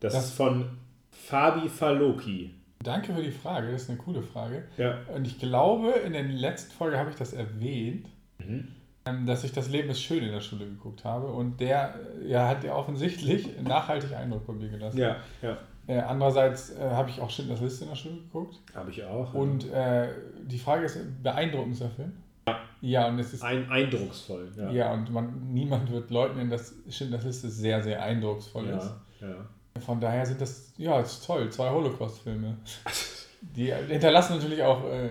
Das, 0.00 0.12
das 0.14 0.26
ist 0.26 0.34
von 0.34 0.78
Fabi 1.10 1.68
Faloki. 1.68 2.50
Danke 2.82 3.14
für 3.14 3.22
die 3.22 3.30
Frage, 3.30 3.72
das 3.72 3.82
ist 3.82 3.90
eine 3.90 3.98
coole 3.98 4.22
Frage. 4.22 4.64
Ja. 4.76 4.98
Und 5.14 5.26
ich 5.26 5.38
glaube, 5.38 5.90
in 6.04 6.12
der 6.12 6.24
letzten 6.24 6.72
Folge 6.72 6.98
habe 6.98 7.10
ich 7.10 7.16
das 7.16 7.32
erwähnt, 7.32 8.08
mhm. 8.38 8.68
Ähm, 9.06 9.26
dass 9.26 9.44
ich 9.44 9.52
das 9.52 9.68
Leben 9.68 9.90
ist 9.90 10.00
schön 10.00 10.24
in 10.24 10.32
der 10.32 10.40
Schule 10.40 10.64
geguckt 10.64 11.04
habe. 11.04 11.26
Und 11.26 11.60
der 11.60 11.94
ja, 12.26 12.48
hat 12.48 12.64
ja 12.64 12.74
offensichtlich 12.74 13.48
nachhaltig 13.62 14.14
Eindruck 14.14 14.46
bei 14.46 14.54
mir 14.54 14.70
gelassen. 14.70 14.96
Ja, 14.96 15.16
ja. 15.42 15.58
Äh, 15.86 15.98
andererseits 15.98 16.70
äh, 16.70 16.80
habe 16.80 17.10
ich 17.10 17.20
auch 17.20 17.30
Schindlers 17.30 17.60
Liste 17.60 17.84
in 17.84 17.90
der 17.90 17.96
Schule 17.96 18.16
geguckt. 18.16 18.56
Habe 18.74 18.90
ich 18.90 19.04
auch. 19.04 19.34
Und 19.34 19.70
äh, 19.70 20.08
die 20.42 20.58
Frage 20.58 20.86
ist, 20.86 20.98
beeindruckendster 21.22 21.90
Film? 21.90 22.12
Ja. 22.48 22.60
Ja, 22.80 23.08
und 23.08 23.18
es 23.18 23.32
ist. 23.32 23.42
Ein, 23.42 23.70
eindrucksvoll. 23.70 24.50
Ja, 24.56 24.70
ja 24.70 24.92
und 24.92 25.10
man, 25.10 25.52
niemand 25.52 25.90
wird 25.90 26.10
leugnen, 26.10 26.50
dass 26.50 26.74
Schindlers 26.90 27.24
Liste 27.24 27.48
sehr, 27.48 27.82
sehr 27.82 28.02
eindrucksvoll 28.02 28.68
ja, 28.68 28.76
ist. 28.76 28.94
Ja. 29.20 29.80
Von 29.80 30.00
daher 30.00 30.24
sind 30.26 30.40
das, 30.40 30.72
ja, 30.76 30.98
das 30.98 31.14
ist 31.14 31.26
toll, 31.26 31.50
zwei 31.50 31.70
Holocaust-Filme. 31.70 32.58
Die 33.40 33.72
hinterlassen 33.72 34.36
natürlich 34.36 34.62
auch 34.62 34.84
äh, 34.84 35.10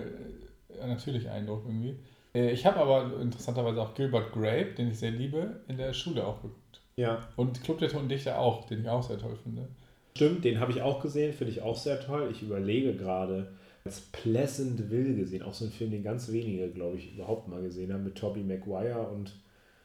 natürlich 0.86 1.28
Eindruck 1.28 1.64
irgendwie. 1.66 1.98
Äh, 2.34 2.50
ich 2.50 2.64
habe 2.64 2.78
aber 2.78 3.20
interessanterweise 3.20 3.82
auch 3.82 3.94
Gilbert 3.94 4.32
Grape, 4.32 4.74
den 4.76 4.90
ich 4.90 4.98
sehr 4.98 5.10
liebe, 5.10 5.60
in 5.68 5.76
der 5.76 5.92
Schule 5.92 6.24
auch 6.24 6.42
geguckt. 6.42 6.80
Ja. 6.96 7.18
Und 7.36 7.62
Club 7.62 7.78
der 7.78 7.88
Toten 7.88 8.08
Dichter 8.08 8.38
auch, 8.38 8.66
den 8.66 8.80
ich 8.80 8.88
auch 8.88 9.02
sehr 9.02 9.18
toll 9.18 9.36
finde. 9.42 9.68
Stimmt, 10.16 10.44
den 10.44 10.60
habe 10.60 10.70
ich 10.70 10.80
auch 10.80 11.02
gesehen, 11.02 11.32
finde 11.32 11.52
ich 11.52 11.62
auch 11.62 11.76
sehr 11.76 12.00
toll. 12.00 12.28
Ich 12.30 12.42
überlege 12.42 12.94
gerade, 12.94 13.52
als 13.84 14.00
Pleasantville 14.00 15.16
gesehen, 15.16 15.42
auch 15.42 15.54
so 15.54 15.64
ein 15.64 15.72
Film, 15.72 15.90
den 15.90 16.04
ganz 16.04 16.30
wenige, 16.30 16.70
glaube 16.70 16.98
ich, 16.98 17.14
überhaupt 17.14 17.48
mal 17.48 17.60
gesehen 17.60 17.92
haben, 17.92 18.04
mit 18.04 18.14
Tobey 18.14 18.44
Maguire 18.44 19.08
und 19.08 19.34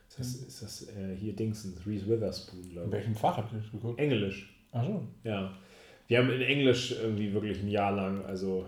ist 0.08 0.20
das, 0.20 0.36
ist 0.36 0.62
das 0.62 0.88
äh, 0.89 1.15
hier 1.15 1.36
Dingsens, 1.36 1.86
Reese 1.86 2.08
Witherspoon, 2.08 2.62
glaube 2.70 2.80
ich. 2.80 2.86
In 2.86 2.92
welchem 2.92 3.15
Fach 3.15 3.38
habt 3.38 3.54
ihr 3.54 3.60
das 3.60 3.72
geguckt? 3.72 4.00
Englisch. 4.00 4.56
Ach 4.72 4.86
so. 4.86 5.04
Ja. 5.24 5.52
Wir 6.08 6.20
haben 6.20 6.30
in 6.30 6.42
Englisch 6.42 6.92
irgendwie 6.92 7.34
wirklich 7.34 7.62
ein 7.62 7.68
Jahr 7.68 7.92
lang, 7.92 8.24
also 8.26 8.65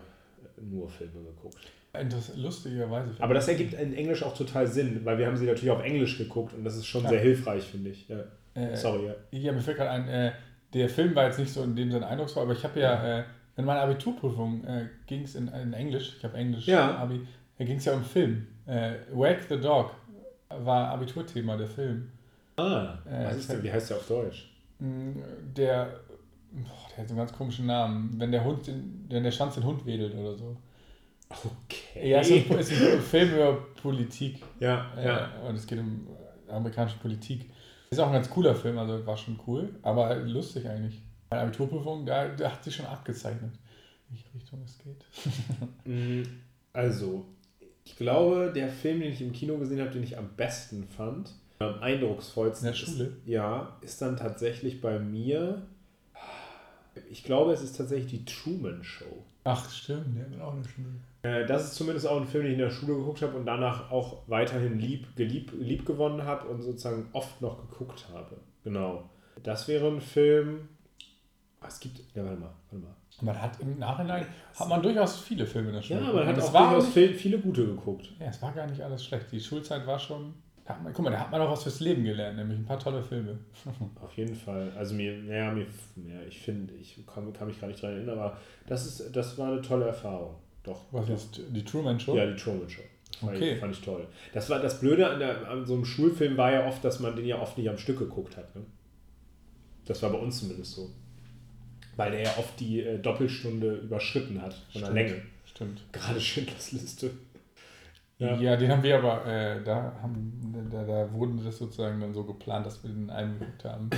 nur 0.60 0.90
Filme 0.90 1.24
geguckt. 1.36 1.58
Interessant, 1.94 2.40
lustigerweise. 2.40 3.12
Aber 3.20 3.34
das 3.34 3.48
ergibt 3.48 3.74
in 3.74 3.94
Englisch 3.94 4.24
auch 4.24 4.36
total 4.36 4.68
Sinn, 4.68 5.02
weil 5.04 5.18
wir 5.18 5.28
haben 5.28 5.38
sie 5.38 5.46
natürlich 5.46 5.72
auf 5.72 5.84
Englisch 5.84 6.18
geguckt 6.18 6.54
und 6.54 6.64
das 6.64 6.76
ist 6.76 6.86
schon 6.86 7.04
ja. 7.04 7.10
sehr 7.10 7.20
hilfreich, 7.20 7.64
finde 7.64 7.92
ich. 7.92 8.08
Ja. 8.08 8.24
Äh, 8.54 8.76
Sorry, 8.76 9.08
ja. 9.08 9.16
Ja, 9.32 9.52
mir 9.52 9.62
fällt 9.62 9.78
gerade 9.78 9.92
ein, 9.92 10.08
äh, 10.08 10.32
der 10.74 10.90
Film 10.90 11.16
war 11.16 11.26
jetzt 11.26 11.40
nicht 11.40 11.52
so 11.52 11.64
in 11.64 11.76
dem 11.76 11.92
Sinne 11.92 12.08
eindrucksvoll, 12.08 12.44
aber 12.44 12.54
ich 12.54 12.64
habe 12.64 12.80
ja, 12.80 13.20
äh, 13.20 13.24
in 13.58 13.66
meiner 13.66 13.82
Abiturprüfung 13.82 14.64
äh, 14.64 14.88
ging 15.08 15.24
es 15.24 15.36
in, 15.36 15.48
in, 15.50 15.74
Englisch, 15.74 16.16
ich 16.18 16.24
habe 16.24 16.38
Englisch 16.38 16.68
ja. 16.68 16.98
Abi, 16.98 17.28
da 17.58 17.66
ging 17.66 17.78
es 17.78 17.86
ja 17.86 17.94
um 17.94 18.04
Film. 18.04 18.48
Äh, 18.66 18.94
Wake 19.12 19.44
the 19.50 19.60
Dog 19.60 19.92
war 20.50 20.90
Abiturthema, 20.90 21.58
der 21.58 21.68
Film. 21.68 22.12
Ah, 22.58 23.00
äh, 23.06 23.26
was 23.26 23.38
ist 23.38 23.52
denn, 23.52 23.64
wie 23.64 23.72
heißt 23.72 23.90
der 23.90 23.98
auf 23.98 24.08
Deutsch? 24.08 24.52
Mm, 24.80 25.12
der, 25.56 26.00
boah, 26.52 26.90
der 26.92 26.98
hat 26.98 27.08
so 27.08 27.14
einen 27.14 27.18
ganz 27.18 27.34
komischen 27.34 27.66
Namen. 27.66 28.14
Wenn 28.18 28.32
der 28.32 28.44
Hund, 28.44 28.68
den, 28.68 29.06
wenn 29.10 29.24
der 29.24 29.32
Schwanz 29.32 29.56
den 29.56 29.64
Hund 29.64 29.86
wedelt 29.86 30.16
oder 30.16 30.36
so. 30.36 30.58
Okay. 31.30 32.10
Ja, 32.10 32.20
es 32.20 32.30
ist 32.30 32.82
ein 32.82 33.00
Film 33.00 33.34
über 33.34 33.54
Politik. 33.82 34.44
Ja, 34.60 34.92
äh, 34.98 35.06
ja. 35.06 35.30
Und 35.48 35.56
es 35.56 35.66
geht 35.66 35.80
um 35.80 36.08
amerikanische 36.50 36.98
Politik. 36.98 37.50
Ist 37.94 38.00
auch 38.00 38.08
ein 38.08 38.14
ganz 38.14 38.30
cooler 38.30 38.56
Film, 38.56 38.78
also 38.78 39.06
war 39.06 39.18
schon 39.18 39.38
cool, 39.46 39.76
aber 39.82 40.16
lustig 40.16 40.66
eigentlich. 40.66 41.02
Meine 41.30 41.44
Abiturprüfung, 41.44 42.06
da, 42.06 42.30
da 42.30 42.54
hat 42.54 42.64
sich 42.64 42.74
schon 42.74 42.86
abgezeichnet, 42.86 43.52
in 44.10 44.16
welche 44.16 44.34
Richtung 44.34 44.62
es 44.64 44.78
geht. 44.78 45.06
Mm, 45.86 46.24
also, 46.72 47.26
ich 47.84 47.98
glaube, 47.98 48.54
der 48.56 48.70
Film, 48.70 49.02
den 49.02 49.12
ich 49.12 49.22
im 49.22 49.34
Kino 49.34 49.58
gesehen 49.58 49.82
habe, 49.82 49.90
den 49.90 50.04
ich 50.04 50.18
am 50.18 50.30
besten 50.38 50.88
fand, 50.88 51.34
am 51.60 51.82
eindrucksvollsten. 51.82 52.70
In 52.70 52.74
der 52.74 52.80
Schule? 52.80 53.04
Ist, 53.04 53.28
ja, 53.28 53.78
ist 53.82 54.02
dann 54.02 54.16
tatsächlich 54.16 54.80
bei 54.80 54.98
mir. 54.98 55.62
Ich 57.10 57.26
glaube, 57.26 57.52
es 57.52 57.62
ist 57.62 57.76
tatsächlich 57.76 58.12
die 58.12 58.26
Truman 58.26 58.86
Show. 58.86 59.26
Ach, 59.44 59.70
stimmt, 59.70 60.18
der 60.18 60.32
wird 60.32 60.40
auch 60.40 60.54
eine 60.54 60.64
Schule. 60.64 60.88
Äh, 61.24 61.46
das 61.46 61.66
ist 61.66 61.76
zumindest 61.76 62.08
auch 62.08 62.20
ein 62.20 62.28
Film, 62.28 62.44
den 62.44 62.54
ich 62.54 62.60
in 62.60 62.66
der 62.66 62.72
Schule 62.72 62.96
geguckt 62.96 63.22
habe 63.22 63.38
und 63.38 63.46
danach 63.46 63.92
auch 63.92 64.24
weiterhin 64.28 64.80
lieb, 64.80 65.16
gelieb, 65.16 65.52
lieb 65.60 65.86
gewonnen 65.86 66.24
habe 66.24 66.48
und 66.48 66.62
sozusagen 66.62 67.10
oft 67.14 67.42
noch 67.42 67.70
geguckt 67.70 68.08
habe. 68.12 68.38
Genau. 68.64 69.10
Das 69.44 69.68
wäre 69.68 69.88
ein 69.88 70.02
Film. 70.02 70.70
Oh, 71.62 71.66
es 71.68 71.80
gibt. 71.80 72.00
Ja, 72.16 72.24
warte 72.24 72.40
mal, 72.40 72.54
warte 72.70 72.86
mal. 72.86 72.96
Man 73.22 73.40
hat 73.40 73.60
im 73.60 73.78
Nachhinein 73.78 74.26
hat 74.58 74.68
man 74.68 74.82
durchaus 74.82 75.20
viele 75.20 75.46
Filme 75.46 75.70
in 75.70 75.76
der 75.76 75.82
Schule. 75.82 76.02
Ja, 76.02 76.14
man 76.14 76.26
hat 76.26 76.40
auch 76.40 76.52
durchaus 76.52 76.96
nicht, 76.96 77.16
viele 77.16 77.38
gute 77.38 77.66
geguckt. 77.66 78.12
Ja, 78.20 78.28
es 78.28 78.42
war 78.42 78.52
gar 78.52 78.66
nicht 78.66 78.82
alles 78.82 79.06
schlecht. 79.06 79.32
Die 79.32 79.40
Schulzeit 79.40 79.86
war 79.86 80.00
schon. 80.00 80.34
Man, 80.84 80.94
guck 80.94 81.04
mal, 81.04 81.12
da 81.12 81.20
hat 81.20 81.32
man 81.32 81.42
auch 81.42 81.52
was 81.52 81.64
fürs 81.64 81.82
Leben 81.82 82.04
gelernt, 82.04 82.38
nämlich 82.38 82.58
ein 82.58 82.66
paar 82.66 82.80
tolle 82.80 83.04
Filme. 83.04 83.38
Auf 84.02 84.16
jeden 84.16 84.36
Fall. 84.36 84.72
Also 84.78 84.96
mir, 84.96 85.18
naja, 85.18 85.52
mir, 85.52 85.66
ja, 85.98 86.22
ich 86.28 86.40
finde, 86.40 86.74
ich 86.76 87.06
kann, 87.06 87.34
kann 87.34 87.48
mich 87.48 87.60
gar 87.60 87.68
nicht 87.68 87.84
daran 87.84 87.98
erinnern, 87.98 88.18
aber 88.18 88.38
das 88.68 88.86
ist, 88.86 89.14
das 89.14 89.38
war 89.38 89.52
eine 89.52 89.62
tolle 89.62 89.88
Erfahrung. 89.88 90.36
Doch. 90.64 90.86
Was 90.92 91.10
ist 91.10 91.42
die 91.50 91.64
Truman 91.64 92.00
Show? 92.00 92.16
Ja, 92.16 92.26
die 92.26 92.36
Truman 92.36 92.70
Show. 92.70 92.82
Fand, 93.20 93.36
okay. 93.36 93.54
ich, 93.54 93.60
fand 93.60 93.76
ich 93.76 93.82
toll. 93.82 94.08
Das 94.34 94.50
war 94.50 94.60
das 94.60 94.80
Blöde 94.80 95.10
an, 95.10 95.20
der, 95.20 95.48
an 95.48 95.66
so 95.66 95.76
einem 95.76 95.86
Schulfilm 95.86 96.38
war 96.38 96.52
ja 96.52 96.68
oft, 96.68 96.84
dass 96.84 97.00
man 97.00 97.16
den 97.16 97.26
ja 97.26 97.40
oft 97.40 97.58
nicht 97.58 97.70
am 97.70 97.78
Stück 97.78 98.00
geguckt 98.00 98.38
hat. 98.38 98.56
Ne? 98.56 98.64
Das 99.86 100.02
war 100.02 100.12
bei 100.12 100.18
uns 100.18 100.40
zumindest 100.40 100.74
so. 100.74 100.90
Weil 101.98 102.14
er 102.14 102.24
ja 102.24 102.34
oft 102.38 102.60
die 102.60 102.82
äh, 102.82 103.00
Doppelstunde 103.00 103.76
überschritten 103.76 104.42
hat 104.42 104.56
von 104.72 104.82
der 104.82 104.92
Länge. 104.92 105.22
Stimmt. 105.46 105.84
Gerade 105.92 106.20
Schindlers 106.20 106.72
Liste. 106.72 107.12
Ja. 108.18 108.36
ja, 108.40 108.56
den 108.56 108.72
haben 108.72 108.84
wir 108.84 108.98
aber, 108.98 109.26
äh, 109.26 109.64
da, 109.64 109.98
haben, 110.02 110.70
da, 110.72 110.84
da 110.84 111.12
wurde 111.12 111.44
das 111.44 111.58
sozusagen 111.58 112.00
dann 112.00 112.14
so 112.14 112.24
geplant, 112.24 112.68
dass 112.68 112.84
wir 112.84 112.92
den 112.92 113.10
eingeguckt 113.10 113.66
haben. 113.66 113.90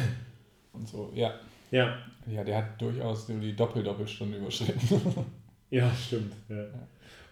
Und 0.72 0.88
so, 0.88 1.12
ja. 1.14 1.34
Ja. 1.72 1.98
Ja, 2.26 2.44
der 2.44 2.58
hat 2.58 2.82
durchaus 2.82 3.28
die 3.28 3.56
Doppel-Doppelstunde 3.56 4.38
überschritten. 4.38 5.26
ja, 5.74 5.92
stimmt. 5.96 6.34
Ja. 6.50 6.66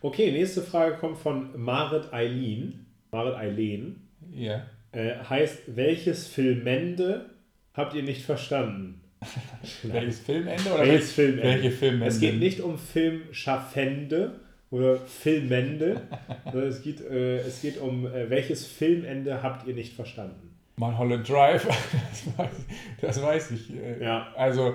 Okay, 0.01 0.31
nächste 0.31 0.61
Frage 0.61 0.97
kommt 0.97 1.17
von 1.17 1.49
Marit 1.61 2.11
Eileen. 2.11 2.85
Marit 3.11 3.35
Eileen. 3.35 4.07
Ja. 4.33 4.65
Äh, 4.91 5.15
heißt, 5.29 5.75
welches 5.75 6.27
Filmende 6.27 7.29
habt 7.73 7.93
ihr 7.93 8.03
nicht 8.03 8.23
verstanden? 8.23 9.01
welches 9.83 10.19
Filmende 10.19 10.73
oder 10.73 10.87
welches 10.87 11.13
Filmende? 11.13 11.43
welche 11.43 11.71
Filmende? 11.71 12.07
Es 12.07 12.19
geht 12.19 12.39
nicht 12.39 12.61
um 12.61 12.77
Filmschaffende 12.77 14.39
oder 14.71 14.97
Filmende, 14.97 16.01
sondern 16.51 16.69
es 16.69 16.81
geht, 16.81 17.01
äh, 17.01 17.37
es 17.39 17.61
geht 17.61 17.79
um, 17.79 18.07
äh, 18.07 18.29
welches 18.29 18.65
Filmende 18.65 19.43
habt 19.43 19.67
ihr 19.67 19.75
nicht 19.75 19.93
verstanden? 19.93 20.55
Mulholland 20.77 21.29
Drive, 21.29 21.67
das 22.09 22.37
weiß, 22.37 22.65
das 23.01 23.21
weiß 23.21 23.51
ich. 23.51 23.75
Äh, 23.75 24.03
ja. 24.03 24.33
Also, 24.35 24.73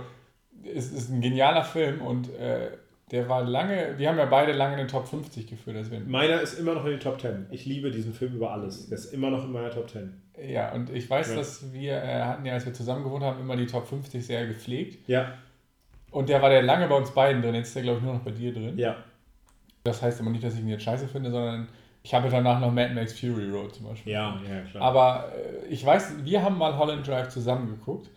es 0.62 0.92
ist 0.92 1.10
ein 1.10 1.20
genialer 1.20 1.64
Film 1.64 2.00
und 2.00 2.32
äh, 2.36 2.70
der 3.10 3.28
war 3.28 3.44
lange, 3.44 3.96
wir 3.98 4.08
haben 4.08 4.18
ja 4.18 4.24
beide 4.24 4.52
lange 4.52 4.72
in 4.72 4.78
den 4.78 4.88
Top 4.88 5.06
50 5.06 5.46
geführt. 5.46 5.76
Deswegen. 5.78 6.10
Meiner 6.10 6.40
ist 6.40 6.58
immer 6.58 6.74
noch 6.74 6.84
in 6.84 6.92
den 6.92 7.00
Top 7.00 7.20
10. 7.20 7.46
Ich 7.50 7.64
liebe 7.64 7.90
diesen 7.90 8.12
Film 8.12 8.34
über 8.34 8.52
alles. 8.52 8.88
Der 8.88 8.98
ist 8.98 9.12
immer 9.12 9.30
noch 9.30 9.44
in 9.44 9.52
meiner 9.52 9.70
Top 9.70 9.88
10. 9.88 10.12
Ja, 10.48 10.72
und 10.72 10.90
ich 10.90 11.08
weiß, 11.08 11.30
ja. 11.30 11.36
dass 11.36 11.72
wir 11.72 12.02
äh, 12.02 12.22
hatten 12.22 12.44
ja, 12.44 12.54
als 12.54 12.66
wir 12.66 12.74
zusammen 12.74 13.04
gewohnt 13.04 13.22
haben, 13.22 13.40
immer 13.40 13.56
die 13.56 13.66
Top 13.66 13.86
50 13.86 14.26
sehr 14.26 14.46
gepflegt. 14.46 15.08
Ja. 15.08 15.34
Und 16.10 16.28
der 16.28 16.42
war 16.42 16.50
der 16.50 16.62
lange 16.62 16.88
bei 16.88 16.96
uns 16.96 17.12
beiden 17.12 17.42
drin. 17.42 17.54
Jetzt 17.54 17.68
ist 17.68 17.76
der, 17.76 17.84
glaube 17.84 17.98
ich, 17.98 18.04
nur 18.04 18.14
noch 18.14 18.22
bei 18.22 18.32
dir 18.32 18.52
drin. 18.52 18.76
Ja. 18.76 18.96
Das 19.84 20.02
heißt 20.02 20.20
aber 20.20 20.30
nicht, 20.30 20.42
dass 20.42 20.54
ich 20.54 20.60
ihn 20.60 20.68
jetzt 20.68 20.82
scheiße 20.82 21.06
finde, 21.06 21.30
sondern 21.30 21.68
ich 22.02 22.12
habe 22.12 22.28
danach 22.28 22.58
noch 22.58 22.72
Mad 22.72 22.92
Max 22.92 23.18
Fury 23.18 23.48
Road 23.50 23.74
zum 23.74 23.86
Beispiel. 23.86 24.12
Ja, 24.12 24.40
ja, 24.48 24.62
klar. 24.62 24.82
Aber 24.82 25.32
äh, 25.32 25.66
ich 25.68 25.84
weiß, 25.86 26.24
wir 26.24 26.42
haben 26.42 26.58
mal 26.58 26.76
Holland 26.76 27.06
Drive 27.06 27.28
zusammen 27.28 27.68
geguckt. 27.68 28.10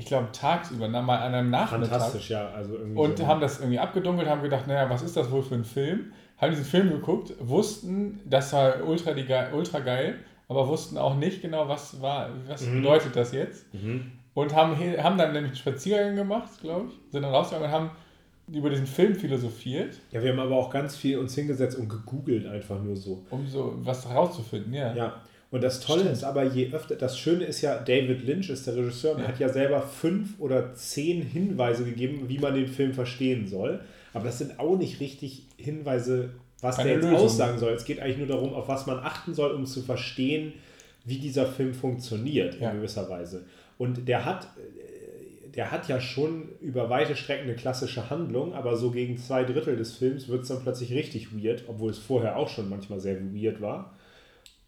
Ich 0.00 0.06
glaube, 0.06 0.28
tagsüber, 0.32 0.88
mal 0.88 1.18
an 1.18 1.34
einem 1.34 1.50
Nachmittag. 1.50 1.90
Fantastisch, 1.90 2.30
ja. 2.30 2.48
Also 2.48 2.74
irgendwie 2.74 2.98
und 2.98 3.18
so. 3.18 3.26
haben 3.26 3.38
das 3.38 3.60
irgendwie 3.60 3.78
abgedunkelt, 3.78 4.26
haben 4.30 4.42
gedacht, 4.42 4.66
naja, 4.66 4.88
was 4.88 5.02
ist 5.02 5.14
das 5.14 5.30
wohl 5.30 5.42
für 5.42 5.56
ein 5.56 5.64
Film? 5.64 6.12
Haben 6.38 6.52
diesen 6.52 6.64
Film 6.64 6.88
geguckt, 6.88 7.34
wussten, 7.38 8.18
das 8.24 8.54
war 8.54 8.82
ultra, 8.82 9.12
ultra 9.52 9.80
geil, 9.80 10.14
aber 10.48 10.66
wussten 10.68 10.96
auch 10.96 11.16
nicht 11.16 11.42
genau, 11.42 11.68
was 11.68 12.00
war, 12.00 12.30
was 12.48 12.62
mhm. 12.62 12.76
bedeutet 12.80 13.14
das 13.14 13.32
jetzt. 13.32 13.72
Mhm. 13.74 14.12
Und 14.32 14.54
haben, 14.54 14.74
haben 14.78 15.18
dann 15.18 15.34
nämlich 15.34 15.50
einen 15.50 15.56
Spaziergang 15.56 16.16
gemacht, 16.16 16.48
glaube 16.62 16.88
ich, 16.88 17.12
sind 17.12 17.20
dann 17.20 17.34
rausgegangen 17.34 17.68
und 17.68 17.74
haben 17.74 17.90
über 18.50 18.70
diesen 18.70 18.86
Film 18.86 19.14
philosophiert. 19.14 19.96
Ja, 20.12 20.22
wir 20.22 20.32
haben 20.32 20.40
aber 20.40 20.56
auch 20.56 20.70
ganz 20.70 20.96
viel 20.96 21.18
uns 21.18 21.34
hingesetzt 21.34 21.76
und 21.76 21.90
gegoogelt 21.90 22.46
einfach 22.46 22.80
nur 22.82 22.96
so. 22.96 23.22
Um 23.28 23.46
so 23.46 23.74
was 23.82 24.08
rauszufinden, 24.08 24.72
ja. 24.72 24.94
Ja. 24.94 25.20
Und 25.50 25.64
das 25.64 25.80
Tolle 25.80 26.00
Stimmt. 26.00 26.16
ist 26.16 26.24
aber, 26.24 26.44
je 26.44 26.72
öfter, 26.72 26.94
das 26.94 27.18
Schöne 27.18 27.44
ist 27.44 27.60
ja, 27.60 27.78
David 27.78 28.22
Lynch 28.24 28.50
ist 28.50 28.66
der 28.66 28.76
Regisseur 28.76 29.16
und 29.16 29.22
ja. 29.22 29.28
hat 29.28 29.40
ja 29.40 29.48
selber 29.48 29.82
fünf 29.82 30.38
oder 30.38 30.74
zehn 30.74 31.22
Hinweise 31.22 31.84
gegeben, 31.84 32.28
wie 32.28 32.38
man 32.38 32.54
den 32.54 32.68
Film 32.68 32.92
verstehen 32.92 33.48
soll. 33.48 33.80
Aber 34.12 34.24
das 34.24 34.38
sind 34.38 34.60
auch 34.60 34.76
nicht 34.76 35.00
richtig 35.00 35.46
Hinweise, 35.56 36.30
was 36.60 36.76
Keine 36.76 36.90
der 36.90 36.96
jetzt 36.98 37.10
Lösung. 37.10 37.26
aussagen 37.26 37.58
soll. 37.58 37.72
Es 37.72 37.84
geht 37.84 38.00
eigentlich 38.00 38.18
nur 38.18 38.28
darum, 38.28 38.54
auf 38.54 38.68
was 38.68 38.86
man 38.86 38.98
achten 38.98 39.34
soll, 39.34 39.50
um 39.52 39.66
zu 39.66 39.82
verstehen, 39.82 40.52
wie 41.04 41.18
dieser 41.18 41.46
Film 41.46 41.74
funktioniert 41.74 42.56
in 42.56 42.70
gewisser 42.72 43.08
Weise. 43.08 43.44
Und 43.76 44.06
der 44.06 44.24
hat, 44.24 44.44
äh, 44.56 45.48
der 45.50 45.72
hat 45.72 45.88
ja 45.88 46.00
schon 46.00 46.50
über 46.60 46.90
weite 46.90 47.16
Strecken 47.16 47.44
eine 47.44 47.56
klassische 47.56 48.08
Handlung, 48.08 48.54
aber 48.54 48.76
so 48.76 48.90
gegen 48.92 49.16
zwei 49.16 49.42
Drittel 49.42 49.76
des 49.76 49.94
Films 49.96 50.28
wird 50.28 50.42
es 50.42 50.48
dann 50.48 50.62
plötzlich 50.62 50.92
richtig 50.92 51.34
weird, 51.34 51.64
obwohl 51.66 51.90
es 51.90 51.98
vorher 51.98 52.36
auch 52.36 52.48
schon 52.48 52.68
manchmal 52.68 53.00
sehr 53.00 53.18
weird 53.34 53.60
war. 53.60 53.96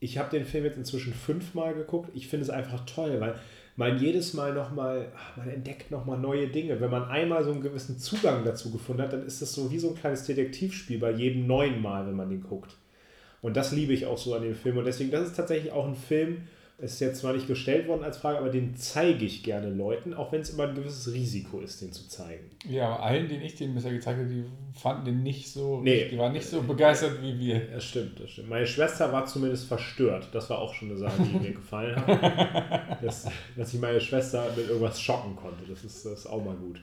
Ich 0.03 0.19
habe 0.19 0.31
den 0.31 0.45
Film 0.45 0.65
jetzt 0.65 0.77
inzwischen 0.77 1.15
fünfmal 1.15 1.75
geguckt. 1.75 2.11
Ich 2.13 2.27
finde 2.27 2.43
es 2.43 2.51
einfach 2.51 2.85
toll, 2.87 3.21
weil 3.21 3.37
man 3.77 4.01
jedes 4.01 4.35
Mal 4.35 4.53
nochmal, 4.53 5.13
man 5.37 5.49
entdeckt 5.49 5.93
nochmal 5.93 6.19
neue 6.19 6.49
Dinge. 6.49 6.81
Wenn 6.81 6.91
man 6.91 7.05
einmal 7.05 7.45
so 7.45 7.53
einen 7.53 7.61
gewissen 7.61 7.99
Zugang 7.99 8.45
dazu 8.45 8.73
gefunden 8.73 9.01
hat, 9.01 9.13
dann 9.13 9.25
ist 9.25 9.41
das 9.41 9.53
so 9.53 9.71
wie 9.71 9.79
so 9.79 9.91
ein 9.91 9.95
kleines 9.95 10.25
Detektivspiel 10.25 10.99
bei 10.99 11.13
jedem 11.13 11.47
neuen 11.47 11.81
Mal, 11.81 12.05
wenn 12.05 12.17
man 12.17 12.31
den 12.31 12.43
guckt. 12.43 12.77
Und 13.43 13.57
das 13.57 13.71
liebe 13.71 13.93
ich 13.93 14.07
auch 14.07 14.19
so 14.19 14.35
an 14.35 14.43
dem 14.43 14.57
Film. 14.57 14.77
Und 14.77 14.87
deswegen, 14.87 15.13
das 15.13 15.29
ist 15.29 15.37
tatsächlich 15.37 15.71
auch 15.71 15.87
ein 15.87 15.95
Film, 15.95 16.49
ist 16.83 16.99
jetzt 17.01 17.21
zwar 17.21 17.33
nicht 17.33 17.47
gestellt 17.47 17.87
worden 17.87 18.03
als 18.03 18.19
Frage, 18.19 18.39
aber 18.39 18.51
den 18.51 18.75
zeige 18.75 19.25
ich 19.25 19.45
gerne 19.45 19.71
Leuten, 19.71 20.15
auch 20.15 20.33
wenn 20.33 20.41
es 20.41 20.51
immer 20.51 20.65
ein 20.65 20.75
gewisses 20.75 21.13
Risiko 21.15 21.61
ist, 21.61 21.81
den 21.81 21.93
zu 21.93 22.09
zeigen. 22.09 22.51
Ja, 22.69 22.89
aber 22.89 23.05
allen, 23.05 23.29
denen 23.29 23.43
ich 23.43 23.55
den 23.55 23.73
bisher 23.73 23.93
gezeigt 23.93 24.19
habe, 24.19 24.29
die 24.29 24.45
fanden 24.75 25.05
den 25.05 25.23
nicht 25.23 25.49
so, 25.49 25.81
nee. 25.81 26.09
die 26.09 26.19
waren 26.19 26.33
nicht 26.33 26.47
so 26.47 26.61
begeistert 26.63 27.23
wie 27.23 27.39
wir. 27.39 27.61
Das 27.73 27.85
stimmt, 27.85 28.19
das 28.19 28.31
stimmt. 28.31 28.49
Meine 28.49 28.67
Schwester 28.67 29.13
war 29.13 29.25
zumindest 29.27 29.69
verstört. 29.69 30.29
Das 30.33 30.51
war 30.51 30.59
auch 30.59 30.75
schon 30.75 30.91
eine 30.91 30.99
Sache, 30.99 31.23
die 31.23 31.39
mir 31.39 31.53
gefallen 31.53 31.95
hat. 31.95 33.01
dass, 33.03 33.29
dass 33.57 33.73
ich 33.73 33.81
meine 33.81 34.01
Schwester 34.01 34.45
mit 34.57 34.67
irgendwas 34.67 35.01
schocken 35.01 35.37
konnte. 35.37 35.65
Das 35.69 35.85
ist, 35.85 36.05
das 36.05 36.21
ist 36.21 36.27
auch 36.27 36.45
mal 36.45 36.57
gut. 36.57 36.81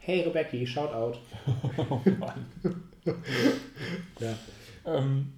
Hey 0.00 0.22
Rebecca, 0.22 0.66
shout 0.66 0.92
out. 0.92 1.20
oh 1.90 2.00
Mann. 2.18 2.46
ja. 4.18 4.34
Ähm, 4.84 5.32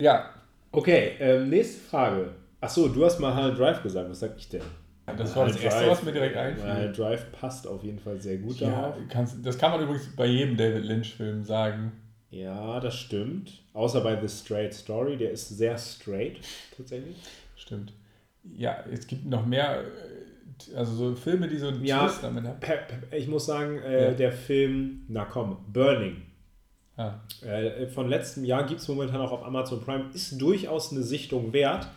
ja. 0.00 0.30
Okay, 0.70 1.12
ähm, 1.20 1.50
nächste 1.50 1.80
Frage. 1.82 2.30
Achso, 2.62 2.88
du 2.88 3.04
hast 3.04 3.18
mal 3.18 3.34
Hard 3.34 3.58
Drive 3.58 3.82
gesagt. 3.82 4.08
Was 4.08 4.20
sag 4.20 4.36
ich 4.38 4.48
denn? 4.48 4.62
Das 5.04 5.34
war 5.34 5.46
das 5.46 5.56
Drive, 5.56 5.64
erste, 5.64 5.90
was 5.90 6.02
mir 6.04 6.12
direkt 6.12 6.36
einfiel. 6.36 6.64
Hard 6.64 6.96
Drive 6.96 7.32
passt 7.32 7.66
auf 7.66 7.82
jeden 7.82 7.98
Fall 7.98 8.20
sehr 8.20 8.38
gut 8.38 8.60
ja, 8.60 8.70
darauf. 8.70 8.94
Kannst, 9.08 9.44
das 9.44 9.58
kann 9.58 9.72
man 9.72 9.82
übrigens 9.82 10.08
bei 10.14 10.26
jedem 10.26 10.56
David 10.56 10.84
Lynch-Film 10.84 11.42
sagen. 11.42 11.92
Ja, 12.30 12.78
das 12.78 12.96
stimmt. 12.96 13.62
Außer 13.74 14.00
bei 14.00 14.18
The 14.18 14.28
Straight 14.28 14.72
Story, 14.72 15.16
der 15.16 15.32
ist 15.32 15.48
sehr 15.48 15.76
straight, 15.76 16.38
tatsächlich. 16.76 17.16
Stimmt. 17.56 17.92
Ja, 18.44 18.84
es 18.90 19.08
gibt 19.08 19.26
noch 19.26 19.44
mehr, 19.44 19.82
äh, 19.82 20.76
also 20.76 20.94
so 20.94 21.14
Filme, 21.16 21.48
die 21.48 21.58
so 21.58 21.66
einen 21.66 21.84
ja, 21.84 22.06
Twist 22.06 22.22
damit 22.22 22.44
haben. 22.44 22.58
Ich 23.10 23.26
muss 23.26 23.44
sagen, 23.44 23.78
äh, 23.78 24.04
ja. 24.04 24.10
der 24.12 24.32
Film, 24.32 25.04
na 25.08 25.24
komm, 25.24 25.56
Burning. 25.72 26.22
Ah. 26.96 27.14
Äh, 27.44 27.88
von 27.88 28.08
letztem 28.08 28.44
Jahr 28.44 28.64
gibt 28.66 28.80
es 28.80 28.86
momentan 28.86 29.20
auch 29.20 29.32
auf 29.32 29.44
Amazon 29.44 29.80
Prime, 29.80 30.10
ist 30.14 30.40
durchaus 30.40 30.92
eine 30.92 31.02
Sichtung 31.02 31.52
wert. 31.52 31.88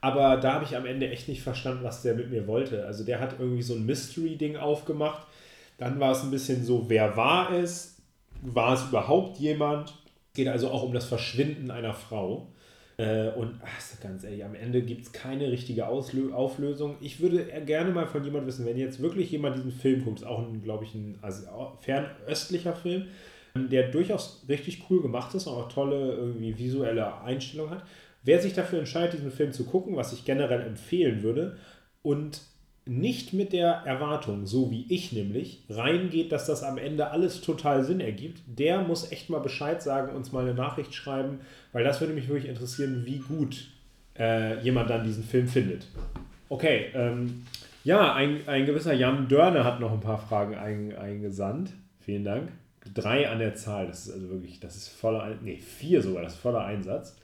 Aber 0.00 0.38
da 0.38 0.54
habe 0.54 0.64
ich 0.64 0.76
am 0.76 0.86
Ende 0.86 1.10
echt 1.10 1.28
nicht 1.28 1.42
verstanden, 1.42 1.84
was 1.84 2.02
der 2.02 2.14
mit 2.14 2.30
mir 2.30 2.46
wollte. 2.46 2.86
Also 2.86 3.04
der 3.04 3.20
hat 3.20 3.36
irgendwie 3.38 3.62
so 3.62 3.74
ein 3.74 3.84
Mystery-Ding 3.84 4.56
aufgemacht. 4.56 5.26
Dann 5.78 6.00
war 6.00 6.12
es 6.12 6.22
ein 6.22 6.30
bisschen 6.30 6.64
so, 6.64 6.88
wer 6.88 7.16
war 7.16 7.52
es? 7.52 7.98
War 8.42 8.74
es 8.74 8.88
überhaupt 8.88 9.38
jemand? 9.38 9.94
Geht 10.34 10.48
also 10.48 10.70
auch 10.70 10.82
um 10.82 10.94
das 10.94 11.06
Verschwinden 11.06 11.70
einer 11.70 11.92
Frau. 11.92 12.48
Äh, 13.00 13.30
und 13.30 13.60
ach, 13.64 14.00
ganz 14.02 14.24
ehrlich, 14.24 14.44
am 14.44 14.54
Ende 14.54 14.82
gibt 14.82 15.06
es 15.06 15.12
keine 15.12 15.50
richtige 15.50 15.86
Auslö 15.86 16.32
Auflösung. 16.34 16.96
Ich 17.00 17.20
würde 17.20 17.44
gerne 17.64 17.90
mal 17.92 18.06
von 18.06 18.24
jemandem 18.24 18.46
wissen, 18.48 18.66
wenn 18.66 18.76
jetzt 18.76 19.00
wirklich 19.00 19.30
jemand 19.30 19.56
diesen 19.56 19.72
Film 19.72 20.04
guckt, 20.04 20.20
ist 20.20 20.26
auch, 20.26 20.38
ein, 20.38 20.62
glaube 20.62 20.84
ich, 20.84 20.94
ein 20.94 21.18
also 21.22 21.46
fernöstlicher 21.80 22.74
Film, 22.74 23.06
der 23.54 23.88
durchaus 23.88 24.44
richtig 24.48 24.84
cool 24.90 25.00
gemacht 25.00 25.34
ist 25.34 25.46
und 25.46 25.54
auch 25.54 25.72
tolle 25.72 26.12
irgendwie 26.12 26.58
visuelle 26.58 27.22
Einstellungen 27.22 27.76
hat. 27.76 27.84
Wer 28.22 28.40
sich 28.40 28.52
dafür 28.52 28.80
entscheidet, 28.80 29.14
diesen 29.14 29.32
Film 29.32 29.52
zu 29.52 29.64
gucken, 29.64 29.96
was 29.96 30.12
ich 30.12 30.24
generell 30.24 30.62
empfehlen 30.62 31.22
würde, 31.22 31.56
und 32.02 32.40
nicht 32.86 33.32
mit 33.32 33.52
der 33.52 33.82
Erwartung, 33.84 34.46
so 34.46 34.70
wie 34.70 34.86
ich 34.88 35.12
nämlich, 35.12 35.64
reingeht, 35.68 36.32
dass 36.32 36.46
das 36.46 36.62
am 36.62 36.78
Ende 36.78 37.10
alles 37.10 37.40
total 37.40 37.84
Sinn 37.84 38.00
ergibt, 38.00 38.40
der 38.46 38.82
muss 38.82 39.12
echt 39.12 39.30
mal 39.30 39.38
Bescheid 39.38 39.82
sagen, 39.82 40.14
uns 40.14 40.32
mal 40.32 40.40
eine 40.40 40.54
Nachricht 40.54 40.94
schreiben, 40.94 41.40
weil 41.72 41.84
das 41.84 42.00
würde 42.00 42.14
mich 42.14 42.28
wirklich 42.28 42.48
interessieren, 42.48 43.02
wie 43.04 43.18
gut 43.18 43.68
äh, 44.18 44.60
jemand 44.62 44.90
dann 44.90 45.04
diesen 45.04 45.24
Film 45.24 45.46
findet. 45.46 45.86
Okay, 46.48 46.86
ähm, 46.94 47.46
ja, 47.84 48.14
ein, 48.14 48.40
ein 48.48 48.66
gewisser 48.66 48.92
Jan 48.92 49.28
Dörner 49.28 49.64
hat 49.64 49.80
noch 49.80 49.92
ein 49.92 50.00
paar 50.00 50.18
Fragen 50.18 50.54
ein, 50.54 50.96
eingesandt. 50.96 51.72
Vielen 52.00 52.24
Dank. 52.24 52.50
Drei 52.94 53.28
an 53.28 53.38
der 53.38 53.54
Zahl, 53.54 53.86
das 53.86 54.06
ist 54.06 54.14
also 54.14 54.30
wirklich, 54.30 54.58
das 54.58 54.74
ist 54.76 54.88
voller, 54.88 55.36
nee, 55.42 55.58
vier 55.58 56.02
sogar, 56.02 56.22
das 56.22 56.34
ist 56.34 56.40
voller 56.40 56.64
Einsatz. 56.64 57.16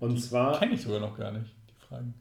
Und 0.00 0.16
die 0.16 0.20
zwar. 0.20 0.58
Kenne 0.58 0.74
ich 0.74 0.82
sogar 0.82 1.00
noch 1.00 1.16
gar 1.16 1.32
nicht, 1.32 1.52
die 1.68 1.86
Fragen. 1.86 2.14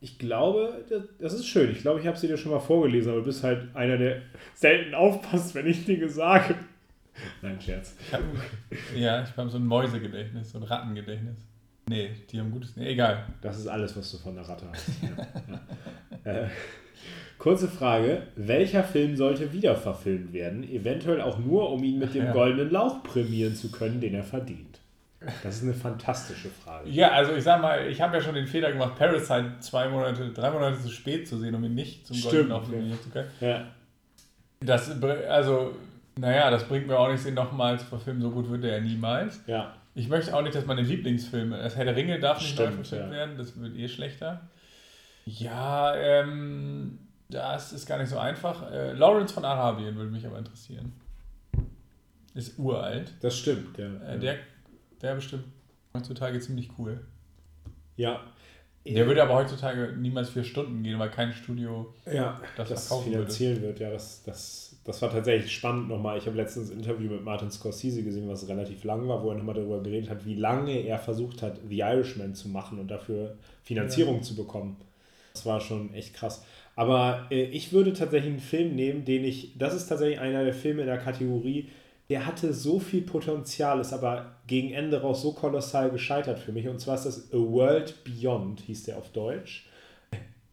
Ich 0.00 0.18
glaube, 0.18 0.84
das 1.18 1.34
ist 1.34 1.46
schön. 1.46 1.70
Ich 1.72 1.80
glaube, 1.80 2.00
ich 2.00 2.06
habe 2.06 2.16
sie 2.16 2.28
dir 2.28 2.36
schon 2.36 2.52
mal 2.52 2.60
vorgelesen, 2.60 3.10
aber 3.10 3.20
du 3.20 3.26
bist 3.26 3.42
halt 3.42 3.74
einer, 3.74 3.98
der 3.98 4.22
selten 4.54 4.94
aufpasst, 4.94 5.54
wenn 5.54 5.66
ich 5.66 5.84
Dinge 5.84 6.08
sage. 6.08 6.54
Nein, 7.42 7.60
Scherz. 7.60 7.96
Ich 8.00 8.12
hab, 8.12 8.20
ja, 8.96 9.24
ich 9.24 9.36
habe 9.36 9.50
so 9.50 9.58
ein 9.58 9.66
Mäusegedächtnis, 9.66 10.52
so 10.52 10.58
ein 10.58 10.64
Rattengedächtnis. 10.64 11.36
Nee, 11.88 12.10
die 12.30 12.38
haben 12.38 12.50
gutes. 12.50 12.76
Nee, 12.76 12.90
egal. 12.90 13.24
Das 13.40 13.58
ist 13.58 13.66
alles, 13.66 13.96
was 13.96 14.10
du 14.12 14.18
von 14.18 14.34
der 14.34 14.48
Ratte 14.48 14.66
hast. 14.70 14.90
ja. 16.24 16.32
äh, 16.32 16.48
kurze 17.38 17.66
Frage: 17.66 18.22
Welcher 18.36 18.84
Film 18.84 19.16
sollte 19.16 19.52
wiederverfilmt 19.52 20.32
werden? 20.32 20.62
Eventuell 20.64 21.22
auch 21.22 21.38
nur, 21.38 21.70
um 21.70 21.82
ihn 21.82 21.98
mit 21.98 22.14
dem 22.14 22.26
ja. 22.26 22.32
goldenen 22.32 22.70
Lauch 22.70 23.02
prämieren 23.02 23.54
zu 23.54 23.70
können, 23.70 24.00
den 24.00 24.14
er 24.14 24.24
verdient. 24.24 24.80
Das 25.20 25.56
ist 25.56 25.64
eine 25.64 25.74
fantastische 25.74 26.48
Frage. 26.48 26.88
Ja, 26.88 27.10
also 27.10 27.34
ich 27.34 27.42
sag 27.42 27.60
mal, 27.60 27.88
ich 27.88 28.00
habe 28.00 28.16
ja 28.16 28.22
schon 28.22 28.36
den 28.36 28.46
Fehler 28.46 28.70
gemacht, 28.70 28.94
Parasite 28.96 29.56
zwei 29.58 29.88
Monate, 29.88 30.30
drei 30.30 30.50
Monate 30.50 30.80
zu 30.80 30.90
spät 30.90 31.26
zu 31.26 31.38
sehen, 31.38 31.54
um 31.56 31.64
ihn 31.64 31.74
nicht 31.74 32.06
zum 32.06 32.16
Stimmt, 32.16 32.50
Golden 32.50 32.90
ja. 32.90 33.00
zu 33.00 33.10
können. 33.10 33.30
Ja. 33.40 33.66
Das, 34.60 34.90
also, 35.28 35.74
naja, 36.16 36.50
das 36.50 36.64
bringt 36.64 36.86
mir 36.86 36.96
auch 36.96 37.10
nicht, 37.10 37.24
den 37.24 37.34
nochmal 37.34 37.78
zu 37.80 37.86
verfilmen, 37.86 38.22
so 38.22 38.30
gut 38.30 38.48
wird 38.48 38.64
er 38.64 38.76
ja 38.76 38.80
niemals. 38.80 39.40
Ja. 39.46 39.74
Ich 39.94 40.08
möchte 40.08 40.36
auch 40.36 40.42
nicht, 40.42 40.54
dass 40.54 40.66
meine 40.66 40.82
Lieblingsfilme, 40.82 41.60
das 41.60 41.76
Herr 41.76 41.84
der 41.84 41.96
Ringe 41.96 42.20
darf 42.20 42.40
nicht 42.40 42.56
neu 42.56 42.70
verfilmt 42.70 43.06
ja. 43.06 43.10
werden, 43.10 43.36
das 43.36 43.60
wird 43.60 43.76
eh 43.76 43.88
schlechter. 43.88 44.42
Ja, 45.24 45.96
ähm, 45.96 47.00
das 47.28 47.72
ist 47.72 47.86
gar 47.86 47.98
nicht 47.98 48.08
so 48.08 48.18
einfach. 48.18 48.70
Äh, 48.70 48.92
Lawrence 48.92 49.34
von 49.34 49.44
Arabien 49.44 49.96
würde 49.96 50.10
mich 50.10 50.24
aber 50.24 50.38
interessieren. 50.38 50.92
Ist 52.34 52.56
uralt. 52.58 53.12
Das 53.20 53.36
stimmt, 53.36 53.76
ja. 53.78 53.86
Äh, 54.06 54.18
der 54.20 54.36
wäre 55.00 55.16
bestimmt 55.16 55.44
heutzutage 55.94 56.38
ziemlich 56.40 56.70
cool. 56.78 57.00
Ja. 57.96 58.20
Der 58.86 59.06
würde 59.06 59.22
aber 59.22 59.34
heutzutage 59.34 59.94
niemals 59.98 60.30
vier 60.30 60.44
Stunden 60.44 60.82
gehen, 60.82 60.98
weil 60.98 61.10
kein 61.10 61.32
Studio 61.32 61.92
ja, 62.10 62.40
das, 62.56 62.68
das 62.70 63.02
finanzieren 63.02 63.56
würde. 63.56 63.68
wird. 63.68 63.80
Ja, 63.80 63.90
das, 63.90 64.22
das, 64.24 64.76
das 64.84 65.02
war 65.02 65.10
tatsächlich 65.10 65.52
spannend 65.52 65.88
nochmal. 65.88 66.16
Ich 66.16 66.26
habe 66.26 66.36
letztens 66.36 66.70
ein 66.70 66.78
Interview 66.78 67.10
mit 67.10 67.22
Martin 67.22 67.50
Scorsese 67.50 68.02
gesehen, 68.02 68.28
was 68.28 68.48
relativ 68.48 68.84
lang 68.84 69.06
war, 69.06 69.22
wo 69.22 69.30
er 69.30 69.36
nochmal 69.36 69.56
darüber 69.56 69.82
geredet 69.82 70.08
hat, 70.08 70.24
wie 70.24 70.36
lange 70.36 70.72
er 70.72 70.98
versucht 70.98 71.42
hat, 71.42 71.58
The 71.68 71.80
Irishman 71.80 72.34
zu 72.34 72.48
machen 72.48 72.78
und 72.78 72.88
dafür 72.88 73.36
Finanzierung 73.62 74.16
ja. 74.16 74.22
zu 74.22 74.36
bekommen. 74.36 74.76
Das 75.34 75.44
war 75.44 75.60
schon 75.60 75.92
echt 75.92 76.14
krass. 76.14 76.42
Aber 76.74 77.26
äh, 77.30 77.42
ich 77.42 77.72
würde 77.72 77.92
tatsächlich 77.92 78.30
einen 78.30 78.40
Film 78.40 78.74
nehmen, 78.74 79.04
den 79.04 79.24
ich, 79.24 79.58
das 79.58 79.74
ist 79.74 79.88
tatsächlich 79.88 80.20
einer 80.20 80.44
der 80.44 80.54
Filme 80.54 80.82
in 80.82 80.86
der 80.86 80.98
Kategorie, 80.98 81.68
der 82.08 82.24
hatte 82.24 82.54
so 82.54 82.78
viel 82.78 83.02
Potenzial, 83.02 83.80
ist 83.80 83.92
aber 83.92 84.36
gegen 84.46 84.72
Ende 84.72 85.00
raus 85.02 85.22
so 85.22 85.32
kolossal 85.32 85.90
gescheitert 85.90 86.38
für 86.38 86.52
mich. 86.52 86.66
Und 86.66 86.80
zwar 86.80 86.94
ist 86.94 87.04
das 87.04 87.32
A 87.32 87.36
World 87.36 88.02
Beyond, 88.04 88.60
hieß 88.60 88.84
der 88.84 88.96
auf 88.96 89.10
Deutsch. 89.10 89.66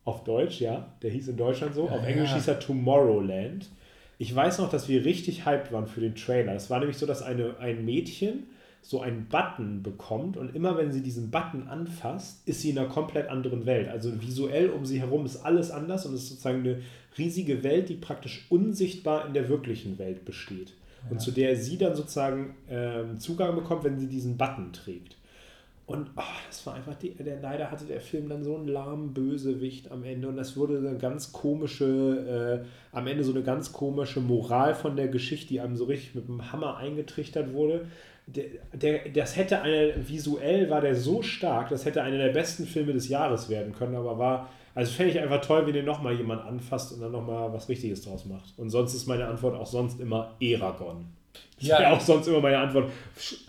Auf 0.03 0.23
Deutsch, 0.23 0.59
ja, 0.59 0.93
der 1.01 1.11
hieß 1.11 1.29
in 1.29 1.37
Deutschland 1.37 1.73
so. 1.73 1.85
Auf 1.85 2.01
ja, 2.01 2.07
Englisch 2.07 2.29
ja. 2.29 2.35
hieß 2.35 2.47
er 2.49 2.59
Tomorrowland. 2.59 3.69
Ich 4.17 4.35
weiß 4.35 4.59
noch, 4.59 4.69
dass 4.69 4.87
wir 4.87 5.03
richtig 5.05 5.45
hyped 5.45 5.71
waren 5.71 5.87
für 5.87 6.01
den 6.01 6.15
Trailer. 6.15 6.53
Es 6.53 6.69
war 6.69 6.79
nämlich 6.79 6.97
so, 6.97 7.05
dass 7.05 7.21
eine, 7.21 7.57
ein 7.59 7.85
Mädchen 7.85 8.43
so 8.81 9.01
einen 9.01 9.25
Button 9.25 9.81
bekommt 9.81 10.37
und 10.37 10.55
immer 10.55 10.77
wenn 10.77 10.91
sie 10.91 11.01
diesen 11.01 11.31
Button 11.31 11.67
anfasst, 11.67 12.47
ist 12.47 12.61
sie 12.61 12.69
in 12.69 12.77
einer 12.77 12.87
komplett 12.87 13.29
anderen 13.29 13.65
Welt. 13.65 13.87
Also 13.87 14.21
visuell 14.21 14.69
um 14.69 14.85
sie 14.85 14.99
herum 14.99 15.25
ist 15.25 15.37
alles 15.37 15.71
anders 15.71 16.05
und 16.05 16.13
es 16.13 16.23
ist 16.23 16.29
sozusagen 16.29 16.59
eine 16.59 16.81
riesige 17.17 17.63
Welt, 17.63 17.89
die 17.89 17.95
praktisch 17.95 18.45
unsichtbar 18.49 19.25
in 19.25 19.33
der 19.33 19.49
wirklichen 19.49 19.97
Welt 19.97 20.23
besteht 20.23 20.73
und 21.09 21.21
zu 21.21 21.31
der 21.31 21.55
sie 21.55 21.77
dann 21.77 21.95
sozusagen 21.95 22.55
ähm, 22.69 23.19
Zugang 23.19 23.55
bekommt, 23.55 23.83
wenn 23.83 23.99
sie 23.99 24.07
diesen 24.07 24.37
Button 24.37 24.73
trägt. 24.73 25.15
Und 25.87 26.09
oh, 26.15 26.21
das 26.47 26.65
war 26.65 26.73
einfach, 26.73 26.95
die, 26.95 27.11
der, 27.11 27.39
leider 27.39 27.69
hatte 27.69 27.86
der 27.86 28.01
Film 28.01 28.27
dann 28.27 28.43
so 28.43 28.55
einen 28.55 28.67
lahmen 28.67 29.13
Bösewicht 29.13 29.91
am 29.91 30.03
Ende 30.03 30.27
und 30.27 30.36
das 30.36 30.57
wurde 30.57 30.80
eine 30.80 30.97
ganz 30.97 31.32
komische, 31.32 32.63
äh, 32.63 32.97
am 32.97 33.05
Ende 33.05 33.23
so 33.23 33.32
eine 33.32 33.43
ganz 33.43 33.71
komische 33.71 34.19
Moral 34.19 34.73
von 34.73 34.95
der 34.95 35.09
Geschichte, 35.09 35.49
die 35.49 35.59
einem 35.59 35.75
so 35.75 35.86
richtig 35.86 36.15
mit 36.15 36.27
dem 36.27 36.51
Hammer 36.51 36.77
eingetrichtert 36.77 37.53
wurde. 37.53 37.86
Der, 38.25 38.45
der, 38.73 39.09
das 39.09 39.38
hätte 39.38 39.61
eine, 39.61 39.93
visuell 40.07 40.71
war 40.71 40.82
der 40.82 40.95
so 40.95 41.21
stark, 41.21 41.69
das 41.69 41.86
hätte 41.86 42.01
einer 42.01 42.17
der 42.17 42.34
besten 42.34 42.65
Filme 42.65 42.93
des 42.93 43.07
Jahres 43.07 43.49
werden 43.49 43.73
können, 43.73 43.93
aber 43.93 44.17
war 44.17 44.49
also 44.76 44.91
fände 44.91 45.13
ich 45.13 45.19
einfach 45.19 45.41
toll, 45.41 45.65
wenn 45.65 45.73
den 45.73 45.86
nochmal 45.86 46.13
jemand 46.13 46.45
anfasst 46.45 46.91
und 46.91 47.01
dann 47.01 47.13
nochmal 47.13 47.51
was 47.53 47.69
Richtiges 47.69 48.01
draus 48.01 48.26
macht. 48.26 48.53
Und 48.57 48.69
sonst 48.69 48.93
ist 48.93 49.07
meine 49.07 49.26
Antwort 49.26 49.55
auch 49.55 49.65
sonst 49.65 50.01
immer 50.01 50.36
Eragon. 50.41 51.05
Das 51.57 51.67
ja, 51.69 51.80
wäre 51.80 51.93
auch 51.93 52.01
sonst 52.01 52.28
immer 52.28 52.41
meine 52.41 52.57
Antwort. 52.57 52.91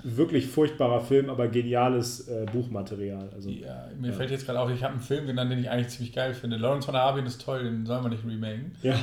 Wirklich 0.05 0.47
furchtbarer 0.47 1.01
Film, 1.01 1.29
aber 1.29 1.49
geniales 1.49 2.29
äh, 2.29 2.47
Buchmaterial. 2.53 3.29
Also, 3.35 3.51
ja, 3.51 3.89
mir 3.99 4.11
ja. 4.11 4.13
fällt 4.13 4.31
jetzt 4.31 4.47
gerade 4.47 4.61
auf, 4.61 4.71
ich 4.71 4.83
habe 4.85 4.93
einen 4.93 5.03
Film 5.03 5.27
genannt, 5.27 5.51
den 5.51 5.59
ich 5.59 5.69
eigentlich 5.69 5.89
ziemlich 5.89 6.15
geil 6.15 6.33
finde. 6.33 6.57
Lawrence 6.57 6.87
von 6.87 6.95
Arabien 6.95 7.27
ist 7.27 7.43
toll, 7.43 7.65
den 7.65 7.85
soll 7.87 8.01
man 8.01 8.13
nicht 8.13 8.25
remaken. 8.25 8.73
Ja. 8.83 8.95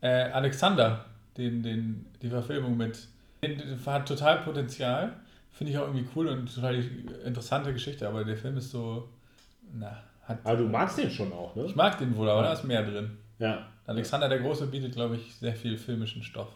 Äh, 0.00 0.30
Alexander, 0.30 1.04
den, 1.36 1.62
den, 1.64 2.06
die 2.22 2.28
Verfilmung 2.28 2.76
mit, 2.76 3.08
den, 3.42 3.58
den 3.58 3.86
hat 3.86 4.06
total 4.06 4.38
Potenzial. 4.38 5.12
Finde 5.50 5.72
ich 5.72 5.78
auch 5.78 5.86
irgendwie 5.86 6.06
cool 6.14 6.28
und 6.28 6.54
total 6.54 6.84
interessante 7.24 7.72
Geschichte, 7.72 8.06
aber 8.08 8.24
der 8.24 8.36
Film 8.36 8.56
ist 8.56 8.70
so, 8.70 9.08
na, 9.72 10.02
hat. 10.26 10.38
Aber 10.44 10.56
du 10.56 10.64
magst 10.64 10.98
den 10.98 11.10
schon 11.10 11.32
auch, 11.32 11.54
ne? 11.54 11.64
Ich 11.66 11.76
mag 11.76 11.98
den 11.98 12.16
wohl, 12.16 12.28
aber 12.28 12.42
da 12.42 12.52
ist 12.52 12.64
mehr 12.64 12.82
drin. 12.82 13.10
Ja. 13.38 13.66
Alexander 13.86 14.28
der 14.28 14.38
Große 14.38 14.66
bietet, 14.66 14.94
glaube 14.94 15.16
ich, 15.16 15.34
sehr 15.34 15.54
viel 15.54 15.76
filmischen 15.76 16.22
Stoff. 16.22 16.48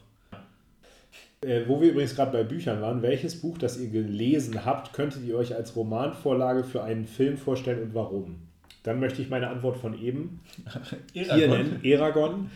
Äh, 1.41 1.63
wo 1.69 1.81
wir 1.81 1.91
übrigens 1.91 2.17
gerade 2.17 2.33
bei 2.33 2.43
Büchern 2.43 2.81
waren, 2.83 3.03
welches 3.03 3.41
Buch, 3.41 3.59
das 3.59 3.79
ihr 3.79 3.91
gelesen 3.91 4.65
habt, 4.65 4.93
könntet 4.93 5.25
ihr 5.25 5.37
euch 5.37 5.55
als 5.55 5.77
Romanvorlage 5.77 6.65
für 6.65 6.83
einen 6.83 7.07
Film 7.07 7.37
vorstellen 7.37 7.83
und 7.83 7.95
warum? 7.95 8.41
Dann 8.83 8.99
möchte 8.99 9.23
ich 9.23 9.29
meine 9.29 9.49
Antwort 9.49 9.77
von 9.77 10.01
eben 10.01 10.41
hier 11.13 11.49
nennen. 11.49 11.81
Eragon. 11.85 12.51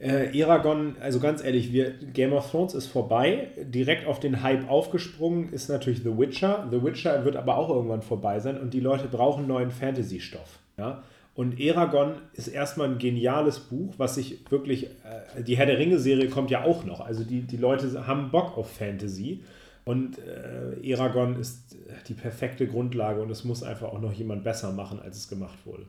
Äh, 0.00 0.38
Eragon, 0.38 0.96
also 1.00 1.18
ganz 1.18 1.42
ehrlich, 1.42 1.72
wir, 1.72 1.90
Game 1.90 2.32
of 2.32 2.50
Thrones 2.50 2.74
ist 2.74 2.86
vorbei. 2.86 3.48
Direkt 3.56 4.06
auf 4.06 4.20
den 4.20 4.42
Hype 4.42 4.70
aufgesprungen 4.70 5.52
ist 5.52 5.68
natürlich 5.68 6.00
The 6.00 6.16
Witcher. 6.16 6.68
The 6.70 6.82
Witcher 6.82 7.24
wird 7.24 7.36
aber 7.36 7.56
auch 7.56 7.68
irgendwann 7.68 8.02
vorbei 8.02 8.38
sein 8.38 8.60
und 8.60 8.74
die 8.74 8.80
Leute 8.80 9.08
brauchen 9.08 9.48
neuen 9.48 9.70
Fantasy-Stoff. 9.70 10.60
Ja? 10.76 11.02
Und 11.34 11.58
Eragon 11.58 12.14
ist 12.32 12.48
erstmal 12.48 12.88
ein 12.88 12.98
geniales 12.98 13.58
Buch, 13.58 13.94
was 13.96 14.14
sich 14.14 14.38
wirklich, 14.50 14.86
äh, 14.86 15.42
die 15.42 15.56
Herr 15.56 15.66
der 15.66 15.78
Ringe-Serie 15.78 16.28
kommt 16.28 16.50
ja 16.50 16.62
auch 16.62 16.84
noch. 16.84 17.00
Also 17.00 17.24
die, 17.24 17.42
die 17.42 17.56
Leute 17.56 18.06
haben 18.06 18.30
Bock 18.30 18.56
auf 18.56 18.70
Fantasy. 18.70 19.42
Und 19.84 20.18
äh, 20.18 20.88
Eragon 20.88 21.40
ist 21.40 21.76
die 22.08 22.14
perfekte 22.14 22.66
Grundlage 22.66 23.22
und 23.22 23.30
es 23.30 23.42
muss 23.44 23.62
einfach 23.62 23.88
auch 23.88 24.00
noch 24.00 24.12
jemand 24.12 24.44
besser 24.44 24.70
machen, 24.72 25.00
als 25.00 25.16
es 25.16 25.28
gemacht 25.28 25.58
wurde. 25.64 25.86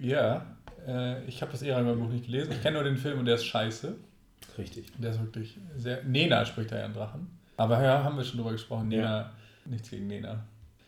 Ja, 0.00 0.46
äh, 0.86 1.24
ich 1.24 1.40
habe 1.42 1.52
das 1.52 1.62
Eragon-Buch 1.62 2.08
nicht 2.08 2.26
gelesen. 2.26 2.52
Ich 2.52 2.62
kenne 2.62 2.74
nur 2.74 2.84
den 2.84 2.96
Film 2.96 3.18
und 3.18 3.26
der 3.26 3.36
ist 3.36 3.44
scheiße. 3.44 3.94
Richtig. 4.58 4.86
Der 4.98 5.10
ist 5.10 5.20
wirklich 5.20 5.58
sehr. 5.76 6.02
Nena 6.04 6.44
spricht 6.44 6.72
da 6.72 6.78
ja 6.78 6.84
einen 6.84 6.94
Drachen. 6.94 7.26
Aber 7.56 7.82
ja, 7.82 8.02
haben 8.02 8.16
wir 8.16 8.24
schon 8.24 8.38
drüber 8.38 8.52
gesprochen. 8.52 8.88
Nena, 8.88 9.20
ja. 9.20 9.32
nichts 9.64 9.90
gegen 9.90 10.06
Nena. 10.06 10.44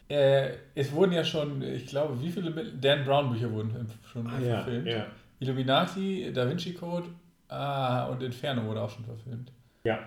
Äh, 0.09 0.51
es 0.74 0.92
wurden 0.92 1.12
ja 1.12 1.24
schon, 1.24 1.62
ich 1.62 1.86
glaube, 1.86 2.20
wie 2.20 2.30
viele 2.30 2.51
Dan 2.80 3.05
Brown 3.05 3.30
Bücher 3.30 3.51
wurden 3.51 3.88
schon 4.12 4.26
ah, 4.26 4.38
verfilmt? 4.38 4.86
Ja, 4.86 4.99
ja. 4.99 5.07
Illuminati, 5.40 6.30
Da 6.32 6.49
Vinci 6.49 6.74
Code 6.74 7.09
ah, 7.49 8.05
und 8.07 8.22
Inferno 8.22 8.64
wurde 8.64 8.82
auch 8.82 8.90
schon 8.90 9.05
verfilmt. 9.05 9.51
Ja. 9.84 9.99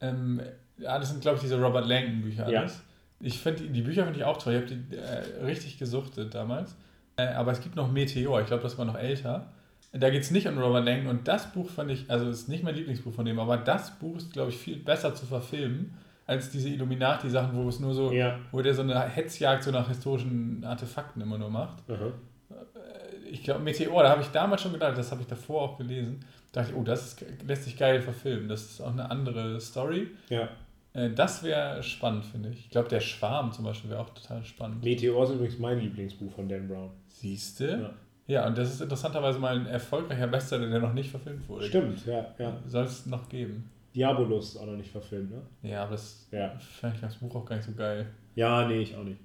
Ähm, 0.00 0.40
ja, 0.76 0.98
das 0.98 1.10
sind, 1.10 1.22
glaube 1.22 1.36
ich, 1.36 1.42
diese 1.42 1.60
Robert 1.60 1.86
Langdon 1.86 2.22
Bücher 2.22 2.46
alles. 2.46 2.74
Ja. 2.74 2.80
Ich 3.20 3.38
finde, 3.40 3.64
die 3.64 3.82
Bücher 3.82 4.04
finde 4.04 4.18
ich 4.18 4.24
auch 4.24 4.40
toll. 4.40 4.54
Ich 4.54 4.62
habe 4.62 4.74
die 4.74 4.96
äh, 4.96 5.44
richtig 5.44 5.78
gesuchtet 5.78 6.34
damals. 6.34 6.76
Äh, 7.18 7.34
aber 7.34 7.52
es 7.52 7.60
gibt 7.60 7.76
noch 7.76 7.90
Meteor, 7.90 8.40
ich 8.40 8.46
glaube, 8.46 8.62
das 8.62 8.78
war 8.78 8.84
noch 8.84 8.96
älter. 8.96 9.48
Da 9.92 10.10
geht 10.10 10.22
es 10.22 10.30
nicht 10.30 10.46
um 10.46 10.58
Robert 10.58 10.84
Langdon 10.84 11.08
und 11.08 11.28
das 11.28 11.52
Buch 11.52 11.68
fand 11.68 11.90
ich, 11.90 12.10
also 12.10 12.28
ist 12.28 12.48
nicht 12.48 12.62
mein 12.62 12.74
Lieblingsbuch 12.74 13.12
von 13.12 13.24
dem, 13.24 13.38
aber 13.38 13.56
das 13.56 13.98
Buch 13.98 14.16
ist, 14.16 14.32
glaube 14.32 14.50
ich, 14.50 14.58
viel 14.58 14.76
besser 14.76 15.14
zu 15.14 15.26
verfilmen 15.26 15.94
als 16.26 16.50
diese 16.50 16.68
Illuminati-Sachen, 16.68 17.56
wo 17.56 17.68
es 17.68 17.80
nur 17.80 17.94
so, 17.94 18.12
ja. 18.12 18.38
wo 18.52 18.60
der 18.60 18.74
so 18.74 18.82
eine 18.82 19.00
Hetzjagd 19.00 19.64
so 19.64 19.70
nach 19.70 19.88
historischen 19.88 20.62
Artefakten 20.62 21.22
immer 21.22 21.38
nur 21.38 21.48
macht. 21.48 21.88
Mhm. 21.88 22.12
Ich 23.30 23.42
glaube, 23.42 23.60
Meteor, 23.60 24.02
da 24.02 24.10
habe 24.10 24.20
ich 24.20 24.28
damals 24.28 24.62
schon 24.62 24.72
gedacht, 24.72 24.96
das 24.96 25.10
habe 25.10 25.22
ich 25.22 25.26
davor 25.26 25.62
auch 25.62 25.78
gelesen. 25.78 26.20
Da 26.52 26.60
dachte 26.60 26.74
ich, 26.74 26.78
oh, 26.78 26.84
das 26.84 27.06
ist, 27.06 27.24
lässt 27.46 27.64
sich 27.64 27.76
geil 27.78 28.02
verfilmen. 28.02 28.48
Das 28.48 28.62
ist 28.62 28.80
auch 28.82 28.92
eine 28.92 29.10
andere 29.10 29.58
Story. 29.60 30.08
Ja. 30.28 30.48
Äh, 30.92 31.10
das 31.10 31.42
wäre 31.42 31.82
spannend, 31.82 32.24
finde 32.24 32.50
ich. 32.50 32.60
Ich 32.60 32.70
glaube, 32.70 32.88
der 32.88 33.00
Schwarm 33.00 33.52
zum 33.52 33.64
Beispiel 33.64 33.90
wäre 33.90 34.00
auch 34.00 34.10
total 34.10 34.44
spannend. 34.44 34.82
Meteor 34.82 35.24
ist 35.24 35.30
übrigens 35.30 35.58
mein 35.58 35.80
Lieblingsbuch 35.80 36.32
von 36.32 36.48
Dan 36.48 36.68
Brown. 36.68 36.90
Siehst 37.08 37.60
du? 37.60 37.64
Ja. 37.64 37.90
ja, 38.26 38.46
und 38.46 38.56
das 38.56 38.72
ist 38.72 38.80
interessanterweise 38.80 39.38
mal 39.38 39.56
ein 39.58 39.66
erfolgreicher 39.66 40.26
Bestseller, 40.26 40.68
der 40.68 40.80
noch 40.80 40.94
nicht 40.94 41.10
verfilmt 41.10 41.48
wurde. 41.48 41.66
Stimmt, 41.66 42.06
ja. 42.06 42.26
ja. 42.38 42.56
Soll 42.66 42.84
es 42.84 43.06
noch 43.06 43.28
geben. 43.28 43.70
Diabolus 43.94 44.50
ist 44.50 44.56
auch 44.58 44.66
noch 44.66 44.76
nicht 44.76 44.90
verfilmt, 44.90 45.30
ne? 45.30 45.42
Ja, 45.62 45.82
aber 45.82 45.92
das 45.92 46.28
ja. 46.30 46.56
fand 46.58 46.94
ich 46.94 47.00
das 47.00 47.16
Buch 47.16 47.34
auch 47.34 47.44
gar 47.44 47.56
nicht 47.56 47.64
so 47.64 47.72
geil. 47.72 48.06
Ja, 48.34 48.68
nee, 48.68 48.80
ich 48.80 48.94
auch 48.96 49.02
nicht. 49.02 49.18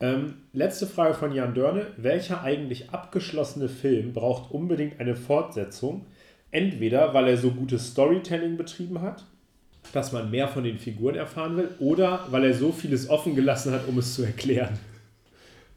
Ähm, 0.00 0.34
letzte 0.52 0.86
Frage 0.86 1.14
von 1.14 1.32
Jan 1.32 1.54
Dörne. 1.54 1.86
Welcher 1.96 2.42
eigentlich 2.42 2.90
abgeschlossene 2.90 3.68
Film 3.68 4.12
braucht 4.12 4.50
unbedingt 4.50 5.00
eine 5.00 5.16
Fortsetzung? 5.16 6.06
Entweder, 6.50 7.12
weil 7.14 7.28
er 7.28 7.36
so 7.36 7.50
gutes 7.50 7.88
Storytelling 7.88 8.56
betrieben 8.56 9.02
hat, 9.02 9.24
dass 9.92 10.12
man 10.12 10.30
mehr 10.30 10.48
von 10.48 10.64
den 10.64 10.78
Figuren 10.78 11.14
erfahren 11.14 11.56
will, 11.56 11.70
oder 11.78 12.26
weil 12.30 12.44
er 12.44 12.54
so 12.54 12.72
vieles 12.72 13.08
offen 13.08 13.34
gelassen 13.34 13.72
hat, 13.72 13.86
um 13.86 13.98
es 13.98 14.14
zu 14.14 14.22
erklären. 14.22 14.78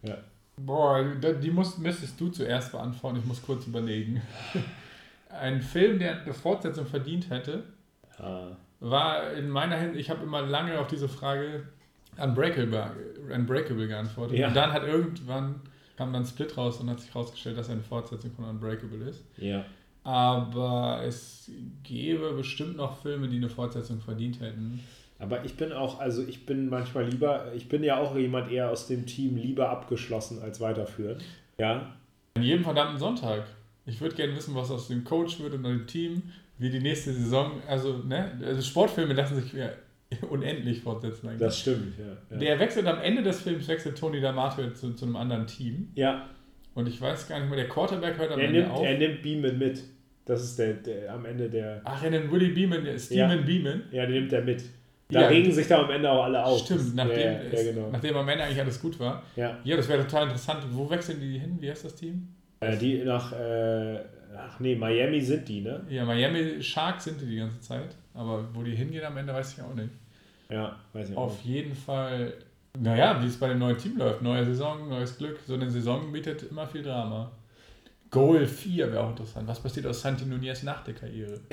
Ja. 0.04 0.18
Boah, 0.58 1.04
die 1.04 1.52
musst, 1.52 1.80
müsstest 1.80 2.20
du 2.20 2.30
zuerst 2.30 2.72
beantworten. 2.72 3.20
Ich 3.20 3.26
muss 3.26 3.42
kurz 3.42 3.66
überlegen. 3.68 4.22
Ein 5.30 5.62
Film, 5.62 5.98
der 5.98 6.22
eine 6.22 6.34
Fortsetzung 6.34 6.86
verdient 6.86 7.30
hätte, 7.30 7.64
Ah. 8.22 8.56
War 8.80 9.34
in 9.34 9.50
meiner 9.50 9.78
Hinsicht, 9.78 10.02
ich 10.02 10.10
habe 10.10 10.24
immer 10.24 10.42
lange 10.42 10.80
auf 10.80 10.88
diese 10.88 11.08
Frage 11.08 11.68
Unbreakable, 12.18 12.92
Unbreakable 13.34 13.88
geantwortet. 13.88 14.38
Ja. 14.38 14.48
Und 14.48 14.56
dann 14.56 14.72
hat 14.72 14.84
irgendwann 14.84 15.62
kam 15.98 16.14
dann 16.14 16.26
Split 16.26 16.58
raus 16.58 16.80
und 16.80 16.90
hat 16.90 17.00
sich 17.00 17.14
herausgestellt, 17.14 17.58
dass 17.58 17.68
er 17.68 17.74
eine 17.74 17.84
Fortsetzung 17.84 18.32
von 18.32 18.46
Unbreakable 18.46 19.08
ist. 19.08 19.24
Ja. 19.38 19.66
Aber 20.04 21.02
es 21.06 21.52
gäbe 21.92 22.32
bestimmt 22.32 22.78
noch 22.78 23.02
Filme, 23.02 23.28
die 23.28 23.36
eine 23.36 23.50
Fortsetzung 23.50 24.00
verdient 24.00 24.40
hätten. 24.40 24.80
Aber 25.20 25.44
ich 25.44 25.56
bin 25.56 25.72
auch, 25.74 26.00
also 26.00 26.26
ich 26.26 26.46
bin 26.46 26.70
manchmal 26.70 27.06
lieber, 27.06 27.52
ich 27.54 27.68
bin 27.68 27.84
ja 27.84 27.98
auch 28.00 28.16
jemand 28.16 28.50
eher 28.50 28.72
aus 28.72 28.88
dem 28.88 29.06
Team 29.06 29.36
lieber 29.36 29.70
abgeschlossen 29.70 30.42
als 30.42 30.62
weiterführen. 30.62 31.18
Ja. 31.60 31.94
In 32.36 32.44
jedem 32.44 32.64
verdammten 32.64 32.98
Sonntag. 32.98 33.44
Ich 33.86 34.00
würde 34.00 34.16
gerne 34.16 34.36
wissen, 34.36 34.56
was 34.56 34.72
aus 34.72 34.88
dem 34.88 35.04
Coach 35.04 35.40
wird 35.40 35.54
und 35.54 35.64
dem 35.64 35.86
Team 35.86 36.24
wie 36.58 36.70
die 36.70 36.80
nächste 36.80 37.12
Saison, 37.12 37.62
also, 37.68 37.98
ne, 38.08 38.40
also 38.46 38.62
Sportfilme 38.62 39.14
lassen 39.14 39.42
sich 39.42 39.52
ja 39.54 39.70
unendlich 40.30 40.82
fortsetzen 40.82 41.28
eigentlich. 41.28 41.40
Das 41.40 41.60
stimmt, 41.60 41.94
ja, 42.00 42.18
ja. 42.30 42.38
Der 42.38 42.60
wechselt 42.60 42.88
am 42.88 43.00
Ende 43.00 43.22
des 43.22 43.42
Films, 43.42 43.68
wechselt 43.68 43.98
Tony 43.98 44.20
D'Amato 44.20 44.74
zu, 44.74 44.94
zu 44.94 45.06
einem 45.06 45.18
anderen 45.18 45.46
Team. 45.46 45.90
Ja. 45.96 46.30
Und 46.74 46.88
ich 46.88 47.02
weiß 47.02 47.28
gar 47.28 47.40
nicht 47.40 47.50
mehr, 47.50 47.58
der 47.58 47.68
Quarterback 47.68 48.18
hört 48.18 48.32
am 48.32 48.40
er 48.40 48.48
Ende 48.48 48.60
nimmt, 48.62 48.72
auf. 48.72 48.86
Er 48.86 48.98
nimmt 48.98 49.22
Beeman 49.22 49.58
mit. 49.58 49.84
Das 50.26 50.44
ist 50.44 50.60
der, 50.60 50.74
der 50.74 51.14
am 51.14 51.26
Ende 51.26 51.50
der. 51.50 51.82
Ach, 51.84 52.04
er 52.04 52.12
nimmt 52.12 52.32
Willy 52.32 52.50
Beeman, 52.50 53.00
Steven 53.00 53.40
ja. 53.40 53.46
Beeman. 53.46 53.84
Ja, 53.92 54.06
den 54.06 54.16
nimmt 54.16 54.34
er 54.34 54.42
mit. 54.42 54.64
Da 55.10 55.22
ja, 55.22 55.28
regen 55.28 55.52
sich 55.52 55.68
da 55.68 55.84
am 55.84 55.92
Ende 55.92 56.10
auch 56.10 56.24
alle 56.24 56.44
auf. 56.44 56.60
Stimmt, 56.60 56.96
nachdem, 56.96 57.20
ja, 57.20 57.40
es, 57.52 57.66
genau. 57.66 57.90
nachdem 57.92 58.16
am 58.16 58.30
Ende 58.30 58.46
eigentlich 58.46 58.62
alles 58.62 58.80
gut 58.80 58.98
war. 59.00 59.24
Ja, 59.36 59.58
ja 59.64 59.76
das 59.76 59.90
wäre 59.90 60.04
total 60.04 60.24
interessant. 60.24 60.64
Wo 60.72 60.90
wechseln 60.90 61.20
die 61.20 61.38
hin? 61.38 61.58
Wie 61.60 61.70
heißt 61.70 61.84
das 61.84 61.96
Team? 61.96 62.30
Äh, 62.62 62.78
die 62.78 63.04
nach. 63.04 63.34
Äh, 63.34 64.00
Ach 64.38 64.60
nee, 64.60 64.76
Miami 64.76 65.20
sind 65.20 65.48
die, 65.48 65.62
ne? 65.62 65.82
Ja, 65.90 66.06
Miami 66.06 66.62
Sharks 66.62 67.04
sind 67.06 67.20
die 67.20 67.26
die 67.26 67.38
ganze 67.38 67.60
Zeit. 67.60 67.96
Aber 68.14 68.48
wo 68.54 68.64
die 68.64 68.76
hingehen 68.76 69.04
am 69.04 69.18
Ende, 69.18 69.34
weiß 69.34 69.54
ich 69.54 69.64
auch 69.64 69.74
nicht. 69.74 69.90
Ja, 70.50 70.78
weiß 70.94 71.10
ich 71.10 71.18
auch. 71.18 71.24
Auf 71.24 71.42
jeden 71.42 71.76
Fall, 71.76 72.34
naja, 72.80 73.22
wie 73.22 73.28
es 73.28 73.38
bei 73.38 73.50
dem 73.50 73.60
neuen 73.60 73.78
Team 73.78 73.98
läuft. 73.98 74.22
Neue 74.22 74.46
Saison, 74.46 74.88
neues 74.90 75.18
Glück. 75.18 75.40
So 75.46 75.56
eine 75.56 75.70
Saison 75.70 76.12
bietet 76.12 76.44
immer 76.44 76.68
viel 76.68 76.84
Drama. 76.84 77.32
Goal 78.12 78.46
4 78.46 78.92
wäre 78.92 79.04
auch 79.04 79.10
interessant. 79.10 79.48
Was 79.48 79.62
passiert 79.62 79.88
aus 79.88 80.02
Santi 80.02 80.26
Nunez 80.26 80.64
nach 80.64 80.84
der 80.84 80.94
Karriere? 80.94 81.40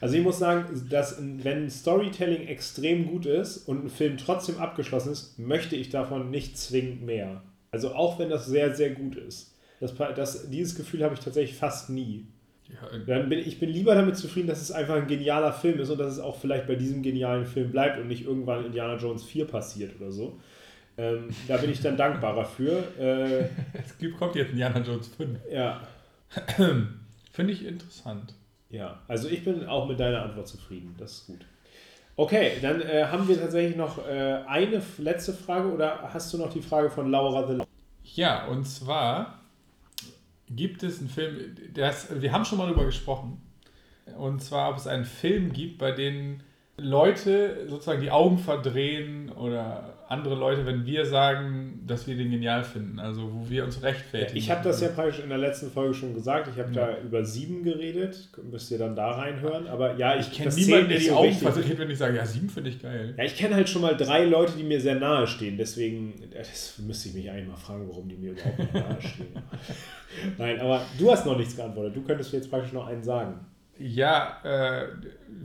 Also 0.00 0.16
ich 0.16 0.24
muss 0.24 0.40
sagen, 0.40 0.64
dass 0.90 1.16
wenn 1.20 1.70
Storytelling 1.70 2.48
extrem 2.48 3.06
gut 3.06 3.24
ist 3.24 3.68
und 3.68 3.84
ein 3.84 3.88
Film 3.88 4.16
trotzdem 4.16 4.58
abgeschlossen 4.58 5.12
ist, 5.12 5.38
möchte 5.38 5.76
ich 5.76 5.90
davon 5.90 6.28
nicht 6.28 6.58
zwingend 6.58 7.02
mehr. 7.02 7.44
Also 7.70 7.94
auch 7.94 8.18
wenn 8.18 8.28
das 8.28 8.46
sehr, 8.46 8.74
sehr 8.74 8.90
gut 8.90 9.14
ist. 9.14 9.54
Das, 9.78 9.94
das, 10.16 10.50
dieses 10.50 10.74
Gefühl 10.74 11.04
habe 11.04 11.14
ich 11.14 11.20
tatsächlich 11.20 11.56
fast 11.56 11.88
nie. 11.88 12.26
Ja, 12.68 12.98
Dann 13.06 13.28
bin, 13.28 13.38
ich 13.38 13.60
bin 13.60 13.68
lieber 13.68 13.94
damit 13.94 14.16
zufrieden, 14.16 14.48
dass 14.48 14.60
es 14.60 14.72
einfach 14.72 14.96
ein 14.96 15.06
genialer 15.06 15.52
Film 15.52 15.78
ist 15.78 15.90
und 15.90 15.98
dass 15.98 16.14
es 16.14 16.18
auch 16.18 16.36
vielleicht 16.36 16.66
bei 16.66 16.74
diesem 16.74 17.02
genialen 17.02 17.46
Film 17.46 17.70
bleibt 17.70 18.00
und 18.00 18.08
nicht 18.08 18.24
irgendwann 18.24 18.66
Indiana 18.66 18.96
Jones 18.96 19.22
4 19.22 19.46
passiert 19.46 19.94
oder 20.00 20.10
so. 20.10 20.40
Ähm, 20.98 21.30
da 21.48 21.56
bin 21.56 21.70
ich 21.70 21.80
dann 21.80 21.96
dankbarer 21.96 22.44
für. 22.44 22.98
Äh, 22.98 23.48
es 23.72 24.18
kommt 24.18 24.34
jetzt 24.34 24.50
Indiana 24.50 24.80
Jones 24.80 25.08
5. 25.08 25.38
Ja. 25.50 25.80
Finde 27.32 27.52
ich 27.52 27.64
interessant. 27.64 28.34
Ja, 28.68 29.00
also 29.08 29.28
ich 29.28 29.44
bin 29.44 29.66
auch 29.66 29.86
mit 29.88 30.00
deiner 30.00 30.22
Antwort 30.22 30.48
zufrieden. 30.48 30.94
Das 30.98 31.12
ist 31.12 31.26
gut. 31.26 31.46
Okay, 32.16 32.52
dann 32.60 32.82
äh, 32.82 33.04
haben 33.04 33.26
wir 33.26 33.38
tatsächlich 33.38 33.76
noch 33.76 34.06
äh, 34.06 34.42
eine 34.46 34.82
letzte 34.98 35.32
Frage 35.32 35.72
oder 35.72 36.10
hast 36.12 36.32
du 36.32 36.38
noch 36.38 36.52
die 36.52 36.60
Frage 36.60 36.90
von 36.90 37.10
Laura 37.10 37.46
the 37.46 37.64
Ja, 38.04 38.46
und 38.46 38.66
zwar 38.66 39.40
gibt 40.50 40.82
es 40.82 41.00
einen 41.00 41.08
Film, 41.08 41.56
das, 41.72 42.08
wir 42.20 42.32
haben 42.32 42.44
schon 42.44 42.58
mal 42.58 42.66
darüber 42.66 42.84
gesprochen, 42.84 43.40
und 44.18 44.42
zwar, 44.42 44.70
ob 44.70 44.76
es 44.76 44.86
einen 44.86 45.04
Film 45.04 45.52
gibt, 45.52 45.78
bei 45.78 45.92
dem 45.92 46.40
Leute 46.76 47.66
sozusagen 47.68 48.00
die 48.00 48.10
Augen 48.10 48.38
verdrehen 48.38 49.30
oder 49.30 49.94
andere 50.12 50.34
Leute, 50.34 50.66
wenn 50.66 50.84
wir 50.84 51.06
sagen, 51.06 51.80
dass 51.86 52.06
wir 52.06 52.14
den 52.16 52.30
genial 52.30 52.62
finden, 52.64 52.98
also 52.98 53.32
wo 53.32 53.48
wir 53.48 53.64
uns 53.64 53.82
rechtfertigen. 53.82 54.36
ich 54.36 54.50
habe 54.50 54.62
das 54.62 54.82
ja 54.82 54.88
praktisch 54.88 55.20
in 55.20 55.30
der 55.30 55.38
letzten 55.38 55.70
Folge 55.70 55.94
schon 55.94 56.12
gesagt, 56.12 56.48
ich 56.52 56.62
habe 56.62 56.70
ja. 56.74 56.86
da 56.86 56.98
über 57.00 57.24
sieben 57.24 57.64
geredet, 57.64 58.28
müsst 58.50 58.70
ihr 58.70 58.78
dann 58.78 58.94
da 58.94 59.12
reinhören, 59.12 59.66
aber 59.66 59.96
ja, 59.96 60.18
ich 60.18 60.30
kenne 60.30 60.54
niemanden, 60.54 60.90
der 60.90 60.98
die 60.98 61.06
so 61.06 61.16
Augen 61.16 61.32
verdreht, 61.32 61.78
wenn 61.78 61.90
ich 61.90 61.96
sage, 61.96 62.16
ja, 62.18 62.26
sieben 62.26 62.50
finde 62.50 62.68
ich 62.68 62.82
geil. 62.82 63.14
Ja, 63.16 63.24
ich 63.24 63.36
kenne 63.36 63.54
halt 63.54 63.70
schon 63.70 63.80
mal 63.80 63.96
drei 63.96 64.26
Leute, 64.26 64.52
die 64.56 64.64
mir 64.64 64.80
sehr 64.80 64.96
nahe 64.96 65.26
stehen, 65.26 65.56
deswegen, 65.56 66.12
das 66.30 66.78
müsste 66.78 67.08
ich 67.08 67.14
mich 67.14 67.30
eigentlich 67.30 67.48
mal 67.48 67.56
fragen, 67.56 67.88
warum 67.88 68.06
die 68.06 68.16
mir 68.16 68.32
überhaupt 68.32 68.74
nahe 68.74 68.98
stehen. 69.00 69.28
Nein, 70.38 70.60
aber 70.60 70.82
du 70.98 71.10
hast 71.10 71.24
noch 71.24 71.38
nichts 71.38 71.56
geantwortet, 71.56 71.96
du 71.96 72.02
könntest 72.02 72.32
jetzt 72.34 72.50
praktisch 72.50 72.72
noch 72.72 72.86
einen 72.86 73.02
sagen. 73.02 73.46
Ja, 73.78 74.36
äh, 74.44 74.88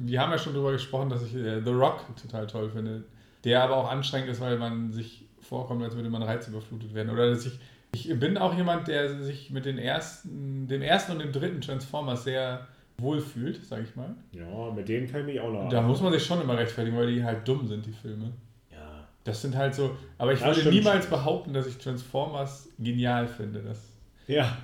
wir 0.02 0.22
haben 0.22 0.32
ja 0.32 0.38
schon 0.38 0.54
darüber 0.54 0.74
gesprochen, 0.74 1.10
dass 1.10 1.24
ich 1.24 1.34
äh, 1.36 1.62
The 1.64 1.72
Rock 1.72 2.06
total 2.22 2.46
toll 2.46 2.70
finde 2.70 3.06
der 3.44 3.64
aber 3.64 3.78
auch 3.78 3.90
anstrengend 3.90 4.30
ist, 4.30 4.42
weil 4.42 4.58
man 4.58 4.92
sich 4.92 5.28
vorkommt, 5.42 5.84
als 5.84 5.96
würde 5.96 6.10
man 6.10 6.24
reizüberflutet 6.24 6.94
werden. 6.94 7.10
Oder 7.10 7.30
dass 7.30 7.46
ich, 7.46 7.60
ich 7.94 8.20
bin 8.20 8.38
auch 8.38 8.56
jemand, 8.56 8.88
der 8.88 9.24
sich 9.24 9.50
mit 9.52 9.66
den 9.66 9.78
ersten, 9.78 10.68
dem 10.68 10.82
ersten 10.82 11.14
und 11.14 11.20
dem 11.20 11.32
dritten 11.32 11.62
Transformers 11.62 12.24
sehr 12.24 12.68
wohlfühlt, 12.98 13.64
sag 13.66 13.84
ich 13.84 13.96
mal. 13.96 14.16
Ja, 14.32 14.72
mit 14.72 14.90
denen 14.90 15.10
kann 15.10 15.22
ich 15.22 15.28
mich 15.28 15.40
auch 15.40 15.52
noch. 15.52 15.70
Da 15.70 15.82
muss 15.82 16.02
man 16.02 16.12
sich 16.12 16.26
schon 16.26 16.42
immer 16.42 16.58
rechtfertigen, 16.58 16.98
weil 16.98 17.14
die 17.14 17.24
halt 17.24 17.48
dumm 17.48 17.68
sind, 17.68 17.86
die 17.86 17.92
Filme. 17.92 18.34
Ja. 18.72 19.08
Das 19.24 19.42
sind 19.42 19.56
halt 19.56 19.76
so. 19.76 19.96
Aber 20.18 20.34
ich 20.34 20.40
das 20.40 20.58
würde 20.58 20.70
niemals 20.70 21.06
schon. 21.06 21.12
behaupten, 21.12 21.54
dass 21.54 21.68
ich 21.68 21.78
Transformers 21.78 22.70
genial 22.80 23.28
finde. 23.28 23.62
Das, 23.62 23.80
ja. 24.28 24.58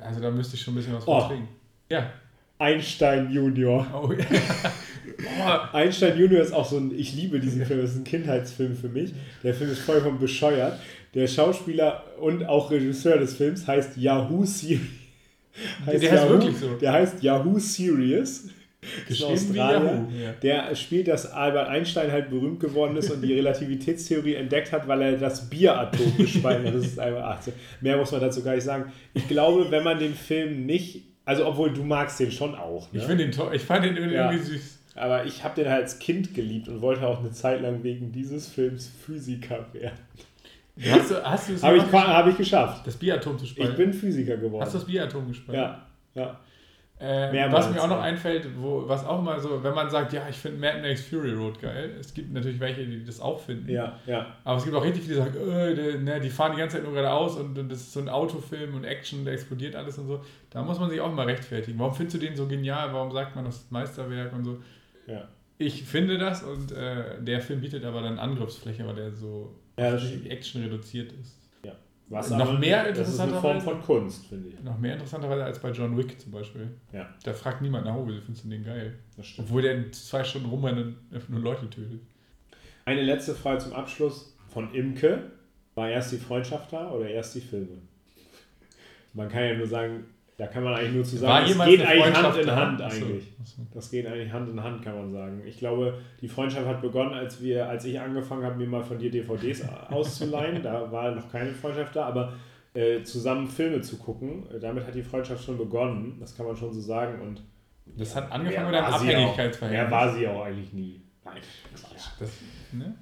Also 0.00 0.20
da 0.20 0.30
müsste 0.30 0.56
ich 0.56 0.62
schon 0.62 0.74
ein 0.74 0.76
bisschen 0.76 0.94
was 0.94 1.06
oh. 1.06 1.30
Ja. 1.90 2.10
Einstein 2.58 3.30
Junior. 3.30 3.86
Oh, 3.92 4.12
ja. 4.12 4.24
Einstein 5.72 6.18
Junior 6.18 6.40
ist 6.40 6.52
auch 6.52 6.68
so 6.68 6.76
ein, 6.76 6.92
ich 6.96 7.14
liebe 7.14 7.40
diesen 7.40 7.64
Film, 7.64 7.80
das 7.80 7.90
ist 7.90 7.98
ein 7.98 8.04
Kindheitsfilm 8.04 8.76
für 8.76 8.88
mich. 8.88 9.12
Der 9.42 9.54
Film 9.54 9.70
ist 9.70 9.80
vollkommen 9.80 10.18
bescheuert. 10.18 10.78
Der 11.14 11.26
Schauspieler 11.28 12.02
und 12.20 12.44
auch 12.44 12.70
Regisseur 12.70 13.18
des 13.18 13.36
Films 13.36 13.66
heißt 13.66 13.96
Yahoo 13.96 14.44
Serious. 14.44 14.80
Heißt 15.86 16.02
der 16.02 16.14
Yahoo, 16.14 16.18
heißt 16.18 16.28
wirklich 16.28 16.56
so. 16.56 16.74
Der 16.74 16.92
heißt 16.92 17.22
Yahoo 17.22 17.58
Serious. 17.58 18.48
Geschrieben 19.08 19.54
Yahoo. 19.54 20.06
Der 20.42 20.74
spielt, 20.74 21.08
dass 21.08 21.30
Albert 21.30 21.68
Einstein 21.68 22.10
halt 22.12 22.30
berühmt 22.30 22.60
geworden 22.60 22.96
ist 22.96 23.10
und 23.10 23.22
die 23.22 23.32
Relativitätstheorie 23.32 24.34
entdeckt 24.34 24.72
hat, 24.72 24.86
weil 24.88 25.00
er 25.02 25.12
das 25.16 25.48
Bieratom 25.48 26.16
gespalten 26.18 26.66
hat. 26.66 26.74
Das 26.74 26.84
ist 26.84 26.98
einfach 26.98 27.24
18. 27.24 27.54
Mehr 27.80 27.96
muss 27.96 28.12
man 28.12 28.20
dazu 28.20 28.42
gar 28.42 28.54
nicht 28.54 28.64
sagen. 28.64 28.92
Ich 29.14 29.26
glaube, 29.28 29.70
wenn 29.70 29.84
man 29.84 29.98
den 29.98 30.14
Film 30.14 30.66
nicht, 30.66 31.02
also 31.24 31.46
obwohl 31.46 31.72
du 31.72 31.82
magst 31.82 32.20
den 32.20 32.30
schon 32.30 32.54
auch. 32.54 32.92
Ne? 32.92 33.00
Ich 33.00 33.04
finde 33.06 33.24
den 33.24 33.32
toll. 33.32 33.54
Ich 33.54 33.62
fand 33.62 33.84
den 33.84 33.96
irgendwie 33.96 34.16
ja. 34.16 34.36
süß. 34.36 34.73
Aber 34.94 35.24
ich 35.24 35.42
habe 35.42 35.54
den 35.56 35.70
halt 35.70 35.82
als 35.82 35.98
Kind 35.98 36.34
geliebt 36.34 36.68
und 36.68 36.80
wollte 36.80 37.06
auch 37.06 37.20
eine 37.20 37.32
Zeit 37.32 37.60
lang 37.60 37.82
wegen 37.82 38.12
dieses 38.12 38.48
Films 38.48 38.86
Physiker 38.86 39.66
werden. 39.72 39.98
Hast 40.80 41.10
du, 41.10 41.24
hast 41.24 41.48
du 41.48 41.62
Habe 41.62 41.76
ich, 41.76 41.92
hab 41.92 42.26
ich 42.26 42.36
geschafft. 42.36 42.86
Das 42.86 42.96
Biatom 42.96 43.38
zu 43.38 43.46
spalten? 43.46 43.72
Ich 43.72 43.76
bin 43.76 43.92
Physiker 43.92 44.36
geworden. 44.36 44.62
Hast 44.62 44.74
du 44.74 44.78
das 44.78 44.86
Biatom 44.86 45.28
gespalten? 45.28 45.62
Ja, 45.62 45.86
ja. 46.14 46.40
Äh, 47.00 47.52
was 47.52 47.70
mir 47.70 47.82
auch 47.82 47.88
noch 47.88 48.00
einfällt, 48.00 48.48
wo, 48.56 48.88
was 48.88 49.04
auch 49.04 49.18
immer 49.18 49.38
so, 49.40 49.62
wenn 49.62 49.74
man 49.74 49.90
sagt, 49.90 50.12
ja, 50.12 50.28
ich 50.30 50.36
finde 50.36 50.60
Mad 50.60 50.80
Max 50.80 51.02
Fury 51.02 51.32
Road 51.32 51.60
geil, 51.60 51.90
es 51.98 52.14
gibt 52.14 52.32
natürlich 52.32 52.60
welche, 52.60 52.86
die 52.86 53.04
das 53.04 53.20
auch 53.20 53.40
finden. 53.40 53.68
Ja, 53.68 53.98
ja. 54.06 54.26
Aber 54.44 54.58
es 54.58 54.64
gibt 54.64 54.76
auch 54.76 54.84
richtig 54.84 55.02
viele, 55.02 55.16
die 55.16 55.20
sagen, 55.20 55.50
äh, 55.50 55.74
die, 55.74 56.04
ne, 56.04 56.20
die 56.20 56.30
fahren 56.30 56.52
die 56.52 56.58
ganze 56.58 56.76
Zeit 56.76 56.84
nur 56.84 56.94
geradeaus 56.94 57.36
und, 57.36 57.58
und 57.58 57.68
das 57.68 57.80
ist 57.80 57.92
so 57.92 58.00
ein 58.00 58.08
Autofilm 58.08 58.76
und 58.76 58.84
Action, 58.84 59.24
da 59.24 59.32
explodiert 59.32 59.74
alles 59.74 59.98
und 59.98 60.06
so. 60.06 60.22
Da 60.50 60.62
muss 60.62 60.78
man 60.78 60.88
sich 60.88 61.00
auch 61.00 61.12
mal 61.12 61.26
rechtfertigen. 61.26 61.78
Warum 61.80 61.94
findest 61.94 62.16
du 62.16 62.20
den 62.20 62.36
so 62.36 62.46
genial? 62.46 62.92
Warum 62.92 63.10
sagt 63.10 63.34
man 63.34 63.44
das 63.44 63.66
Meisterwerk 63.70 64.32
und 64.32 64.44
so? 64.44 64.58
Ja 65.06 65.28
ich 65.58 65.84
finde 65.84 66.18
das 66.18 66.42
und 66.42 66.72
äh, 66.72 67.22
der 67.22 67.40
Film 67.40 67.60
bietet 67.60 67.84
aber 67.84 68.02
dann 68.02 68.18
Angriffsfläche, 68.18 68.86
weil 68.86 68.96
der 68.96 69.12
so 69.12 69.54
ja, 69.78 69.96
Action 70.28 70.62
reduziert 70.62 71.12
ist. 71.12 71.38
Ja. 71.64 71.72
Was 72.08 72.30
noch 72.30 72.58
mehr 72.58 72.92
das 72.92 73.08
ist 73.08 73.20
eine 73.20 73.34
Form 73.34 73.60
von 73.60 73.80
Kunst, 73.80 74.26
finde 74.26 74.48
ich. 74.48 74.62
Noch 74.62 74.78
mehr 74.78 74.94
interessanterweise 74.94 75.44
als 75.44 75.58
bei 75.60 75.70
John 75.70 75.96
Wick 75.96 76.20
zum 76.20 76.32
Beispiel. 76.32 76.68
Ja. 76.92 77.08
Da 77.22 77.32
fragt 77.32 77.62
niemand 77.62 77.84
nach, 77.86 77.94
oh, 77.94 78.06
wie 78.06 78.20
findest 78.20 78.44
du 78.44 78.48
den 78.48 78.64
geil? 78.64 78.98
Obwohl 79.38 79.62
der 79.62 79.74
in 79.76 79.92
zwei 79.92 80.24
Stunden 80.24 80.48
rumrennt 80.48 80.96
und 81.10 81.30
nur 81.30 81.40
Leute 81.40 81.70
tötet. 81.70 82.00
Eine 82.84 83.02
letzte 83.02 83.34
Frage 83.34 83.58
zum 83.58 83.72
Abschluss 83.72 84.36
von 84.48 84.74
Imke. 84.74 85.30
War 85.76 85.88
erst 85.88 86.12
die 86.12 86.18
Freundschaft 86.18 86.72
da 86.72 86.90
oder 86.92 87.08
erst 87.08 87.34
die 87.34 87.40
Filme? 87.40 87.78
Man 89.12 89.28
kann 89.28 89.44
ja 89.44 89.54
nur 89.54 89.66
sagen, 89.66 90.04
da 90.36 90.48
kann 90.48 90.64
man 90.64 90.74
eigentlich 90.74 90.94
nur 90.94 91.04
zu 91.04 91.16
sagen, 91.16 91.46
es 91.48 91.64
geht 91.64 91.80
eigentlich 91.80 92.16
Hand 92.16 92.36
in 92.36 92.50
Hand 92.50 92.82
eigentlich. 92.82 93.32
Das 93.72 93.90
geht 93.90 94.06
eigentlich 94.06 94.32
Hand 94.32 94.48
in 94.48 94.62
Hand, 94.62 94.82
kann 94.82 94.96
man 94.96 95.12
sagen. 95.12 95.42
Ich 95.46 95.58
glaube, 95.58 95.98
die 96.20 96.28
Freundschaft 96.28 96.66
hat 96.66 96.82
begonnen, 96.82 97.14
als 97.14 97.40
wir, 97.40 97.68
als 97.68 97.84
ich 97.84 98.00
angefangen 98.00 98.44
habe, 98.44 98.56
mir 98.56 98.66
mal 98.66 98.82
von 98.82 98.98
dir 98.98 99.10
DVDs 99.10 99.62
auszuleihen. 99.90 100.62
Da 100.62 100.90
war 100.90 101.12
noch 101.12 101.30
keine 101.30 101.52
Freundschaft 101.52 101.94
da, 101.94 102.06
aber 102.06 102.32
äh, 102.74 103.02
zusammen 103.04 103.46
Filme 103.46 103.80
zu 103.80 103.96
gucken, 103.96 104.50
äh, 104.50 104.58
damit 104.58 104.84
hat 104.86 104.94
die 104.96 105.04
Freundschaft 105.04 105.44
schon 105.44 105.56
begonnen. 105.56 106.16
Das 106.18 106.36
kann 106.36 106.46
man 106.46 106.56
schon 106.56 106.72
so 106.72 106.80
sagen. 106.80 107.20
Und 107.20 107.42
das 107.96 108.16
hat 108.16 108.32
angefangen 108.32 108.72
mit 108.72 108.76
einem 108.76 108.92
Abhängigkeitsverhältnis. 108.92 109.90
Mehr 109.90 109.90
war 109.90 110.12
sie 110.12 110.26
auch 110.26 110.44
eigentlich 110.44 110.72
nie. 110.72 111.00
Nein, 111.24 111.36
Quatsch. 111.74 112.06
Das, 112.18 112.30
ne? 112.72 112.94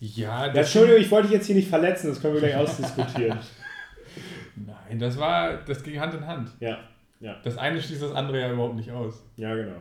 Ja, 0.00 0.46
ja, 0.46 0.52
Entschuldigung, 0.52 1.00
ich 1.00 1.10
wollte 1.10 1.28
dich 1.28 1.36
jetzt 1.36 1.46
hier 1.46 1.56
nicht 1.56 1.68
verletzen, 1.68 2.08
das 2.08 2.20
können 2.20 2.34
wir 2.34 2.40
gleich 2.40 2.56
ausdiskutieren. 2.56 3.38
Nein, 4.88 4.98
das 4.98 5.18
war, 5.18 5.58
das 5.66 5.82
ging 5.82 6.00
Hand 6.00 6.14
in 6.14 6.26
Hand. 6.26 6.50
Ja, 6.60 6.78
ja. 7.20 7.36
Das 7.42 7.56
eine 7.58 7.80
schließt 7.80 8.02
das 8.02 8.12
andere 8.12 8.40
ja 8.40 8.52
überhaupt 8.52 8.76
nicht 8.76 8.90
aus. 8.90 9.24
Ja, 9.36 9.54
genau. 9.54 9.76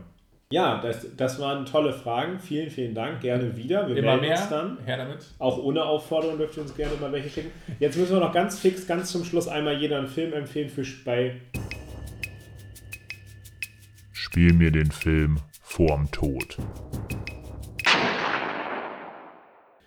Ja, 0.51 0.79
das, 0.79 1.15
das 1.17 1.39
waren 1.39 1.65
tolle 1.65 1.91
Fragen. 1.91 2.39
Vielen, 2.39 2.69
vielen 2.69 2.93
Dank. 2.93 3.19
Gerne 3.21 3.57
wieder. 3.57 3.87
Wir 3.87 3.97
Immer 3.97 4.17
mehr. 4.17 4.37
uns 4.37 4.49
dann. 4.49 4.77
Her 4.85 4.97
damit. 4.97 5.25
Auch 5.39 5.57
ohne 5.57 5.83
Aufforderung 5.83 6.37
dürft 6.37 6.55
ihr 6.55 6.63
uns 6.63 6.75
gerne 6.75 6.95
mal 7.01 7.11
welche 7.11 7.29
schicken. 7.29 7.51
Jetzt 7.79 7.97
müssen 7.97 8.13
wir 8.13 8.19
noch 8.19 8.31
ganz 8.31 8.59
fix, 8.59 8.85
ganz 8.85 9.11
zum 9.11 9.25
Schluss 9.25 9.47
einmal 9.47 9.75
jeder 9.75 9.97
einen 9.97 10.07
Film 10.07 10.33
empfehlen 10.33 10.69
für 10.69 10.83
bei. 11.03 11.41
Spiel 14.13 14.53
mir 14.53 14.71
den 14.71 14.91
Film 14.91 15.39
vorm 15.61 16.11
Tod. 16.11 16.57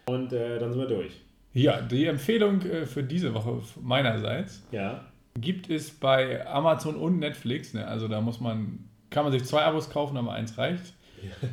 Und 0.06 0.32
äh, 0.32 0.58
dann 0.58 0.72
sind 0.72 0.80
wir 0.80 0.88
durch. 0.88 1.27
Ja, 1.58 1.80
die 1.80 2.06
Empfehlung 2.06 2.62
äh, 2.62 2.86
für 2.86 3.02
diese 3.02 3.34
Woche 3.34 3.60
meinerseits 3.82 4.66
ja. 4.70 5.04
gibt 5.38 5.68
es 5.70 5.90
bei 5.90 6.46
Amazon 6.46 6.96
und 6.96 7.18
Netflix. 7.18 7.74
Ne? 7.74 7.86
Also 7.86 8.08
da 8.08 8.20
muss 8.20 8.40
man, 8.40 8.88
kann 9.10 9.24
man 9.24 9.32
sich 9.32 9.44
zwei 9.44 9.62
Abos 9.62 9.90
kaufen, 9.90 10.16
aber 10.16 10.32
eins 10.32 10.56
reicht. 10.56 10.94
Ja. 11.22 11.48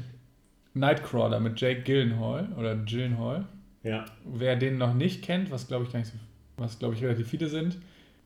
Nightcrawler 0.74 1.40
mit 1.40 1.60
Jake 1.60 1.82
Gyllenhaal 1.82 2.50
oder 2.58 2.76
Gyllenhaal. 2.76 3.46
Ja. 3.84 4.06
Wer 4.26 4.56
den 4.56 4.78
noch 4.78 4.94
nicht 4.94 5.24
kennt, 5.24 5.50
was 5.52 5.68
glaube 5.68 5.86
ich 5.86 5.92
gar 5.92 6.00
nicht 6.00 6.12
so, 6.12 6.18
was 6.58 6.80
glaube 6.80 6.96
ich 6.96 7.04
relativ 7.04 7.30
viele 7.30 7.48
sind, 7.48 7.78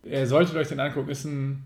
er 0.03 0.27
solltet 0.27 0.55
euch 0.55 0.67
den 0.67 0.79
angucken, 0.79 1.09
ist 1.09 1.25
ein, 1.25 1.63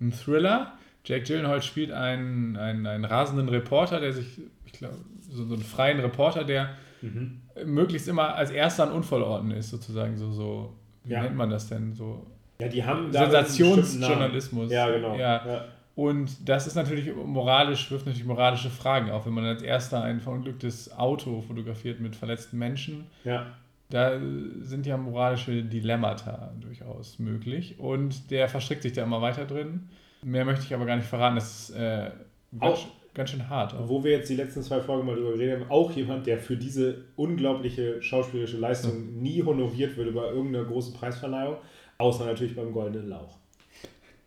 ein 0.00 0.12
Thriller. 0.12 0.74
Jake 1.04 1.24
Gyllenhaal 1.24 1.62
spielt 1.62 1.90
einen, 1.90 2.56
einen, 2.56 2.86
einen 2.86 3.04
rasenden 3.04 3.48
Reporter, 3.48 4.00
der 4.00 4.12
sich, 4.12 4.40
ich 4.66 4.72
glaube, 4.72 4.98
so, 5.32 5.44
so 5.44 5.54
einen 5.54 5.62
freien 5.62 6.00
Reporter, 6.00 6.44
der 6.44 6.70
mhm. 7.00 7.42
möglichst 7.64 8.08
immer 8.08 8.34
als 8.34 8.50
erster 8.50 8.84
an 8.84 8.92
Unfallorten 8.92 9.50
ist, 9.50 9.70
sozusagen 9.70 10.16
so, 10.16 10.30
so 10.30 10.76
wie 11.04 11.12
ja. 11.12 11.22
nennt 11.22 11.36
man 11.36 11.50
das 11.50 11.68
denn? 11.68 11.94
So 11.94 12.26
ja, 12.60 12.68
die 12.68 12.84
haben 12.84 13.12
Sensationsjournalismus. 13.12 14.70
Ja, 14.70 14.88
genau. 14.90 15.16
Ja. 15.16 15.46
ja. 15.46 15.64
Und 15.94 16.48
das 16.48 16.66
ist 16.66 16.74
natürlich 16.74 17.14
moralisch, 17.14 17.90
wirft 17.90 18.06
natürlich 18.06 18.26
moralische 18.26 18.70
Fragen 18.70 19.10
auf, 19.10 19.26
wenn 19.26 19.34
man 19.34 19.44
als 19.44 19.62
erster 19.62 20.02
ein 20.02 20.20
verunglücktes 20.20 20.96
Auto 20.96 21.42
fotografiert 21.42 22.00
mit 22.00 22.16
verletzten 22.16 22.58
Menschen. 22.58 23.06
Ja. 23.24 23.46
Da 23.90 24.18
sind 24.60 24.86
ja 24.86 24.96
moralische 24.96 25.62
Dilemmata 25.62 26.52
durchaus 26.60 27.18
möglich. 27.18 27.78
Und 27.78 28.30
der 28.30 28.48
verstrickt 28.48 28.82
sich 28.82 28.94
da 28.94 29.02
immer 29.02 29.20
weiter 29.20 29.44
drin. 29.44 29.90
Mehr 30.22 30.46
möchte 30.46 30.64
ich 30.64 30.74
aber 30.74 30.86
gar 30.86 30.96
nicht 30.96 31.08
verraten. 31.08 31.34
Das 31.34 31.68
ist 31.68 31.76
äh, 31.76 32.10
auch, 32.58 32.86
ganz 33.14 33.30
schön 33.30 33.48
hart. 33.48 33.74
Auch. 33.74 33.88
Wo 33.88 34.04
wir 34.04 34.12
jetzt 34.12 34.28
die 34.30 34.36
letzten 34.36 34.62
zwei 34.62 34.80
Folgen 34.80 35.06
mal 35.06 35.16
drüber 35.16 35.32
geredet 35.32 35.60
haben, 35.60 35.70
auch 35.70 35.90
jemand, 35.92 36.26
der 36.26 36.38
für 36.38 36.56
diese 36.56 37.04
unglaubliche 37.16 38.02
schauspielerische 38.02 38.58
Leistung 38.58 38.92
ja. 38.92 39.20
nie 39.22 39.42
honoriert 39.42 39.96
wird 39.96 40.08
über 40.08 40.30
irgendeine 40.30 40.66
große 40.66 40.92
Preisverleihung, 40.92 41.56
außer 41.98 42.24
natürlich 42.24 42.56
beim 42.56 42.72
Goldenen 42.72 43.08
Lauch. 43.08 43.38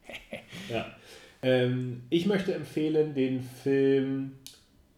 ja. 0.70 0.86
Ähm, 1.42 2.04
ich 2.10 2.26
möchte 2.26 2.54
empfehlen 2.54 3.14
den 3.14 3.42
Film 3.42 4.34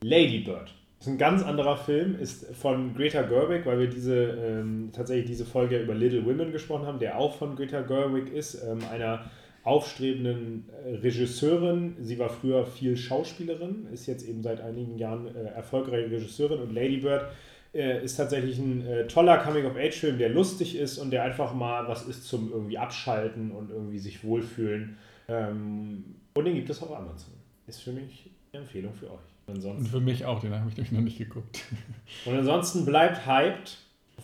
Lady 0.02 0.40
Bird. 0.40 0.74
Das 1.00 1.08
ist 1.08 1.14
ein 1.14 1.18
ganz 1.20 1.44
anderer 1.44 1.78
Film, 1.78 2.20
ist 2.20 2.48
von 2.56 2.96
Greta 2.96 3.22
Gerwig, 3.22 3.66
weil 3.66 3.80
wir 3.80 3.88
diese 3.88 4.16
ähm, 4.16 4.90
tatsächlich 4.94 5.28
diese 5.28 5.46
Folge 5.46 5.80
über 5.80 5.94
Little 5.94 6.26
Women 6.26 6.52
gesprochen 6.52 6.88
haben, 6.88 7.00
der 7.00 7.20
auch 7.20 7.38
von 7.38 7.56
Greta 7.56 7.82
Gerwig 7.82 8.34
ist, 8.34 8.56
ähm, 8.64 8.80
einer 8.92 9.30
aufstrebenden 9.68 10.70
äh, 10.86 10.96
Regisseurin. 10.96 11.96
Sie 12.00 12.18
war 12.18 12.30
früher 12.30 12.66
viel 12.66 12.96
Schauspielerin, 12.96 13.88
ist 13.92 14.08
jetzt 14.08 14.28
eben 14.28 14.42
seit 14.42 14.62
einigen 14.62 14.98
Jahren 14.98 15.28
äh, 15.28 15.50
erfolgreiche 15.50 16.10
Regisseurin 16.10 16.62
und 16.62 16.74
Lady 16.74 16.98
Bird 16.98 17.26
äh, 17.74 18.04
ist 18.04 18.16
tatsächlich 18.16 18.58
ein 18.60 18.88
äh, 18.88 19.08
toller 19.08 19.38
Coming-of-Age-Film, 19.40 20.18
der 20.18 20.30
lustig 20.30 20.78
ist 20.78 20.98
und 20.98 21.12
der 21.12 21.24
einfach 21.24 21.54
mal 21.54 21.86
was 21.88 22.08
ist 22.08 22.24
zum 22.24 22.50
irgendwie 22.50 22.78
abschalten 22.78 23.52
und 23.52 23.70
irgendwie 23.70 24.00
sich 24.00 24.24
wohlfühlen. 24.24 24.98
Ähm, 25.28 26.16
und 26.34 26.46
den 26.46 26.56
gibt 26.56 26.70
es 26.70 26.82
auf 26.82 26.96
Amazon. 26.96 27.34
Ist 27.68 27.82
für 27.82 27.92
mich 27.92 28.30
eine 28.54 28.64
Empfehlung 28.64 28.94
für 28.94 29.12
euch. 29.12 29.20
Ansonsten, 29.48 29.84
und 29.84 29.90
für 29.90 30.00
mich 30.00 30.24
auch, 30.24 30.40
den 30.40 30.54
habe 30.54 30.70
ich 30.70 30.78
nämlich 30.78 30.92
noch 30.94 31.02
nicht 31.02 31.18
geguckt. 31.18 31.66
und 32.26 32.36
ansonsten 32.36 32.86
bleibt 32.86 33.28
hyped 33.28 33.78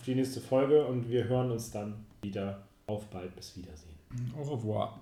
die 0.06 0.14
nächste 0.14 0.40
Folge 0.40 0.86
und 0.86 1.10
wir 1.10 1.24
hören 1.24 1.50
uns 1.50 1.70
dann 1.70 1.94
wieder. 2.22 2.62
Auf 2.86 3.06
bald, 3.06 3.34
bis 3.34 3.56
Wiedersehen. 3.56 3.94
Au 4.36 4.42
revoir. 4.42 5.00